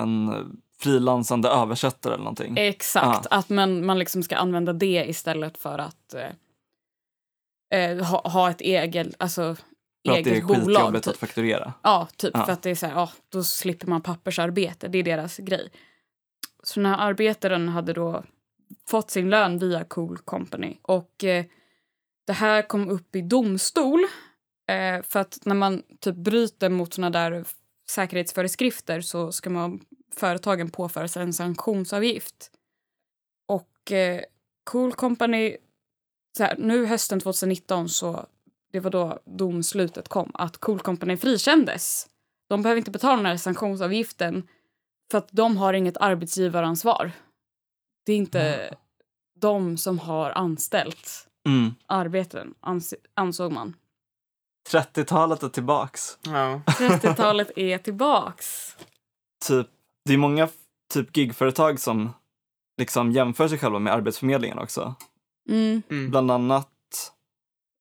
en 0.00 0.28
eh, 0.28 0.44
frilansande 0.82 1.48
översättare 1.48 2.14
eller 2.14 2.24
någonting. 2.24 2.56
Exakt, 2.58 3.26
att 3.30 3.48
man, 3.48 3.86
man 3.86 3.98
liksom 3.98 4.22
ska 4.22 4.36
använda 4.36 4.72
det 4.72 5.04
istället 5.08 5.58
för 5.58 5.78
att 5.78 6.14
eh, 6.14 7.80
eh, 7.80 8.04
ha, 8.06 8.28
ha 8.28 8.50
ett 8.50 8.60
eget, 8.60 9.08
alltså, 9.18 9.56
för 10.06 10.18
att 10.18 10.24
det 10.24 10.36
är 10.36 10.42
bolag. 10.42 10.64
skitjobbigt 10.66 11.04
Typ. 11.04 11.12
att 11.12 11.20
fakturera. 11.20 11.72
Ja, 11.82 12.08
typ 12.16 12.30
Ja. 12.34 12.46
för 12.46 12.52
att 12.52 12.62
det 12.62 12.70
är 12.70 12.74
så 12.74 12.86
här, 12.86 12.94
ja, 12.94 13.10
då 13.28 13.44
slipper 13.44 13.86
man 13.86 14.02
pappersarbete. 14.02 14.88
Det 14.88 14.98
är 14.98 15.02
deras 15.02 15.36
grej. 15.36 15.68
Så 16.62 16.80
den 16.80 16.86
här 16.86 16.98
arbetaren 17.08 17.68
hade 17.68 17.92
då 17.92 18.22
fått 18.88 19.10
sin 19.10 19.30
lön 19.30 19.58
via 19.58 19.84
Cool 19.84 20.18
Company 20.18 20.76
och 20.82 21.24
eh, 21.24 21.44
det 22.26 22.32
här 22.32 22.62
kom 22.62 22.88
upp 22.88 23.16
i 23.16 23.22
domstol 23.22 24.00
eh, 24.70 25.02
för 25.02 25.20
att 25.20 25.38
när 25.44 25.54
man 25.54 25.82
typ 26.00 26.16
bryter 26.16 26.68
mot 26.68 26.94
såna 26.94 27.10
där 27.10 27.44
säkerhetsföreskrifter 27.90 29.00
så 29.00 29.32
ska 29.32 29.50
man 29.50 29.80
företagen 30.14 30.70
påföra 30.70 31.08
sig 31.08 31.22
en 31.22 31.32
sanktionsavgift. 31.32 32.50
Och 33.48 33.92
eh, 33.92 34.20
Cool 34.64 34.92
Company, 34.92 35.56
så 36.36 36.44
här, 36.44 36.56
nu 36.58 36.86
hösten 36.86 37.20
2019 37.20 37.88
så 37.88 38.26
det 38.72 38.80
var 38.80 38.90
då 38.90 39.18
domslutet 39.24 40.08
kom, 40.08 40.30
att 40.34 40.56
Cool 40.56 40.80
Company 40.80 41.16
frikändes. 41.16 42.06
De 42.48 42.62
behöver 42.62 42.78
inte 42.78 42.90
betala 42.90 43.16
den 43.16 43.26
här 43.26 43.36
sanktionsavgiften 43.36 44.48
för 45.10 45.18
att 45.18 45.28
de 45.32 45.56
har 45.56 45.72
inget 45.72 45.96
arbetsgivaransvar. 45.96 47.12
Det 48.06 48.12
är 48.12 48.16
inte 48.16 48.74
de 49.36 49.76
som 49.76 49.98
har 49.98 50.30
anställt 50.30 51.26
Mm. 51.46 51.74
arbetaren, 51.86 52.54
ans- 52.60 52.94
ansåg 53.14 53.52
man. 53.52 53.76
30-talet 54.70 55.42
är 55.42 55.48
tillbaks. 55.48 56.18
Ja. 56.22 56.62
30-talet 56.66 57.50
är 57.56 57.78
tillbaks. 57.78 58.76
Typ, 59.46 59.66
det 60.04 60.12
är 60.12 60.18
många 60.18 60.48
typ 60.92 61.16
gigföretag 61.16 61.80
som 61.80 62.10
liksom 62.78 63.12
jämför 63.12 63.48
sig 63.48 63.58
själva 63.58 63.78
med 63.78 63.92
Arbetsförmedlingen 63.92 64.58
också. 64.58 64.94
Mm. 65.48 65.82
Mm. 65.90 66.10
Bland 66.10 66.30
annat 66.30 66.68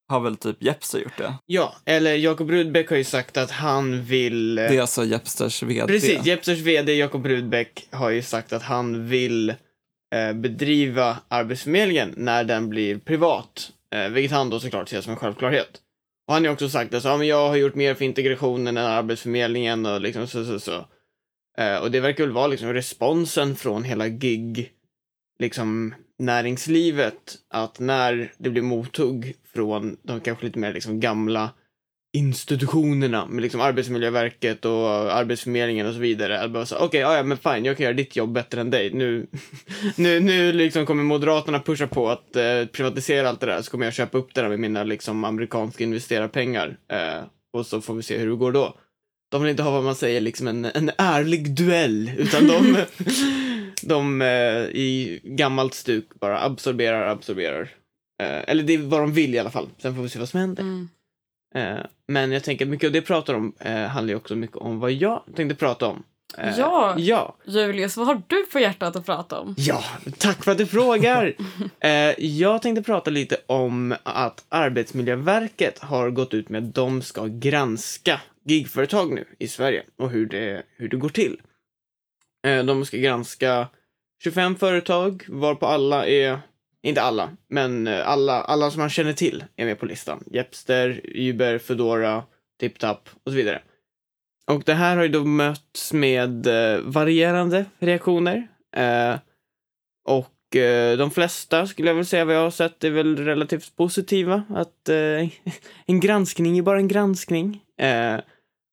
har 0.10 0.20
väl 0.20 0.36
typ 0.36 0.64
Jepster 0.64 1.00
gjort 1.00 1.18
det. 1.18 1.34
ja, 1.46 1.76
eller 1.86 2.14
Jakob 2.16 2.50
Rudbeck 2.50 2.90
har 2.90 2.98
ju 2.98 3.04
sagt 3.04 3.38
att 3.38 3.52
han 3.52 4.04
vill... 4.04 4.56
Det 4.56 4.78
är 4.78 4.82
alltså 4.82 5.06
Jepsters 5.06 5.64
vd. 5.64 5.88
Precis, 5.88 6.26
Jepsters 6.26 6.60
vd 6.60 6.94
Jakob 6.94 7.26
Rudbeck 7.26 7.88
har 7.92 8.10
ju 8.10 8.22
sagt 8.22 8.54
att 8.54 8.64
han 8.64 9.08
vill 9.08 9.50
eh, 10.16 10.34
bedriva 10.34 11.18
Arbetsförmedlingen 11.28 12.14
när 12.18 12.44
den 12.44 12.70
blir 12.70 12.98
privat. 12.98 13.72
Eh, 13.96 14.10
vilket 14.10 14.32
han 14.32 14.50
då 14.50 14.60
såklart 14.60 14.90
ser 14.90 15.02
som 15.02 15.12
en 15.12 15.20
självklarhet. 15.20 15.82
Och 16.28 16.34
han 16.34 16.44
har 16.44 16.48
ju 16.48 16.54
också 16.54 16.70
sagt 16.70 16.94
att 16.94 17.04
så, 17.04 17.08
ja, 17.10 17.18
men 17.18 17.28
jag 17.28 17.50
har 17.50 17.56
gjort 17.56 17.76
mer 17.76 17.94
för 17.94 18.06
integrationen 18.06 18.78
än 18.78 18.86
Arbetsförmedlingen 18.86 19.86
och 19.86 20.02
liksom 20.02 20.28
så, 20.28 20.46
så, 20.46 20.60
så. 20.60 20.86
Eh, 21.60 21.78
och 21.78 21.91
det 21.91 21.99
verkar 21.99 22.24
väl 22.24 22.34
vara 22.34 22.47
liksom 22.47 22.74
responsen 22.74 23.55
från 23.55 23.84
hela 23.84 24.07
gig, 24.07 24.72
liksom 25.39 25.93
näringslivet, 26.20 27.38
att 27.49 27.80
när 27.80 28.34
det 28.38 28.49
blir 28.49 28.62
mothugg 28.62 29.36
från 29.53 29.97
de 30.03 30.20
kanske 30.20 30.45
lite 30.45 30.60
mer 30.60 30.74
liksom 30.74 30.99
gamla 30.99 31.49
institutionerna 32.18 33.26
med 33.26 33.41
liksom 33.41 33.62
Arbetsmiljöverket 33.62 34.66
och 34.66 34.89
Arbetsförmedlingen 35.14 35.88
och 35.88 35.93
så 35.93 35.99
vidare. 35.99 36.41
Att 36.41 36.51
bara 36.51 36.66
så, 36.66 36.78
okej, 36.78 36.99
ja, 36.99 37.18
ja, 37.18 37.24
men 37.24 37.38
fine, 37.38 37.66
jag 37.66 37.78
kan 37.78 37.84
göra 37.84 37.93
ditt 37.93 38.16
jobb 38.16 38.32
bättre 38.32 38.62
än 38.62 38.70
dig. 38.70 38.93
Nu, 38.93 39.28
nu, 39.95 40.20
nu 40.20 40.51
liksom 40.51 40.86
kommer 40.86 41.03
Moderaterna 41.03 41.60
pusha 41.60 41.88
på 41.88 42.10
att 42.10 42.36
eh, 42.36 42.66
privatisera 42.66 43.30
allt 43.30 43.39
det 43.39 43.45
där, 43.45 43.62
så 43.62 43.72
kommer 43.72 43.86
jag 43.86 43.93
köpa 43.93 44.18
upp 44.18 44.34
det 44.34 44.41
där 44.41 44.49
med 44.49 44.60
mina 44.60 44.84
liksom 44.84 45.24
amerikanska 45.24 45.84
investerarpengar. 45.84 46.78
Eh, 46.91 47.24
och 47.53 47.66
så 47.66 47.82
får 47.82 47.93
vi 47.93 48.03
se 48.03 48.18
hur 48.18 48.30
det 48.30 48.36
går 48.36 48.51
då. 48.51 48.76
De 49.30 49.42
vill 49.42 49.52
inte 49.52 49.64
ha 49.64 49.72
vad 49.72 49.84
man 49.84 49.96
säger, 49.96 50.22
liksom 50.22 50.48
en, 50.48 50.66
en 50.66 50.92
ärlig 50.98 51.52
duell, 51.52 52.12
utan 52.18 52.48
de, 52.48 52.78
de 53.82 54.22
eh, 54.22 54.28
i 54.58 55.20
gammalt 55.24 55.74
stuk 55.74 56.10
bara 56.20 56.42
absorberar, 56.42 57.08
absorberar. 57.08 57.62
Eh, 58.22 58.50
eller 58.50 58.64
det 58.64 58.74
är 58.74 58.78
vad 58.78 59.00
de 59.00 59.14
vill 59.14 59.36
i 59.36 59.40
alla 59.40 59.52
fall. 59.52 59.70
Sen 59.78 59.96
får 59.96 60.04
vi 60.04 60.10
se 60.10 60.20
vad 60.20 60.30
som 60.30 60.40
händer. 60.40 60.64
Mm. 60.64 60.90
Eh, 61.56 61.86
men 62.08 62.32
jag 62.32 62.44
tänker 62.44 62.66
att 62.66 62.70
mycket 62.70 62.88
av 62.88 62.94
det 62.94 63.02
pratar 63.02 63.34
om 63.34 63.54
handlar 63.90 64.08
ju 64.08 64.16
också 64.16 64.36
mycket 64.36 64.58
om 64.58 64.80
vad 64.80 64.92
jag 64.92 65.24
tänkte 65.36 65.56
prata 65.56 65.88
om. 65.88 66.04
Ja. 66.58 66.96
Ja. 66.98 67.36
Julius, 67.46 67.98
vad 67.98 68.08
har 68.08 68.22
du 68.28 68.46
på 68.46 68.60
hjärtat 68.60 68.96
att 68.96 69.06
prata 69.06 69.40
om? 69.40 69.56
Ja, 69.58 69.84
tack 70.18 70.44
för 70.44 70.52
att 70.52 70.58
du 70.58 70.66
frågar. 70.66 71.36
jag 72.18 72.62
tänkte 72.62 72.84
prata 72.84 73.12
lite 73.12 73.38
om 73.46 73.96
att 74.04 74.46
Arbetsmiljöverket 74.50 75.80
har 75.80 76.10
gått 76.10 76.34
ut 76.34 76.50
med 76.50 76.64
att 76.64 76.76
de 76.76 77.02
ska 77.02 77.26
granska 77.26 78.22
gigföretag 78.50 79.14
nu 79.14 79.26
i 79.39 79.47
Sverige 79.47 79.84
och 79.97 80.10
hur 80.10 80.26
det, 80.26 80.64
hur 80.76 80.89
det 80.89 80.97
går 80.97 81.10
till. 81.10 81.41
Eh, 82.47 82.64
de 82.64 82.86
ska 82.86 82.97
granska 82.97 83.68
25 84.24 84.56
företag, 84.56 85.24
varpå 85.28 85.66
alla 85.66 86.08
är, 86.08 86.39
inte 86.82 87.02
alla, 87.02 87.30
men 87.47 87.88
eh, 87.88 88.08
alla, 88.08 88.41
alla 88.41 88.72
som 88.72 88.80
man 88.80 88.89
känner 88.89 89.14
till 89.14 89.43
är 89.56 89.66
med 89.66 89.80
på 89.80 89.86
listan. 89.86 90.24
Jepster, 90.32 91.02
Uber, 91.04 91.58
Foodora, 91.58 92.24
TipTap 92.60 93.10
och 93.24 93.32
så 93.32 93.36
vidare. 93.36 93.62
Och 94.47 94.64
det 94.66 94.74
här 94.74 94.95
har 94.95 95.04
ju 95.04 95.10
då 95.10 95.24
mötts 95.24 95.93
med 95.93 96.47
eh, 96.47 96.80
varierande 96.80 97.66
reaktioner. 97.80 98.47
Och 100.08 100.36
de 100.97 101.12
flesta, 101.12 101.68
skulle 101.68 101.88
jag 101.88 101.95
väl 101.95 102.06
säga 102.06 102.26
vad 102.26 102.36
jag 102.36 102.41
har 102.41 102.52
sett, 102.52 102.84
är 102.84 102.89
väl 102.89 103.18
relativt 103.18 103.76
positiva. 103.76 104.43
Att 104.50 104.89
en 105.86 106.00
granskning 106.00 106.58
är 106.58 106.62
bara 106.62 106.78
en 106.78 106.88
granskning. 106.88 107.62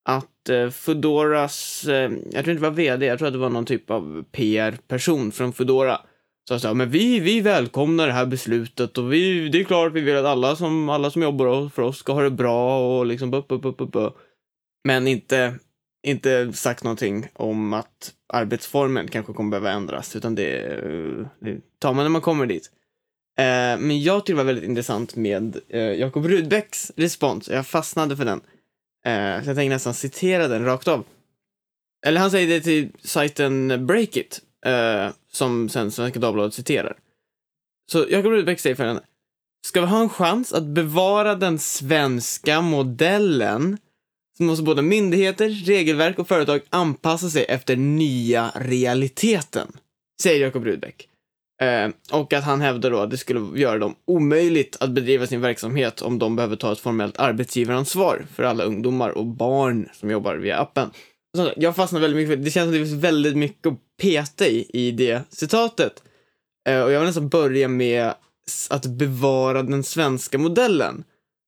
Att 0.09 0.49
eh, 0.49 0.71
Foodoras, 0.71 1.85
eh, 1.89 2.13
jag 2.33 2.45
tror 2.45 2.51
inte 2.51 2.53
det 2.53 2.59
var 2.59 2.71
vd, 2.71 3.07
jag 3.07 3.19
tror 3.19 3.29
att 3.29 3.35
det 3.35 3.39
var 3.39 3.51
någon 3.51 3.65
typ 3.65 3.91
av 3.91 4.25
PR-person 4.33 5.33
från 5.33 5.53
Foodora. 5.53 6.01
sa 6.49 6.59
Så 6.59 6.67
här, 6.67 6.75
men 6.75 6.91
vi, 6.91 7.21
vi 7.21 7.41
välkomnar 7.41 8.07
det 8.07 8.13
här 8.13 8.27
beslutet 8.27 8.99
och 8.99 9.13
vi, 9.13 9.49
det 9.49 9.61
är 9.61 9.65
klart 9.65 9.93
vi 9.93 10.01
vill 10.01 10.17
att 10.17 10.25
alla 10.25 10.57
som, 10.57 10.89
alla 10.89 11.11
som 11.11 11.23
jobbar 11.23 11.69
för 11.69 11.83
oss 11.83 11.99
ska 11.99 12.13
ha 12.13 12.23
det 12.23 12.31
bra 12.31 12.89
och 12.99 13.07
liksom 13.07 13.35
upp, 13.35 13.53
upp, 13.53 13.65
upp, 13.65 13.81
upp, 13.81 13.97
upp. 13.97 14.17
Men 14.85 15.07
inte, 15.07 15.55
inte 16.07 16.53
sagt 16.53 16.85
någonting 16.85 17.27
om 17.33 17.73
att 17.73 18.13
arbetsformen 18.33 19.09
kanske 19.09 19.33
kommer 19.33 19.51
behöva 19.51 19.71
ändras, 19.71 20.17
utan 20.17 20.35
det, 20.35 20.59
eh, 20.59 21.27
det 21.41 21.61
tar 21.79 21.95
man 21.95 22.05
när 22.05 22.11
man 22.11 22.23
kommer 22.23 22.47
dit. 22.47 22.71
Eh, 23.39 23.79
men 23.79 24.03
jag 24.03 24.21
tyckte 24.21 24.33
det 24.33 24.37
var 24.37 24.45
väldigt 24.45 24.69
intressant 24.69 25.17
med 25.17 25.57
eh, 25.69 25.81
Jakob 25.81 26.27
Rudbecks 26.27 26.93
respons. 26.97 27.49
Jag 27.49 27.67
fastnade 27.67 28.17
för 28.17 28.25
den. 28.25 28.41
Eh, 29.07 29.43
så 29.43 29.51
jag 29.51 29.57
tänker 29.57 29.69
nästan 29.69 29.95
citera 29.95 30.49
den 30.49 30.65
rakt 30.65 30.89
av. 30.89 31.05
Eller 32.07 32.21
han 32.21 32.31
säger 32.31 32.49
det 32.49 32.61
till 32.61 32.91
sajten 33.03 33.87
Breakit, 33.87 34.41
eh, 34.67 35.09
som 35.33 35.69
sen 35.69 35.91
Svenska 35.91 36.21
Dagbladet 36.21 36.55
citerar. 36.55 36.97
Så 37.91 38.07
Jakob 38.11 38.33
Rudbeck 38.33 38.61
säger 38.61 38.77
följande. 38.77 39.03
Ska 39.67 39.81
vi 39.81 39.87
ha 39.87 40.01
en 40.01 40.09
chans 40.09 40.53
att 40.53 40.65
bevara 40.65 41.35
den 41.35 41.59
svenska 41.59 42.61
modellen 42.61 43.79
så 44.37 44.43
måste 44.43 44.65
både 44.65 44.83
myndigheter, 44.83 45.49
regelverk 45.49 46.19
och 46.19 46.29
företag 46.29 46.61
anpassa 46.71 47.31
sig 47.31 47.45
efter 47.45 47.77
nya 47.77 48.53
realiteten, 48.55 49.73
säger 50.23 50.45
Jakob 50.45 50.65
Rudbeck. 50.65 51.09
Eh, 51.61 51.91
och 52.13 52.33
att 52.33 52.45
han 52.45 52.61
hävdar 52.61 52.91
då 52.91 52.99
att 52.99 53.11
det 53.11 53.17
skulle 53.17 53.61
göra 53.61 53.79
dem 53.79 53.95
omöjligt 54.07 54.77
att 54.81 54.91
bedriva 54.91 55.27
sin 55.27 55.41
verksamhet 55.41 56.03
om 56.03 56.19
de 56.19 56.37
behöver 56.37 56.57
ta 56.57 56.73
ett 56.73 56.79
formellt 56.79 57.19
arbetsgivaransvar 57.19 58.27
för 58.35 58.43
alla 58.43 58.65
ungdomar 58.65 59.11
och 59.11 59.27
barn 59.27 59.89
som 59.93 60.11
jobbar 60.11 60.35
via 60.35 60.59
appen. 60.59 60.91
Så 61.37 61.53
jag 61.57 61.77
fastnar 61.77 62.01
väldigt 62.01 62.17
mycket 62.17 62.31
för 62.31 62.45
det 62.45 62.51
känns 62.51 62.67
som 62.67 62.73
det 62.73 62.87
finns 62.87 63.05
väldigt 63.05 63.37
mycket 63.37 63.67
att 63.67 63.79
peta 64.03 64.47
i, 64.47 64.71
i 64.73 64.91
det 64.91 65.23
citatet. 65.31 66.03
Eh, 66.69 66.83
och 66.83 66.93
jag 66.93 67.01
vill 67.01 67.07
nästan 67.07 67.29
börja 67.29 67.69
med 67.69 68.15
att 68.71 68.87
bevara 68.87 69.63
den 69.63 69.83
svenska 69.83 70.39
modellen. 70.39 71.05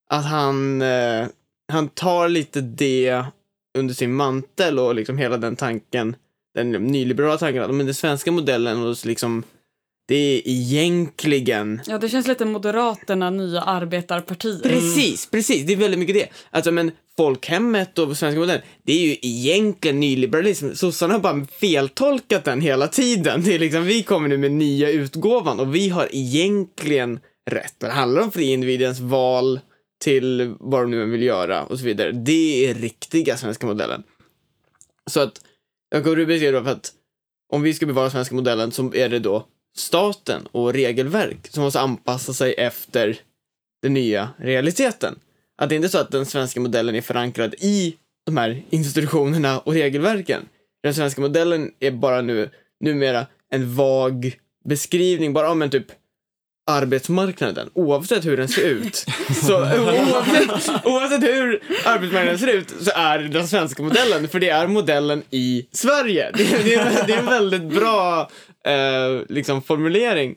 Att 0.09 0.25
han, 0.25 0.81
eh, 0.81 1.27
han 1.71 1.87
tar 1.87 2.29
lite 2.29 2.61
det 2.61 3.23
under 3.77 3.93
sin 3.93 4.13
mantel 4.13 4.79
och 4.79 4.95
liksom 4.95 5.17
hela 5.17 5.37
den 5.37 5.55
tanken, 5.55 6.15
den 6.55 6.71
nyliberala 6.71 7.37
tanken 7.37 7.63
att 7.63 7.73
men 7.73 7.85
den 7.85 7.95
svenska 7.95 8.31
modellen 8.31 8.83
och 8.83 9.05
liksom 9.05 9.43
det 10.09 10.15
är 10.15 10.41
egentligen 10.45 11.81
Ja, 11.87 11.97
det 11.97 12.09
känns 12.09 12.27
lite 12.27 12.45
Moderaterna, 12.45 13.29
nya 13.29 13.61
arbetarpartiet. 13.61 14.63
Precis, 14.63 15.25
precis. 15.25 15.65
Det 15.67 15.73
är 15.73 15.77
väldigt 15.77 15.99
mycket 15.99 16.15
det. 16.15 16.27
Alltså, 16.49 16.71
men 16.71 16.91
folkhemmet 17.17 17.99
och 17.99 18.17
svenska 18.17 18.39
modellen, 18.39 18.61
det 18.83 18.93
är 18.93 19.07
ju 19.07 19.17
egentligen 19.21 19.99
nyliberalism. 19.99 20.73
Sossarna 20.73 21.13
har 21.13 21.19
bara 21.19 21.45
feltolkat 21.45 22.43
den 22.43 22.61
hela 22.61 22.87
tiden. 22.87 23.43
Det 23.43 23.55
är 23.55 23.59
liksom, 23.59 23.83
vi 23.83 24.03
kommer 24.03 24.27
nu 24.27 24.37
med 24.37 24.51
nya 24.51 24.89
utgåvan 24.89 25.59
och 25.59 25.75
vi 25.75 25.89
har 25.89 26.07
egentligen 26.11 27.19
rätt. 27.49 27.75
Det 27.77 27.89
handlar 27.89 28.21
om 28.21 28.31
fri 28.31 28.53
individens 28.53 28.99
val 28.99 29.59
till 30.03 30.55
vad 30.59 30.81
de 30.81 30.91
nu 30.91 31.05
vill 31.05 31.23
göra 31.23 31.63
och 31.65 31.79
så 31.79 31.85
vidare. 31.85 32.11
Det 32.11 32.69
är 32.69 32.73
riktiga 32.73 33.37
svenska 33.37 33.67
modellen. 33.67 34.03
Så 35.09 35.19
att, 35.19 35.41
Jakob 35.95 36.15
Rubin 36.15 36.39
säger 36.39 36.53
då 36.53 36.63
för 36.63 36.71
att 36.71 36.91
om 37.53 37.61
vi 37.61 37.73
ska 37.73 37.85
bevara 37.85 38.09
svenska 38.09 38.35
modellen 38.35 38.71
så 38.71 38.93
är 38.93 39.09
det 39.09 39.19
då 39.19 39.45
staten 39.79 40.47
och 40.51 40.73
regelverk 40.73 41.47
som 41.49 41.63
måste 41.63 41.79
anpassa 41.79 42.33
sig 42.33 42.53
efter 42.57 43.17
den 43.81 43.93
nya 43.93 44.29
realiteten. 44.37 45.19
Att 45.61 45.69
det 45.69 45.75
inte 45.75 45.87
är 45.87 45.89
så 45.89 45.97
att 45.99 46.11
den 46.11 46.25
svenska 46.25 46.59
modellen 46.59 46.95
är 46.95 47.01
förankrad 47.01 47.53
i 47.59 47.95
de 48.25 48.37
här 48.37 48.63
institutionerna 48.69 49.59
och 49.59 49.73
regelverken. 49.73 50.45
Den 50.83 50.93
svenska 50.93 51.21
modellen 51.21 51.71
är 51.79 51.91
bara 51.91 52.21
nu, 52.21 52.49
numera 52.83 53.25
en 53.51 53.75
vag 53.75 54.37
beskrivning, 54.65 55.33
bara 55.33 55.51
om 55.51 55.61
en 55.61 55.69
typ 55.69 55.85
arbetsmarknaden, 56.71 57.69
oavsett 57.73 58.25
hur 58.25 58.37
den 58.37 58.47
ser 58.47 58.61
ut. 58.69 58.95
Så 59.45 59.55
oavsett, 59.61 60.85
oavsett 60.85 61.23
hur 61.23 61.63
arbetsmarknaden 61.85 62.39
ser 62.39 62.47
ut 62.47 62.73
så 62.81 62.91
är 62.95 63.19
det 63.19 63.27
den 63.27 63.47
svenska 63.47 63.83
modellen, 63.83 64.27
för 64.27 64.39
det 64.39 64.49
är 64.49 64.67
modellen 64.67 65.23
i 65.29 65.67
Sverige. 65.71 66.31
Det, 66.37 66.53
är- 66.53 66.63
det, 66.63 66.73
är, 66.75 67.07
det 67.07 67.13
är 67.13 67.17
en 67.19 67.25
väldigt 67.25 67.63
bra 67.63 68.29
eh, 68.65 69.25
liksom 69.29 69.61
formulering. 69.61 70.35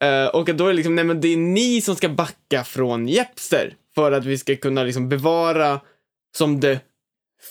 Eh, 0.00 0.26
och 0.26 0.48
att 0.48 0.58
då 0.58 0.64
är 0.64 0.68
det 0.68 0.76
liksom, 0.76 0.94
nej 0.94 1.04
men 1.04 1.20
det 1.20 1.28
är 1.28 1.36
ni 1.36 1.80
som 1.80 1.96
ska 1.96 2.08
backa 2.08 2.64
från 2.64 3.08
Jepster 3.08 3.74
för 3.94 4.12
att 4.12 4.24
vi 4.24 4.38
ska 4.38 4.56
kunna 4.56 4.82
liksom 4.82 5.08
bevara 5.08 5.80
som 6.36 6.60
det 6.60 6.80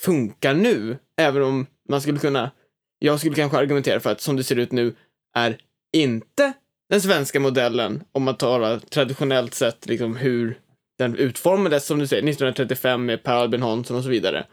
funkar 0.02 0.54
nu. 0.54 0.98
Även 1.18 1.44
om 1.44 1.66
man 1.90 2.02
skulle 2.02 2.20
kunna, 2.20 2.52
jag 3.00 3.20
skulle 3.20 3.36
kanske 3.36 3.58
argumentera 3.58 4.00
för 4.00 4.12
att 4.12 4.22
som 4.22 4.36
det 4.36 4.44
ser 4.44 4.60
ut 4.60 4.72
nu 4.72 4.96
är 5.36 5.58
inte 5.94 6.54
den 6.90 7.02
svenska 7.02 7.40
modellen 7.40 8.04
om 8.12 8.24
man 8.24 8.38
talar 8.38 8.80
traditionellt 8.80 9.54
sett 9.54 9.86
liksom 9.86 10.16
hur 10.16 10.58
den 10.98 11.16
utformades 11.16 11.86
som 11.86 12.00
du 12.00 12.08
säger 12.08 12.24
1935 12.24 13.06
med 13.06 13.24
Per 13.24 13.34
Albin 13.34 13.62
Hansson 13.62 13.98
och 13.98 14.04
så 14.04 14.10
vidare. 14.10 14.46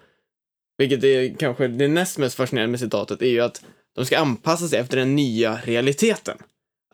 Vilket 0.79 1.05
är 1.05 1.37
kanske 1.39 1.69
det 1.69 1.89
näst 1.89 2.19
mest 2.19 2.37
fascinerande 2.37 2.71
med 2.71 2.81
citatet 2.81 3.23
är 3.23 3.31
ju 3.31 3.41
att 3.41 3.64
de 3.97 4.07
ska 4.07 4.18
anpassa 4.18 4.68
sig 4.68 4.78
efter 4.78 4.97
den 4.97 5.16
nya 5.16 5.61
realiteten. 5.64 6.38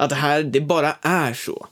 Att 0.01 0.11
det 0.11 0.17
här, 0.17 0.43
det 0.43 0.61
bara 0.61 0.97
är 1.03 1.35
så. 1.35 1.67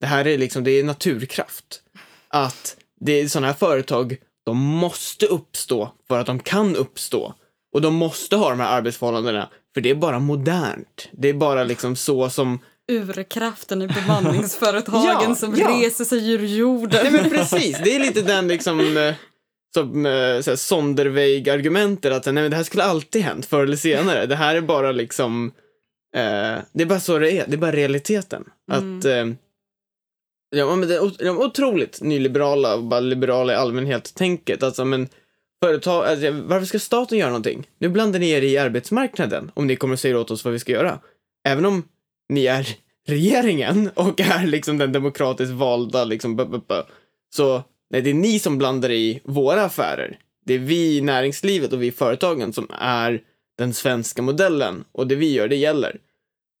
Det 0.00 0.06
här 0.06 0.26
är 0.26 0.38
liksom, 0.38 0.64
det 0.64 0.70
är 0.70 0.84
naturkraft. 0.84 1.82
Att 2.28 2.76
det 3.00 3.12
är 3.12 3.28
sådana 3.28 3.46
här 3.46 3.54
företag, 3.54 4.16
de 4.46 4.56
måste 4.56 5.26
uppstå 5.26 5.90
för 6.08 6.20
att 6.20 6.26
de 6.26 6.38
kan 6.38 6.76
uppstå. 6.76 7.34
Och 7.74 7.80
de 7.80 7.94
måste 7.94 8.36
ha 8.36 8.50
de 8.50 8.60
här 8.60 8.76
arbetsförhållandena, 8.76 9.48
för 9.74 9.80
det 9.80 9.90
är 9.90 9.94
bara 9.94 10.18
modernt. 10.18 11.08
Det 11.12 11.28
är 11.28 11.34
bara 11.34 11.64
liksom 11.64 11.96
så 11.96 12.30
som 12.30 12.58
Urkraften 12.92 13.82
i 13.82 13.86
bemanningsföretagen 13.86 15.28
Ja, 15.28 15.34
som 15.34 15.56
ja. 15.56 15.68
reser 15.68 16.04
sig 16.04 16.30
ur 16.30 16.44
jorden. 16.46 17.00
Nej 17.02 17.12
men 17.12 17.30
precis, 17.30 17.80
det 17.84 17.96
är 17.96 18.00
lite 18.00 18.22
den 18.22 18.48
liksom 18.48 18.96
eh, 18.96 19.14
som 19.74 20.06
eh, 20.06 20.40
såhär, 20.40 20.56
Sonderweg-argumentet 20.56 22.12
att 22.12 22.24
nej, 22.24 22.34
men 22.34 22.50
det 22.50 22.56
här 22.56 22.64
skulle 22.64 22.84
alltid 22.84 23.22
hänt 23.22 23.46
förr 23.46 23.62
eller 23.62 23.76
senare. 23.76 24.26
Det 24.26 24.36
här 24.36 24.56
är 24.56 24.60
bara 24.60 24.92
liksom, 24.92 25.52
eh, 26.16 26.58
det 26.72 26.82
är 26.82 26.86
bara 26.86 27.00
så 27.00 27.18
det 27.18 27.32
är, 27.32 27.44
det 27.46 27.54
är 27.54 27.58
bara 27.58 27.72
realiteten. 27.72 28.44
Att, 28.70 29.04
eh, 29.04 29.26
ja 30.56 30.76
men 30.76 30.88
det 30.88 30.94
är 30.94 31.38
otroligt 31.44 32.00
nyliberala 32.00 32.74
och 32.74 32.82
bara 32.84 33.00
liberala 33.00 33.52
i 33.52 33.56
allmänhet 33.56 34.14
tänket. 34.14 34.62
Alltså 34.62 34.84
men 34.84 35.08
företag, 35.64 36.06
alltså, 36.06 36.30
varför 36.30 36.66
ska 36.66 36.78
staten 36.78 37.18
göra 37.18 37.30
någonting? 37.30 37.68
Nu 37.78 37.88
blandar 37.88 38.18
ni 38.18 38.30
er 38.30 38.42
i 38.42 38.58
arbetsmarknaden 38.58 39.50
om 39.54 39.66
ni 39.66 39.76
kommer 39.76 39.94
att 39.94 40.00
säga 40.00 40.18
åt 40.18 40.30
oss 40.30 40.44
vad 40.44 40.52
vi 40.52 40.58
ska 40.58 40.72
göra. 40.72 40.98
Även 41.48 41.64
om 41.64 41.82
ni 42.28 42.46
är 42.46 42.68
regeringen 43.06 43.90
och 43.94 44.20
är 44.20 44.46
liksom 44.46 44.78
den 44.78 44.92
demokratiskt 44.92 45.52
valda 45.52 46.04
liksom, 46.04 46.40
bu- 46.40 46.48
bu- 46.48 46.66
bu- 46.66 46.84
så 47.34 47.62
nej, 47.94 48.02
det 48.02 48.10
är 48.10 48.14
ni 48.14 48.38
som 48.38 48.58
blandar 48.58 48.90
i 48.90 49.20
våra 49.24 49.62
affärer. 49.62 50.18
Det 50.46 50.54
är 50.54 50.58
vi 50.58 50.96
i 50.96 51.00
näringslivet 51.00 51.72
och 51.72 51.82
vi 51.82 51.86
i 51.86 51.92
företagen 51.92 52.52
som 52.52 52.66
är 52.78 53.20
den 53.58 53.74
svenska 53.74 54.22
modellen 54.22 54.84
och 54.92 55.06
det 55.06 55.14
vi 55.14 55.32
gör, 55.32 55.48
det 55.48 55.56
gäller. 55.56 55.98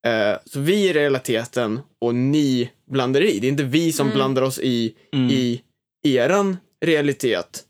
Eh, 0.06 0.36
så 0.44 0.60
vi 0.60 0.88
är 0.90 0.94
realiteten 0.94 1.80
och 2.00 2.14
ni 2.14 2.70
blandar 2.90 3.20
i. 3.20 3.38
Det 3.38 3.46
är 3.46 3.48
inte 3.48 3.62
vi 3.62 3.92
som 3.92 4.06
Mm. 4.06 4.16
blandar 4.16 4.42
oss 4.42 4.58
i, 4.58 4.94
Mm. 5.12 5.30
i 5.30 5.62
eran 6.02 6.56
realitet. 6.84 7.62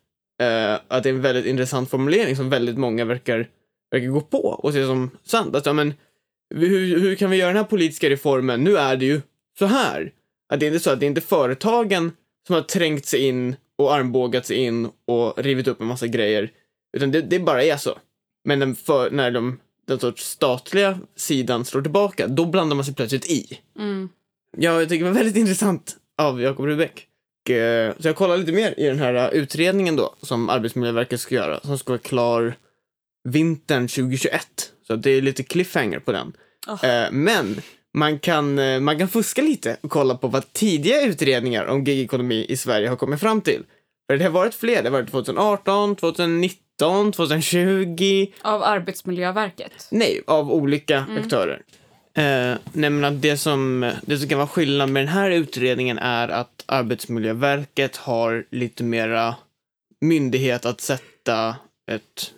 Eh, 0.43 0.75
att 0.89 1.03
det 1.03 1.09
är 1.09 1.15
en 1.15 1.21
väldigt 1.23 1.47
intressant 1.47 1.91
formulering 1.91 2.37
som 2.37 2.51
väldigt 2.51 2.79
många 2.79 3.05
verkar, 3.05 3.49
verkar 3.91 4.07
gå 4.09 4.21
på 4.21 4.39
och 4.39 4.73
se 4.73 4.87
som 4.87 5.11
sant. 5.25 5.57
Att, 5.57 5.67
ja, 5.67 5.73
men, 5.73 5.95
hur, 6.55 7.01
hur 7.01 7.15
kan 7.15 7.31
vi 7.31 7.37
göra 7.37 7.49
den 7.49 7.57
här 7.57 7.65
politiska 7.65 8.11
reformen? 8.11 8.65
Nu 8.65 8.77
är 8.77 8.97
det 8.97 9.05
ju 9.07 9.21
så 9.59 9.67
här. 9.67 10.13
Att 10.53 10.61
det 10.61 10.67
är 10.67 10.69
inte 10.69 10.81
så 10.81 10.91
att 10.91 11.01
det 11.01 11.07
är 11.07 11.09
inte 11.09 11.21
företagen 11.21 12.13
som 12.47 12.55
har 12.55 12.63
trängt 12.63 13.07
sig 13.07 13.21
in 13.21 13.57
och 13.79 13.95
armbågat 13.95 14.47
sig 14.47 14.57
in 14.57 14.91
och 15.07 15.39
rivit 15.39 15.69
upp 15.69 15.81
en 15.81 15.87
massa 15.87 16.07
grejer. 16.07 16.51
Utan 16.97 17.11
det, 17.11 17.21
det 17.21 17.41
bara 17.41 17.65
är 17.65 17.77
så. 17.77 17.99
Men 18.45 18.77
för, 18.77 19.11
när 19.11 19.31
de, 19.31 19.61
den 19.87 20.01
sorts 20.01 20.25
statliga 20.25 20.99
sidan 21.17 21.65
slår 21.65 21.83
tillbaka, 21.83 22.27
då 22.29 22.45
blandar 22.45 22.77
man 22.77 22.85
sig 22.85 22.95
plötsligt 22.95 23.31
i. 23.31 23.59
Mm. 23.79 24.09
Ja, 24.57 24.81
jag 24.81 24.89
tycker 24.89 25.05
det 25.05 25.11
var 25.11 25.19
väldigt 25.19 25.37
intressant 25.41 25.97
av 26.19 26.43
Jakob 26.43 26.67
Rudbeck. 26.67 27.07
Och, 27.45 27.51
eh, 27.51 27.95
Så 27.99 28.09
jag 28.09 28.17
kollade 28.17 28.41
lite 28.41 28.53
mer 28.53 28.75
i 28.77 28.87
den 28.87 28.99
här 28.99 29.15
eh, 29.15 29.29
utredningen 29.29 29.97
då, 29.97 30.15
som 30.23 30.49
Arbetsmiljöverket 30.49 31.21
ska 31.21 31.35
göra, 31.35 31.61
som 31.61 31.79
ska 31.79 31.93
vara 31.93 31.99
klar 31.99 32.55
vintern 33.29 33.89
2021. 33.89 34.47
Så 34.87 34.97
det 34.97 35.11
är 35.11 35.23
lite 35.23 35.43
cliffhanger 35.43 35.99
på 35.99 36.13
den. 36.13 36.33
Oh. 36.67 37.11
Men 37.13 37.61
man 37.95 38.19
kan, 38.19 38.59
eh, 38.59 38.81
man 38.81 38.99
kan 38.99 39.09
fuska 39.09 39.43
lite 39.43 39.77
och 39.81 39.91
kolla 39.91 40.15
på 40.15 40.29
vad 40.29 40.53
tidiga 40.53 41.03
utredningar 41.03 41.65
om 41.65 41.85
gigekonomi 41.85 42.47
i 42.49 42.57
Sverige 42.57 42.89
har 42.89 42.97
kommit 42.97 43.21
fram 43.21 43.41
till. 43.41 43.63
För 44.07 44.17
det 44.17 44.25
har 44.25 44.31
varit 44.31 44.55
fler. 44.55 44.83
Det 44.83 44.89
har 44.89 44.99
varit 44.99 45.11
2018, 45.11 45.97
2019, 45.97 47.13
2020. 47.13 48.27
Av 48.43 48.63
Arbetsmiljöverket. 48.63 49.89
Nej, 49.91 50.21
av 50.27 50.53
olika 50.53 51.07
aktörer. 51.19 51.63
Eh, 52.17 52.57
men 52.73 53.05
att 53.05 53.23
det, 53.23 53.37
som, 53.37 53.93
det 54.03 54.19
som 54.19 54.29
kan 54.29 54.39
vara 54.39 54.49
skillnad 54.49 54.89
med 54.89 55.03
den 55.03 55.09
här 55.09 55.31
utredningen 55.31 55.99
är 55.99 56.29
att 56.29 56.65
Arbetsmiljöverket 56.67 57.97
har 57.97 58.45
lite 58.51 58.85
mera 58.85 59.35
myndighet 60.01 60.67
att 60.67 60.81
sätta 60.81 61.57
ett, 61.91 62.34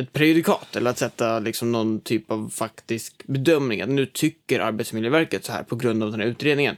ett 0.00 0.12
prejudikat 0.12 0.76
eller 0.76 0.90
att 0.90 0.98
sätta 0.98 1.38
liksom 1.38 1.72
någon 1.72 2.00
typ 2.00 2.30
av 2.30 2.48
faktisk 2.48 3.26
bedömning. 3.26 3.80
Att 3.80 3.88
nu 3.88 4.06
tycker 4.06 4.60
Arbetsmiljöverket 4.60 5.44
så 5.44 5.52
här 5.52 5.62
på 5.62 5.76
grund 5.76 6.02
av 6.02 6.10
den 6.10 6.20
här 6.20 6.26
utredningen. 6.26 6.76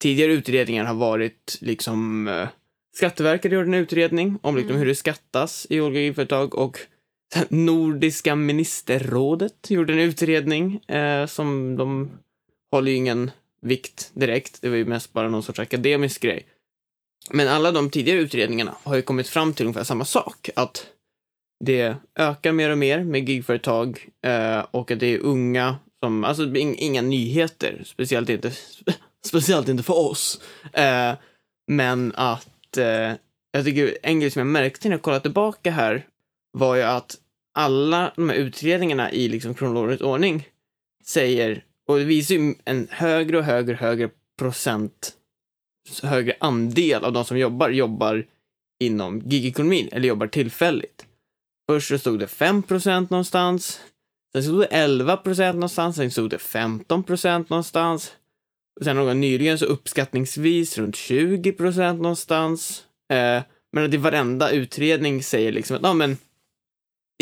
Tidigare 0.00 0.32
utredningar 0.32 0.84
har 0.84 0.94
varit 0.94 1.58
liksom 1.60 2.28
eh, 2.28 2.48
Skatteverket 2.92 3.52
gjorde 3.52 3.66
en 3.66 3.74
utredning 3.74 4.38
om 4.42 4.56
liksom, 4.56 4.76
hur 4.76 4.86
det 4.86 4.94
skattas 4.94 5.66
i 5.70 5.80
olika 5.80 6.14
företag 6.14 6.54
och 6.54 6.78
Nordiska 7.48 8.36
ministerrådet 8.36 9.70
gjorde 9.70 9.92
en 9.92 9.98
utredning 9.98 10.76
eh, 10.76 11.26
som 11.26 11.76
de 11.76 12.10
håller 12.70 12.90
ju 12.90 12.96
ingen 12.96 13.30
vikt 13.62 14.10
direkt. 14.14 14.62
Det 14.62 14.68
var 14.68 14.76
ju 14.76 14.84
mest 14.84 15.12
bara 15.12 15.28
någon 15.28 15.42
sorts 15.42 15.58
akademisk 15.58 16.22
grej. 16.22 16.46
Men 17.30 17.48
alla 17.48 17.72
de 17.72 17.90
tidigare 17.90 18.18
utredningarna 18.18 18.74
har 18.82 18.96
ju 18.96 19.02
kommit 19.02 19.28
fram 19.28 19.54
till 19.54 19.66
ungefär 19.66 19.84
samma 19.84 20.04
sak. 20.04 20.50
Att 20.56 20.86
det 21.64 21.96
ökar 22.16 22.52
mer 22.52 22.70
och 22.70 22.78
mer 22.78 23.04
med 23.04 23.28
gigföretag 23.28 24.08
eh, 24.24 24.66
och 24.70 24.90
att 24.90 25.00
det 25.00 25.06
är 25.06 25.18
unga 25.18 25.76
som, 26.02 26.24
alltså 26.24 26.56
inga 26.56 27.02
nyheter, 27.02 27.82
speciellt 27.84 28.28
inte, 28.28 28.52
speciellt 29.26 29.68
inte 29.68 29.82
för 29.82 29.98
oss. 29.98 30.40
Eh, 30.72 31.14
men 31.66 32.12
att 32.16 32.76
eh, 32.76 33.12
jag 33.52 33.64
tycker 33.64 33.98
en 34.02 34.20
grej 34.20 34.30
som 34.30 34.40
jag 34.40 34.46
märkte 34.46 34.88
när 34.88 34.94
jag 34.94 35.02
kollade 35.02 35.22
tillbaka 35.22 35.70
här 35.70 36.06
var 36.52 36.76
ju 36.76 36.82
att 36.82 37.16
alla 37.54 38.12
de 38.16 38.28
här 38.28 38.36
utredningarna 38.36 39.12
i 39.12 39.28
liksom 39.28 39.54
kronologisk 39.54 40.02
ordning 40.02 40.48
säger, 41.04 41.64
och 41.88 41.98
det 41.98 42.04
visar 42.04 42.34
ju 42.34 42.54
en 42.64 42.88
högre 42.90 43.38
och 43.38 43.44
högre, 43.44 43.74
högre 43.74 44.10
procent, 44.38 45.12
högre 46.02 46.36
andel 46.40 47.04
av 47.04 47.12
de 47.12 47.24
som 47.24 47.38
jobbar, 47.38 47.70
jobbar 47.70 48.26
inom 48.80 49.20
gigekonomin 49.20 49.88
eller 49.92 50.08
jobbar 50.08 50.26
tillfälligt. 50.26 51.06
Först 51.70 51.88
så 51.88 51.98
stod 51.98 52.18
det 52.18 52.26
5 52.26 52.62
procent 52.62 53.10
någonstans, 53.10 53.80
sen 54.32 54.42
stod 54.42 54.60
det 54.60 54.66
11 54.66 55.16
procent 55.16 55.54
någonstans, 55.54 55.96
sen 55.96 56.10
stod 56.10 56.30
det 56.30 56.38
15 56.38 57.02
procent 57.02 57.50
någonstans. 57.50 58.12
Och 58.80 58.84
sen 58.84 58.96
någon 58.96 59.20
nyligen 59.20 59.58
så 59.58 59.64
uppskattningsvis 59.64 60.78
runt 60.78 60.96
20 60.96 61.52
procent 61.52 62.00
någonstans. 62.00 62.84
Eh, 63.12 63.42
men 63.72 63.84
att 63.84 63.94
i 63.94 63.96
varenda 63.96 64.50
utredning 64.50 65.22
säger 65.22 65.52
liksom 65.52 65.76
att, 65.76 65.82
ja 65.82 65.92
men, 65.92 66.16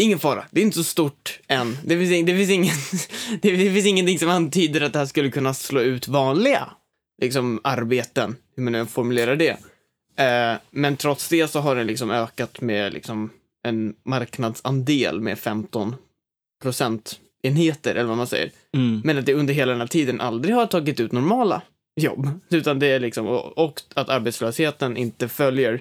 ingen 0.01 0.18
fara, 0.18 0.44
det 0.51 0.61
är 0.61 0.64
inte 0.64 0.78
så 0.78 0.84
stort 0.84 1.40
än. 1.49 1.78
Det 1.84 1.99
finns, 1.99 2.26
det 2.26 2.36
finns, 2.36 2.51
ingen, 2.51 2.74
det 3.42 3.57
finns 3.57 3.86
ingenting 3.86 4.18
som 4.18 4.28
antyder 4.28 4.80
att 4.80 4.92
det 4.92 4.99
här 4.99 5.07
skulle 5.07 5.30
kunna 5.30 5.55
slå 5.55 5.80
ut 5.80 6.09
vanliga 6.09 6.68
liksom, 7.22 7.61
arbeten, 7.64 8.36
hur 8.57 8.62
man 8.62 8.72
nu 8.72 8.86
formulerar 8.86 9.36
det. 9.36 9.57
Eh, 10.24 10.59
men 10.70 10.96
trots 10.96 11.28
det 11.28 11.49
så 11.49 11.61
har 11.61 11.76
det 11.76 11.84
liksom 11.84 12.11
ökat 12.11 12.61
med 12.61 12.92
liksom, 12.92 13.30
en 13.63 13.95
marknadsandel 14.05 15.21
med 15.21 15.39
15 15.39 15.95
procentenheter, 16.63 17.95
eller 17.95 18.09
vad 18.09 18.17
man 18.17 18.27
säger. 18.27 18.51
Mm. 18.75 19.01
Men 19.05 19.19
att 19.19 19.27
det 19.27 19.35
under 19.35 19.55
hela 19.55 19.73
den 19.73 19.81
här 19.81 19.89
tiden 19.89 20.21
aldrig 20.21 20.55
har 20.55 20.67
tagit 20.67 21.01
ut 21.01 21.13
normala 21.13 21.63
jobb. 22.01 22.31
Utan 22.49 22.79
det 22.79 22.87
är 22.87 23.01
liksom, 23.01 23.27
och, 23.27 23.59
och 23.59 23.83
att 23.95 24.09
arbetslösheten 24.09 24.97
inte 24.97 25.29
följer. 25.29 25.81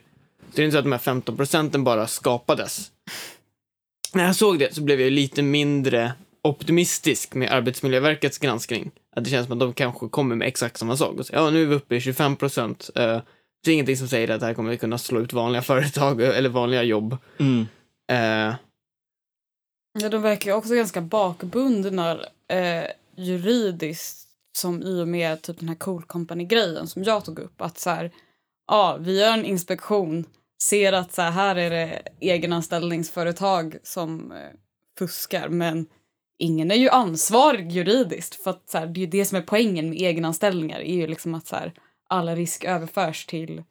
Det 0.53 0.61
är 0.61 0.65
inte 0.65 0.75
så 0.75 0.79
att 0.79 0.85
de 0.85 0.91
här 0.91 0.99
15 0.99 1.37
procenten 1.37 1.83
bara 1.83 2.07
skapades. 2.07 2.91
När 4.13 4.25
jag 4.25 4.35
såg 4.35 4.59
det 4.59 4.75
så 4.75 4.81
blev 4.81 5.01
jag 5.01 5.11
lite 5.11 5.41
mindre 5.41 6.11
optimistisk 6.41 7.35
med 7.35 7.51
Arbetsmiljöverkets 7.51 8.37
granskning. 8.37 8.91
Att 9.15 9.23
det 9.23 9.29
känns 9.29 9.47
som 9.47 9.53
att 9.53 9.59
de 9.59 9.73
kanske 9.73 10.07
kommer 10.07 10.35
med 10.35 10.47
exakt 10.47 10.77
samma 10.77 10.97
sak. 10.97 11.19
Och 11.19 11.25
säger, 11.25 11.39
ja, 11.39 11.49
nu 11.49 11.61
är 11.61 11.65
vi 11.65 11.75
uppe 11.75 11.95
i 11.95 12.01
25 12.01 12.35
procent. 12.35 12.89
Uh, 12.99 13.19
det 13.63 13.71
är 13.71 13.73
ingenting 13.73 13.97
som 13.97 14.07
säger 14.07 14.29
att 14.29 14.39
det 14.39 14.45
här 14.45 14.53
kommer 14.53 14.75
kunna 14.75 14.97
slå 14.97 15.19
ut 15.19 15.33
vanliga 15.33 15.61
företag 15.61 16.21
eller 16.37 16.49
vanliga 16.49 16.83
jobb. 16.83 17.17
Mm. 17.39 17.67
Uh, 18.11 18.55
Ja, 19.99 20.09
de 20.09 20.21
verkar 20.21 20.51
ju 20.51 20.57
också 20.57 20.75
ganska 20.75 21.01
bakbundna 21.01 22.19
eh, 22.49 22.83
juridiskt 23.15 24.27
som 24.57 24.83
i 24.83 25.01
och 25.01 25.07
med 25.07 25.41
typ 25.41 25.59
den 25.59 25.69
här 25.69 25.75
Cool 25.75 26.03
Company-grejen 26.03 26.87
som 26.87 27.03
jag 27.03 27.25
tog 27.25 27.39
upp. 27.39 27.61
Att 27.61 27.79
så 27.79 27.89
här, 27.89 28.11
ja, 28.67 28.97
vi 28.99 29.19
gör 29.19 29.33
en 29.33 29.45
inspektion, 29.45 30.25
ser 30.63 30.93
att 30.93 31.13
så 31.13 31.21
här, 31.21 31.31
här 31.31 31.55
är 31.55 31.69
det 31.69 32.01
egenanställningsföretag 32.19 33.77
som 33.83 34.31
eh, 34.31 34.37
fuskar 34.99 35.49
men 35.49 35.85
ingen 36.39 36.71
är 36.71 36.75
ju 36.75 36.89
ansvarig 36.89 37.71
juridiskt 37.71 38.43
för 38.43 38.51
att 38.51 38.69
så 38.69 38.77
här, 38.77 38.87
det 38.87 38.99
är 38.99 39.01
ju 39.01 39.07
det 39.07 39.25
som 39.25 39.37
är 39.37 39.41
poängen 39.41 39.89
med 39.89 40.01
egenanställningar 40.01 40.79
är 40.79 40.95
ju 40.95 41.07
liksom 41.07 41.35
att 41.35 41.47
så 41.47 41.55
här, 41.55 41.73
alla 42.09 42.35
risk 42.35 42.63
överförs 42.63 43.25
till 43.25 43.63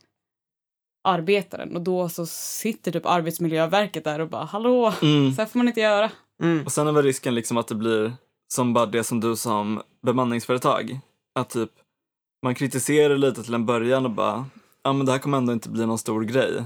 arbetaren 1.08 1.76
och 1.76 1.82
då 1.82 2.08
så 2.08 2.26
sitter 2.26 2.92
typ 2.92 3.06
Arbetsmiljöverket 3.06 4.04
där 4.04 4.18
och 4.20 4.28
bara 4.28 4.44
hallå, 4.44 4.92
Mm. 5.02 5.32
så 5.34 5.42
här 5.42 5.46
får 5.46 5.58
man 5.58 5.68
inte 5.68 5.80
göra. 5.80 6.10
mm, 6.42 6.64
Och 6.66 6.72
sen 6.72 6.86
är 6.88 6.92
väl 6.92 7.02
risken 7.04 7.34
liksom 7.34 7.56
att 7.56 7.68
det 7.68 7.74
blir 7.74 8.12
som 8.48 8.72
bara 8.74 8.86
det 8.86 9.04
som 9.04 9.20
du 9.20 9.36
sa 9.36 9.58
om 9.60 9.82
bemanningsföretag. 10.02 10.98
Att 11.38 11.50
typ 11.50 11.70
man 12.42 12.54
kritiserar 12.54 13.16
lite 13.16 13.42
till 13.42 13.54
en 13.54 13.66
början 13.66 14.04
och 14.04 14.10
bara, 14.10 14.46
ja 14.82 14.92
men 14.92 15.06
det 15.06 15.12
här 15.12 15.18
kommer 15.18 15.38
ändå 15.38 15.52
inte 15.52 15.68
bli 15.68 15.86
någon 15.86 15.98
stor 15.98 16.22
grej. 16.24 16.62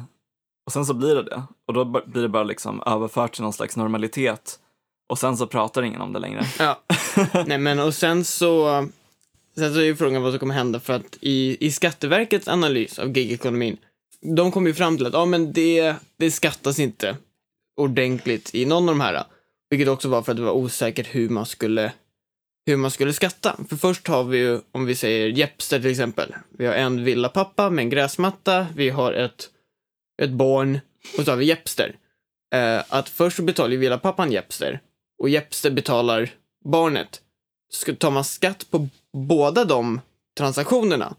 Och 0.67 0.73
sen 0.73 0.87
så 0.87 0.95
blir 0.95 1.15
det 1.15 1.23
det. 1.23 1.43
Och 1.67 1.75
då 1.75 1.85
blir 1.85 2.23
det 2.23 2.29
bara 2.29 2.43
liksom 2.45 2.83
överfört 2.87 3.33
till 3.35 3.43
någon 3.43 3.53
slags 3.53 3.77
normalitet. 3.77 4.59
Och 5.11 5.19
sen 5.19 5.37
så 5.37 5.47
pratar 5.47 5.83
ingen 5.83 6.01
om 6.01 6.13
det 6.13 6.19
längre. 6.19 6.43
Ja. 6.59 6.81
Nej, 7.47 7.59
men 7.59 7.79
och 7.81 7.95
sen 7.95 8.25
så... 8.25 8.87
Sen 9.61 9.75
så 9.75 9.81
är 9.81 9.85
ju 9.85 9.97
frågan 9.97 10.23
vad 10.23 10.33
som 10.33 10.39
kommer 10.39 10.55
hända 10.55 10.81
för 10.81 10.93
att 10.93 11.19
i, 11.21 11.67
i 11.67 11.71
Skatteverkets 11.71 12.49
analys 12.49 12.99
av 12.99 13.17
gigekonomin, 13.17 13.77
de 14.37 14.53
kom 14.53 14.67
ju 14.67 14.75
fram 14.75 14.97
till 14.97 15.07
att 15.07 15.13
ja, 15.13 15.25
men 15.25 15.53
det, 15.53 15.95
det 16.17 16.31
skattas 16.31 16.79
inte 16.79 17.17
ordentligt 17.77 18.55
i 18.55 18.65
någon 18.65 18.89
av 18.89 18.95
de 18.95 19.01
här. 19.01 19.25
Vilket 19.71 19.89
också 19.89 20.09
var 20.09 20.23
för 20.23 20.33
att 20.33 20.37
det 20.37 20.43
var 20.43 20.53
osäkert 20.53 21.15
hur 21.15 21.29
man 21.29 21.47
skulle 21.47 21.93
hur 22.67 22.77
man 22.77 22.91
skulle 22.91 23.13
skatta. 23.13 23.57
För 23.69 23.77
först 23.77 24.09
har 24.09 24.25
vi 24.25 24.39
ju, 24.39 24.61
om 24.73 24.87
vi 24.87 24.95
säger 24.95 25.29
Jepster 25.29 25.81
till 25.81 25.91
exempel. 25.91 26.35
Vi 26.59 26.67
har 26.67 26.75
en 26.75 27.05
villapappa 27.05 27.71
med 27.71 27.83
en 27.83 27.91
gräsmatta, 27.91 28.67
vi 28.77 28.89
har 28.89 29.13
ett, 29.13 29.51
ett 30.23 30.31
barn 30.31 30.81
och 31.19 31.25
så 31.25 31.31
har 31.31 31.37
vi 31.37 31.45
Jepster. 31.45 31.97
Eh, 32.55 32.83
att 32.89 33.09
först 33.09 33.37
så 33.37 33.43
betalar 33.43 33.71
ju 33.71 33.77
villapappan 33.77 34.33
Jepster 34.33 34.81
och 35.19 35.29
Jepster 35.29 35.71
betalar 35.71 36.31
barnet. 36.65 37.21
Ska, 37.73 37.95
tar 37.95 38.11
man 38.11 38.25
skatt 38.25 38.67
på 38.71 38.89
båda 39.13 39.65
de 39.65 40.01
transaktionerna? 40.39 41.17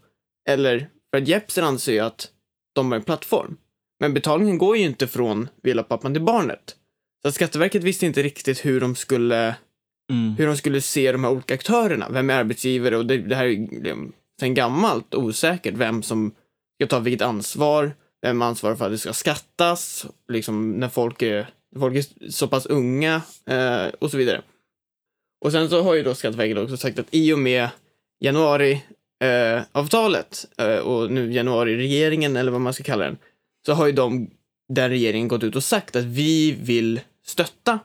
Eller, 0.48 0.88
för 1.10 1.22
att 1.22 1.28
Jepster 1.28 1.62
anser 1.62 1.92
ju 1.92 1.98
att 1.98 2.30
de 2.72 2.92
är 2.92 2.96
en 2.96 3.02
plattform. 3.02 3.56
Men 4.00 4.14
betalningen 4.14 4.58
går 4.58 4.76
ju 4.76 4.82
inte 4.82 5.06
från 5.06 5.48
villapappan 5.62 6.12
till 6.14 6.22
barnet. 6.22 6.76
Så 7.22 7.28
att 7.28 7.34
Skatteverket 7.34 7.82
visste 7.84 8.06
inte 8.06 8.22
riktigt 8.22 8.64
hur 8.64 8.80
de 8.80 8.94
skulle 8.94 9.54
Mm. 10.10 10.34
hur 10.38 10.46
de 10.46 10.56
skulle 10.56 10.80
se 10.80 11.12
de 11.12 11.24
här 11.24 11.30
olika 11.30 11.54
aktörerna. 11.54 12.08
Vem 12.10 12.30
är 12.30 12.34
arbetsgivare? 12.34 12.96
Och 12.96 13.06
det, 13.06 13.18
det 13.18 13.34
här 13.34 13.44
är 13.44 13.48
ju 13.48 13.66
liksom 13.70 14.12
sen 14.40 14.54
gammalt 14.54 15.14
osäkert 15.14 15.74
vem 15.74 16.02
som 16.02 16.34
ska 16.74 16.86
ta 16.86 16.98
vilket 16.98 17.26
ansvar. 17.26 17.92
Vem 18.22 18.42
ansvarar 18.42 18.74
för 18.74 18.84
att 18.84 18.92
det 18.92 18.98
ska 18.98 19.12
skattas, 19.12 20.06
liksom 20.28 20.72
när 20.72 20.88
folk 20.88 21.22
är, 21.22 21.50
när 21.72 21.80
folk 21.80 21.96
är 21.96 22.30
så 22.30 22.48
pass 22.48 22.66
unga 22.66 23.22
eh, 23.46 23.86
och 23.98 24.10
så 24.10 24.16
vidare. 24.16 24.42
Och 25.44 25.52
sen 25.52 25.68
så 25.68 25.82
har 25.82 25.94
ju 25.94 26.02
då 26.02 26.14
Skatteverket 26.14 26.58
också 26.58 26.76
sagt 26.76 26.98
att 26.98 27.06
i 27.10 27.32
och 27.32 27.38
med 27.38 27.68
januariavtalet 28.22 30.46
eh, 30.58 30.66
eh, 30.66 30.78
och 30.78 31.10
nu 31.10 31.32
januariregeringen 31.32 32.36
eller 32.36 32.52
vad 32.52 32.60
man 32.60 32.74
ska 32.74 32.84
kalla 32.84 33.04
den, 33.04 33.18
så 33.66 33.72
har 33.72 33.86
ju 33.86 33.92
de, 33.92 34.30
den 34.68 34.90
regeringen 34.90 35.28
gått 35.28 35.44
ut 35.44 35.56
och 35.56 35.64
sagt 35.64 35.96
att 35.96 36.04
vi 36.04 36.52
vill 36.52 37.00
stötta 37.26 37.78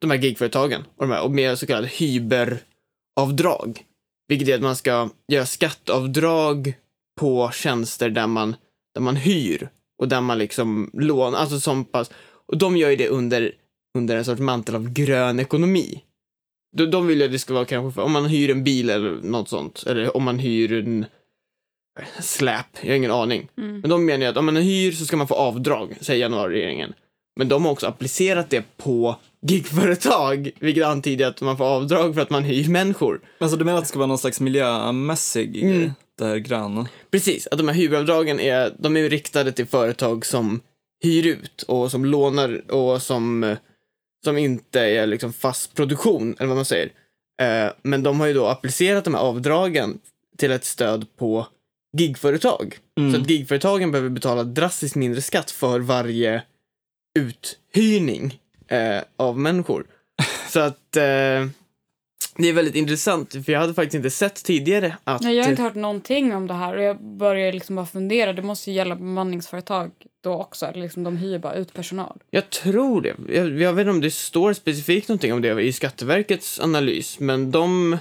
de 0.00 0.10
här 0.10 0.18
gigföretagen 0.18 0.84
och, 0.96 1.06
de 1.06 1.12
här, 1.12 1.22
och 1.22 1.30
med 1.30 1.58
så 1.58 1.66
kallade 1.66 1.86
hyberavdrag. 1.86 3.84
Vilket 4.28 4.48
är 4.48 4.54
att 4.54 4.60
man 4.60 4.76
ska 4.76 5.08
göra 5.28 5.46
skatteavdrag 5.46 6.74
på 7.20 7.50
tjänster 7.54 8.10
där 8.10 8.26
man, 8.26 8.56
där 8.94 9.00
man 9.00 9.16
hyr 9.16 9.68
och 9.98 10.08
där 10.08 10.20
man 10.20 10.38
liksom 10.38 10.90
lånar, 10.92 11.38
alltså 11.38 11.60
som 11.60 11.84
pass, 11.84 12.10
och 12.46 12.58
de 12.58 12.76
gör 12.76 12.90
ju 12.90 12.96
det 12.96 13.08
under, 13.08 13.52
under 13.98 14.16
en 14.16 14.24
sorts 14.24 14.40
mantel 14.40 14.74
av 14.74 14.92
grön 14.92 15.40
ekonomi. 15.40 16.02
De, 16.76 16.86
de 16.86 17.06
vill 17.06 17.18
ju 17.18 17.24
att 17.24 17.32
det 17.32 17.38
ska 17.38 17.54
vara 17.54 17.64
kanske, 17.64 17.94
för, 17.94 18.02
om 18.02 18.12
man 18.12 18.24
hyr 18.26 18.50
en 18.50 18.64
bil 18.64 18.90
eller 18.90 19.10
något 19.22 19.48
sånt, 19.48 19.84
eller 19.86 20.16
om 20.16 20.22
man 20.24 20.38
hyr 20.38 20.72
en 20.72 21.06
släp, 22.20 22.66
jag 22.80 22.88
har 22.90 22.96
ingen 22.96 23.10
aning. 23.10 23.48
Mm. 23.58 23.80
Men 23.80 23.90
de 23.90 24.04
menar 24.04 24.24
ju 24.24 24.30
att 24.30 24.36
om 24.36 24.46
man 24.46 24.56
hyr 24.56 24.92
så 24.92 25.06
ska 25.06 25.16
man 25.16 25.28
få 25.28 25.34
avdrag, 25.34 25.96
säger 26.00 26.20
januariregeringen. 26.20 26.92
Men 27.36 27.48
de 27.48 27.64
har 27.64 27.72
också 27.72 27.86
applicerat 27.86 28.50
det 28.50 28.76
på 28.76 29.16
gigföretag, 29.46 30.50
vilket 30.60 30.84
antyder 30.84 31.26
att 31.26 31.40
man 31.40 31.56
får 31.56 31.64
avdrag 31.64 32.14
för 32.14 32.22
att 32.22 32.30
man 32.30 32.44
hyr 32.44 32.68
människor. 32.68 33.20
Alltså 33.38 33.56
du 33.56 33.64
menar 33.64 33.78
att 33.78 33.84
det 33.84 33.88
ska 33.88 33.98
vara 33.98 34.06
någon 34.06 34.18
slags 34.18 34.40
miljömässig 34.40 35.62
Mm. 35.62 35.78
grej? 35.78 35.92
Det 36.18 36.24
här 36.24 36.36
gröna? 36.36 36.88
Precis, 37.10 37.46
att 37.46 37.58
de 37.58 37.68
här 37.68 37.74
hyravdragen 37.74 38.40
är, 38.40 38.74
de 38.78 38.96
är 38.96 39.00
ju 39.00 39.08
riktade 39.08 39.52
till 39.52 39.66
företag 39.66 40.26
som 40.26 40.60
hyr 41.02 41.26
ut 41.26 41.62
och 41.62 41.90
som 41.90 42.04
lånar 42.04 42.70
och 42.72 43.02
som, 43.02 43.56
som 44.24 44.38
inte 44.38 44.80
är 44.80 45.06
liksom 45.06 45.32
fast 45.32 45.74
produktion, 45.74 46.36
eller 46.38 46.48
vad 46.48 46.56
man 46.56 46.64
säger. 46.64 46.92
Eh, 47.42 47.72
men 47.82 48.02
de 48.02 48.20
har 48.20 48.26
ju 48.26 48.34
då 48.34 48.46
applicerat 48.46 49.04
de 49.04 49.14
här 49.14 49.20
avdragen 49.20 49.98
till 50.36 50.50
ett 50.50 50.64
stöd 50.64 51.06
på 51.16 51.46
gigföretag. 51.98 52.78
Mm. 52.98 53.12
Så 53.12 53.20
att 53.20 53.30
gigföretagen 53.30 53.90
behöver 53.90 54.10
betala 54.10 54.44
drastiskt 54.44 54.96
mindre 54.96 55.22
skatt 55.22 55.50
för 55.50 55.80
varje 55.80 56.42
uthyrning 57.18 58.38
eh, 58.68 59.02
av 59.16 59.38
människor. 59.38 59.86
Så 60.48 60.60
att 60.60 60.96
eh, 60.96 61.46
det 62.36 62.48
är 62.48 62.52
väldigt 62.52 62.74
intressant, 62.74 63.32
för 63.32 63.52
jag 63.52 63.60
hade 63.60 63.74
faktiskt 63.74 63.94
inte 63.94 64.10
sett 64.10 64.44
tidigare 64.44 64.96
att... 65.04 65.22
Nej, 65.22 65.36
jag 65.36 65.44
har 65.44 65.50
inte 65.50 65.62
hört 65.62 65.74
någonting 65.74 66.34
om 66.34 66.46
det 66.46 66.54
här 66.54 66.76
och 66.76 66.82
jag 66.82 67.02
börjar 67.02 67.52
liksom 67.52 67.76
bara 67.76 67.86
fundera. 67.86 68.32
Det 68.32 68.42
måste 68.42 68.70
ju 68.70 68.76
gälla 68.76 68.96
bemanningsföretag 68.96 69.90
då 70.22 70.32
också? 70.32 70.66
Eller 70.66 70.80
liksom, 70.82 71.04
de 71.04 71.16
hyr 71.16 71.38
bara 71.38 71.54
ut 71.54 71.72
personal? 71.72 72.18
Jag 72.30 72.50
tror 72.50 73.02
det. 73.02 73.14
Jag, 73.28 73.60
jag 73.60 73.72
vet 73.72 73.80
inte 73.80 73.90
om 73.90 74.00
det 74.00 74.10
står 74.10 74.52
specifikt 74.52 75.08
någonting 75.08 75.32
om 75.32 75.42
det 75.42 75.62
i 75.62 75.72
Skatteverkets 75.72 76.60
analys, 76.60 77.20
men 77.20 77.50
de, 77.50 77.96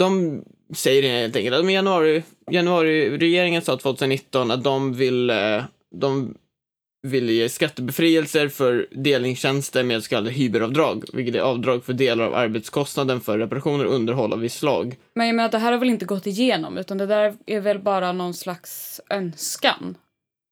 de 0.00 0.42
säger 0.74 1.02
det 1.02 1.08
helt 1.08 1.36
enkelt 1.36 1.70
i 1.70 1.72
januari, 1.72 2.22
januari, 2.50 3.18
regeringen 3.18 3.62
sa 3.62 3.76
2019 3.76 4.50
att 4.50 4.64
de 4.64 4.94
vill, 4.94 5.30
eh, 5.30 5.62
de 5.94 6.34
vill 7.02 7.30
ge 7.30 7.48
skattebefrielser 7.48 8.48
för 8.48 8.86
delningstjänster 8.90 9.82
med 9.82 10.02
så 10.02 10.08
kallade 10.08 10.30
hyberavdrag, 10.30 11.04
vilket 11.12 11.34
är 11.34 11.40
avdrag 11.40 11.84
för 11.84 11.92
delar 11.92 12.24
av 12.24 12.34
arbetskostnaden 12.34 13.20
för 13.20 13.38
reparationer 13.38 13.86
och 13.86 13.94
underhåll 13.94 14.32
av 14.32 14.40
visst 14.40 14.58
slag. 14.58 14.96
Men 15.14 15.26
jag 15.26 15.36
menar 15.36 15.50
det 15.50 15.58
här 15.58 15.72
har 15.72 15.78
väl 15.78 15.88
inte 15.88 16.04
gått 16.04 16.26
igenom 16.26 16.78
utan 16.78 16.98
det 16.98 17.06
där 17.06 17.34
är 17.46 17.60
väl 17.60 17.78
bara 17.78 18.12
någon 18.12 18.34
slags 18.34 19.00
önskan 19.10 19.96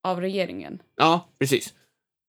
av 0.05 0.21
regeringen? 0.21 0.79
Ja, 0.97 1.29
precis. 1.39 1.75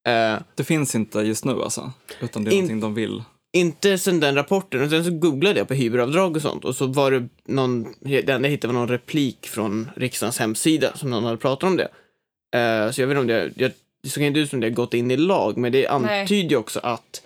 Eh, 0.07 0.39
Det 0.55 0.63
finns 0.63 0.95
inte 0.95 1.19
just 1.19 1.45
nu 1.45 1.61
alltså, 1.63 1.91
utan 2.21 2.43
det 2.43 2.49
är 2.49 2.53
In- 2.53 2.57
någonting 2.59 2.79
de 2.79 2.93
vill. 2.93 3.23
inte 3.53 3.97
sen 3.97 4.19
den 4.19 4.35
rapporten, 4.35 4.83
och 4.83 4.89
sen 4.89 5.03
så 5.05 5.11
googlade 5.11 5.59
jag 5.59 5.67
på 5.67 5.73
hyberavdrag 5.73 6.35
och 6.35 6.41
sånt 6.41 6.65
och 6.65 6.75
så 6.75 6.85
var 6.87 7.11
det 7.11 7.27
någon, 7.45 7.93
det 7.99 8.29
enda 8.29 8.47
jag 8.47 8.51
hittade 8.51 8.73
var 8.73 8.79
någon 8.79 8.89
replik 8.89 9.47
från 9.47 9.89
riksdagens 9.95 10.39
hemsida 10.39 10.97
som 10.97 11.09
någon 11.09 11.23
hade 11.23 11.37
pratat 11.37 11.63
om 11.63 11.77
det. 11.77 11.89
Eh, 12.59 12.91
så 12.91 13.01
jag 13.01 13.07
vet 13.07 13.17
inte 13.17 13.21
om 13.21 13.27
det, 13.27 13.51
jag, 13.55 13.71
det 14.03 14.09
såg 14.09 14.23
inte 14.23 14.39
ut 14.39 14.49
som 14.49 14.59
det 14.59 14.67
har 14.67 14.71
gått 14.73 14.93
in 14.93 15.11
i 15.11 15.17
lag, 15.17 15.57
men 15.57 15.71
det 15.71 15.99
Nej. 15.99 16.21
antyder 16.21 16.49
ju 16.49 16.55
också 16.57 16.79
att 16.83 17.21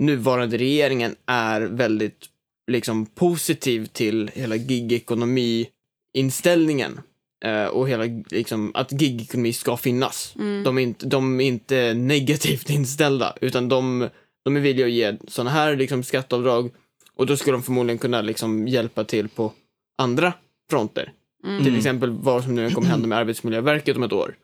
nuvarande 0.00 0.58
regeringen 0.58 1.16
är 1.26 1.60
väldigt 1.60 2.26
liksom 2.70 3.06
positiv 3.06 3.86
till 3.86 4.30
hela 4.34 4.56
gigekonomi-inställningen. 4.56 7.00
Eh, 7.44 7.66
och 7.66 7.88
hela, 7.88 8.04
liksom, 8.30 8.72
att 8.74 9.02
gigekonomi 9.02 9.52
ska 9.52 9.76
finnas. 9.76 10.34
Mm. 10.38 10.64
De, 10.64 10.78
är 10.78 10.82
inte, 10.82 11.06
de 11.06 11.40
är 11.40 11.44
inte 11.44 11.94
negativt 11.96 12.70
inställda, 12.70 13.34
utan 13.40 13.68
de, 13.68 14.08
de 14.44 14.56
är 14.56 14.60
villiga 14.60 14.86
att 14.86 14.92
ge 14.92 15.16
sådana 15.28 15.50
här 15.50 15.76
liksom, 15.76 16.02
skatteavdrag 16.02 16.70
och 17.14 17.26
då 17.26 17.36
skulle 17.36 17.56
de 17.56 17.62
förmodligen 17.62 17.98
kunna 17.98 18.22
liksom, 18.22 18.68
hjälpa 18.68 19.04
till 19.04 19.28
på 19.28 19.52
andra 19.98 20.32
fronter. 20.70 21.12
Mm. 21.44 21.64
Till 21.64 21.76
exempel 21.76 22.10
vad 22.10 22.44
som 22.44 22.54
nu 22.54 22.70
kommer 22.70 22.88
hända 22.88 23.06
med 23.08 23.18
Arbetsmiljöverket 23.18 23.96
om 23.96 24.02
ett 24.02 24.12
år. 24.12 24.34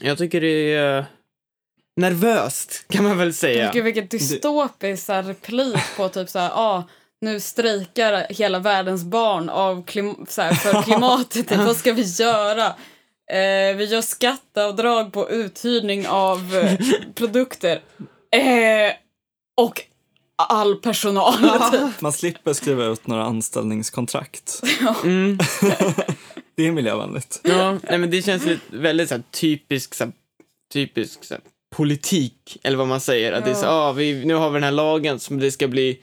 Jag 0.00 0.18
tycker 0.18 0.40
det 0.40 0.72
är 0.74 0.98
eh, 0.98 1.04
nervöst, 1.96 2.86
kan 2.88 3.04
man 3.04 3.18
väl 3.18 3.34
säga. 3.34 3.70
Gud 3.74 3.84
vilket 3.84 4.10
dystopiskt 4.10 5.08
replik 5.08 5.96
på 5.96 6.08
typ 6.08 6.28
så 6.28 6.38
här, 6.38 6.50
ah, 6.54 6.84
nu 7.20 7.40
strejkar 7.40 8.26
hela 8.30 8.58
världens 8.58 9.04
barn 9.04 9.48
av 9.48 9.84
klim- 9.84 10.26
så 10.28 10.42
här, 10.42 10.54
för 10.54 10.82
klimatet, 10.82 11.32
typ, 11.48 11.58
vad 11.58 11.76
ska 11.76 11.92
vi 11.92 12.02
göra? 12.02 12.66
Eh, 13.32 13.76
vi 13.76 13.84
gör 13.84 14.00
skatteavdrag 14.02 15.12
på 15.12 15.30
uthyrning 15.30 16.06
av 16.08 16.54
eh, 16.56 16.78
produkter. 17.14 17.80
Eh, 18.36 18.92
och 19.60 19.82
all 20.48 20.76
personal. 20.76 21.34
typ. 21.72 21.80
Man 22.00 22.12
slipper 22.12 22.52
skriva 22.52 22.84
ut 22.84 23.06
några 23.06 23.24
anställningskontrakt. 23.24 24.62
Mm. 25.04 25.38
Det 26.56 26.66
är 26.66 26.72
miljövänligt. 26.72 27.40
Ja, 27.44 27.78
nej, 27.88 27.98
men 27.98 28.10
det 28.10 28.22
känns 28.22 28.44
lite, 28.46 28.62
väldigt 28.76 29.08
så 29.08 29.14
här, 29.14 29.22
typisk, 29.30 29.94
så 29.94 30.04
här, 30.04 30.12
typisk 30.72 31.24
så 31.24 31.34
här, 31.34 31.40
politik, 31.76 32.56
eller 32.62 32.76
vad 32.76 32.88
man 32.88 33.00
säger. 33.00 33.32
Att 33.32 33.44
det 33.44 33.50
är 33.50 33.54
så, 33.54 33.64
Ja. 33.66 33.70
ah, 33.70 33.92
vi, 33.92 34.24
nu 34.24 34.34
har 34.34 34.50
vi 34.50 34.54
den 34.54 34.62
här 34.64 34.70
lagen 34.70 35.18
som 35.20 35.38
det 35.40 35.50
ska 35.52 35.68
bli, 35.68 35.98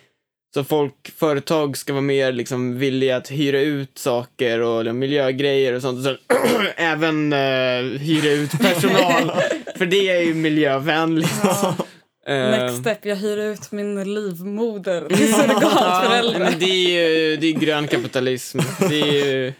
så 0.54 0.64
folk, 0.64 1.12
företag 1.18 1.78
ska 1.78 1.94
vara 1.94 2.02
mer 2.02 2.32
liksom 2.32 2.78
villiga 2.80 3.18
att 3.18 3.32
hyra 3.32 3.60
ut 3.60 3.98
saker 3.98 4.60
och 4.60 4.96
miljögrejer 4.96 5.74
och 5.74 5.82
sånt. 5.82 5.98
Och 5.98 6.04
så, 6.04 6.16
även 6.76 7.34
uh, 7.34 8.00
hyra 8.00 8.32
ut 8.32 8.52
personal, 8.62 9.32
för 9.78 9.86
det 9.86 10.10
är 10.10 10.22
ju 10.22 10.34
miljövänligt. 10.34 11.34
Ja. 11.44 11.76
Eh, 12.28 12.50
Next 12.50 12.78
step, 12.78 13.06
jag 13.06 13.16
hyr 13.16 13.38
ut 13.38 13.72
min 13.72 14.14
livmoder 14.14 15.08
till 15.10 15.30
Ja, 15.30 15.38
surrogatföräldrar. 15.38 16.40
men 16.40 16.60
det 16.60 16.66
är 16.66 17.10
ju 17.10 17.38
det 17.38 17.48
är 17.48 17.54
grön 17.54 17.88
kapitalism. 17.88 18.60
Det 18.80 19.02
är 19.02 19.26
ju... 19.26 19.54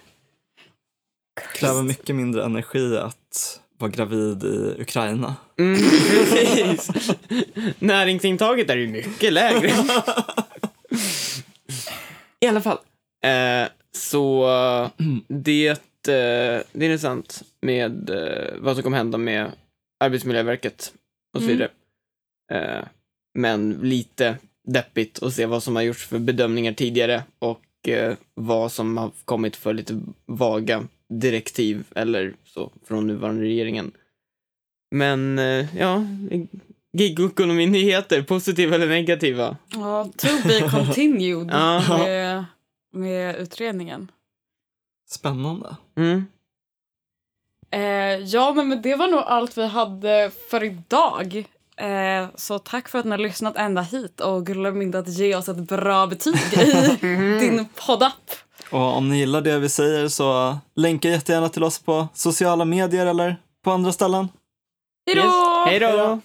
Kräver 1.56 1.84
mycket 1.84 2.16
mindre 2.16 2.44
energi 2.44 2.98
att 2.98 3.60
vara 3.80 3.92
gravid 3.92 4.44
i 4.44 4.82
Ukraina. 4.82 5.36
Mm, 5.60 5.80
precis. 6.32 6.90
Näringsintaget 7.80 8.70
är 8.70 8.78
ju 8.78 8.88
mycket 8.88 9.34
lägre. 9.34 9.72
I 12.44 12.48
alla 12.48 12.62
fall. 12.62 12.78
Eh, 13.24 13.68
så 13.92 14.50
eh, 14.50 14.90
det, 15.28 15.68
eh, 15.68 15.76
det 16.06 16.14
är 16.74 16.84
intressant 16.84 17.44
med 17.62 18.10
eh, 18.10 18.54
vad 18.60 18.76
som 18.76 18.84
kommer 18.84 18.98
hända 18.98 19.18
med 19.18 19.52
Arbetsmiljöverket 20.00 20.94
och 21.34 21.42
så 21.42 21.48
Mm. 21.50 21.58
vidare. 21.58 21.72
Eh, 22.52 22.86
men 23.40 23.72
lite 23.82 24.38
deppigt 24.68 25.24
att 25.24 25.34
se 25.34 25.46
vad 25.46 25.64
som 25.64 25.76
har 25.76 25.84
gjorts 25.84 26.06
för 26.08 26.20
bedömningar 26.20 26.74
tidigare 26.74 27.24
och 27.40 27.90
eh, 27.90 28.16
vad 28.34 28.72
som 28.72 28.98
har 28.98 29.12
kommit 29.26 29.56
för 29.56 29.74
lite 29.74 30.02
vaga 30.26 30.88
direktiv 31.10 31.84
eller 31.96 32.34
så 32.46 32.72
från 32.88 33.08
nuvarande 33.08 33.42
regeringen. 33.42 33.92
Men 34.96 35.40
eh, 35.40 35.78
ja, 35.78 36.06
gigekonomi-nyheter, 36.98 38.22
positiva 38.24 38.76
eller 38.76 38.88
negativa? 38.88 39.58
Ja, 39.70 40.10
to 40.18 40.28
be 40.44 40.70
continued 40.70 41.48
Ja. 41.52 41.84
med, 41.98 42.46
med 42.94 43.36
utredningen. 43.36 44.12
Spännande. 45.10 45.76
Mm. 45.98 46.26
Eh, 47.72 48.26
ja, 48.26 48.54
men, 48.54 48.68
men 48.70 48.82
det 48.82 48.96
var 48.96 49.08
nog 49.08 49.20
allt 49.20 49.58
vi 49.58 49.66
hade 49.68 50.32
för 50.50 50.64
idag. 50.64 51.46
Eh, 51.78 52.28
så 52.36 52.60
tack 52.60 52.90
för 52.90 53.00
att 53.00 53.06
ni 53.06 53.12
har 53.12 53.18
lyssnat 53.18 53.58
ända 53.58 53.82
hit 53.82 54.22
och 54.22 54.46
glöm 54.46 54.82
inte 54.82 55.00
att 55.00 55.08
ge 55.08 55.36
oss 55.36 55.50
ett 55.50 55.58
bra 55.58 56.08
betyg 56.08 56.36
i 56.54 57.00
din 57.40 57.66
poddapp. 57.88 58.32
Och 58.72 58.98
om 58.98 59.10
ni 59.10 59.18
gillar 59.18 59.42
det 59.42 59.60
vi 59.60 59.70
säger 59.70 60.08
så 60.08 60.58
länka 60.76 61.10
jättegärna 61.10 61.50
till 61.50 61.64
oss 61.64 61.80
på 61.80 62.08
sociala 62.14 62.66
medier 62.66 63.06
eller 63.06 63.36
på 63.64 63.72
andra 63.72 63.92
ställen. 63.92 64.28
Hej 65.06 65.16
då! 65.16 65.22
Yes. 65.22 65.34
Hej 65.66 65.80
då! 65.80 66.20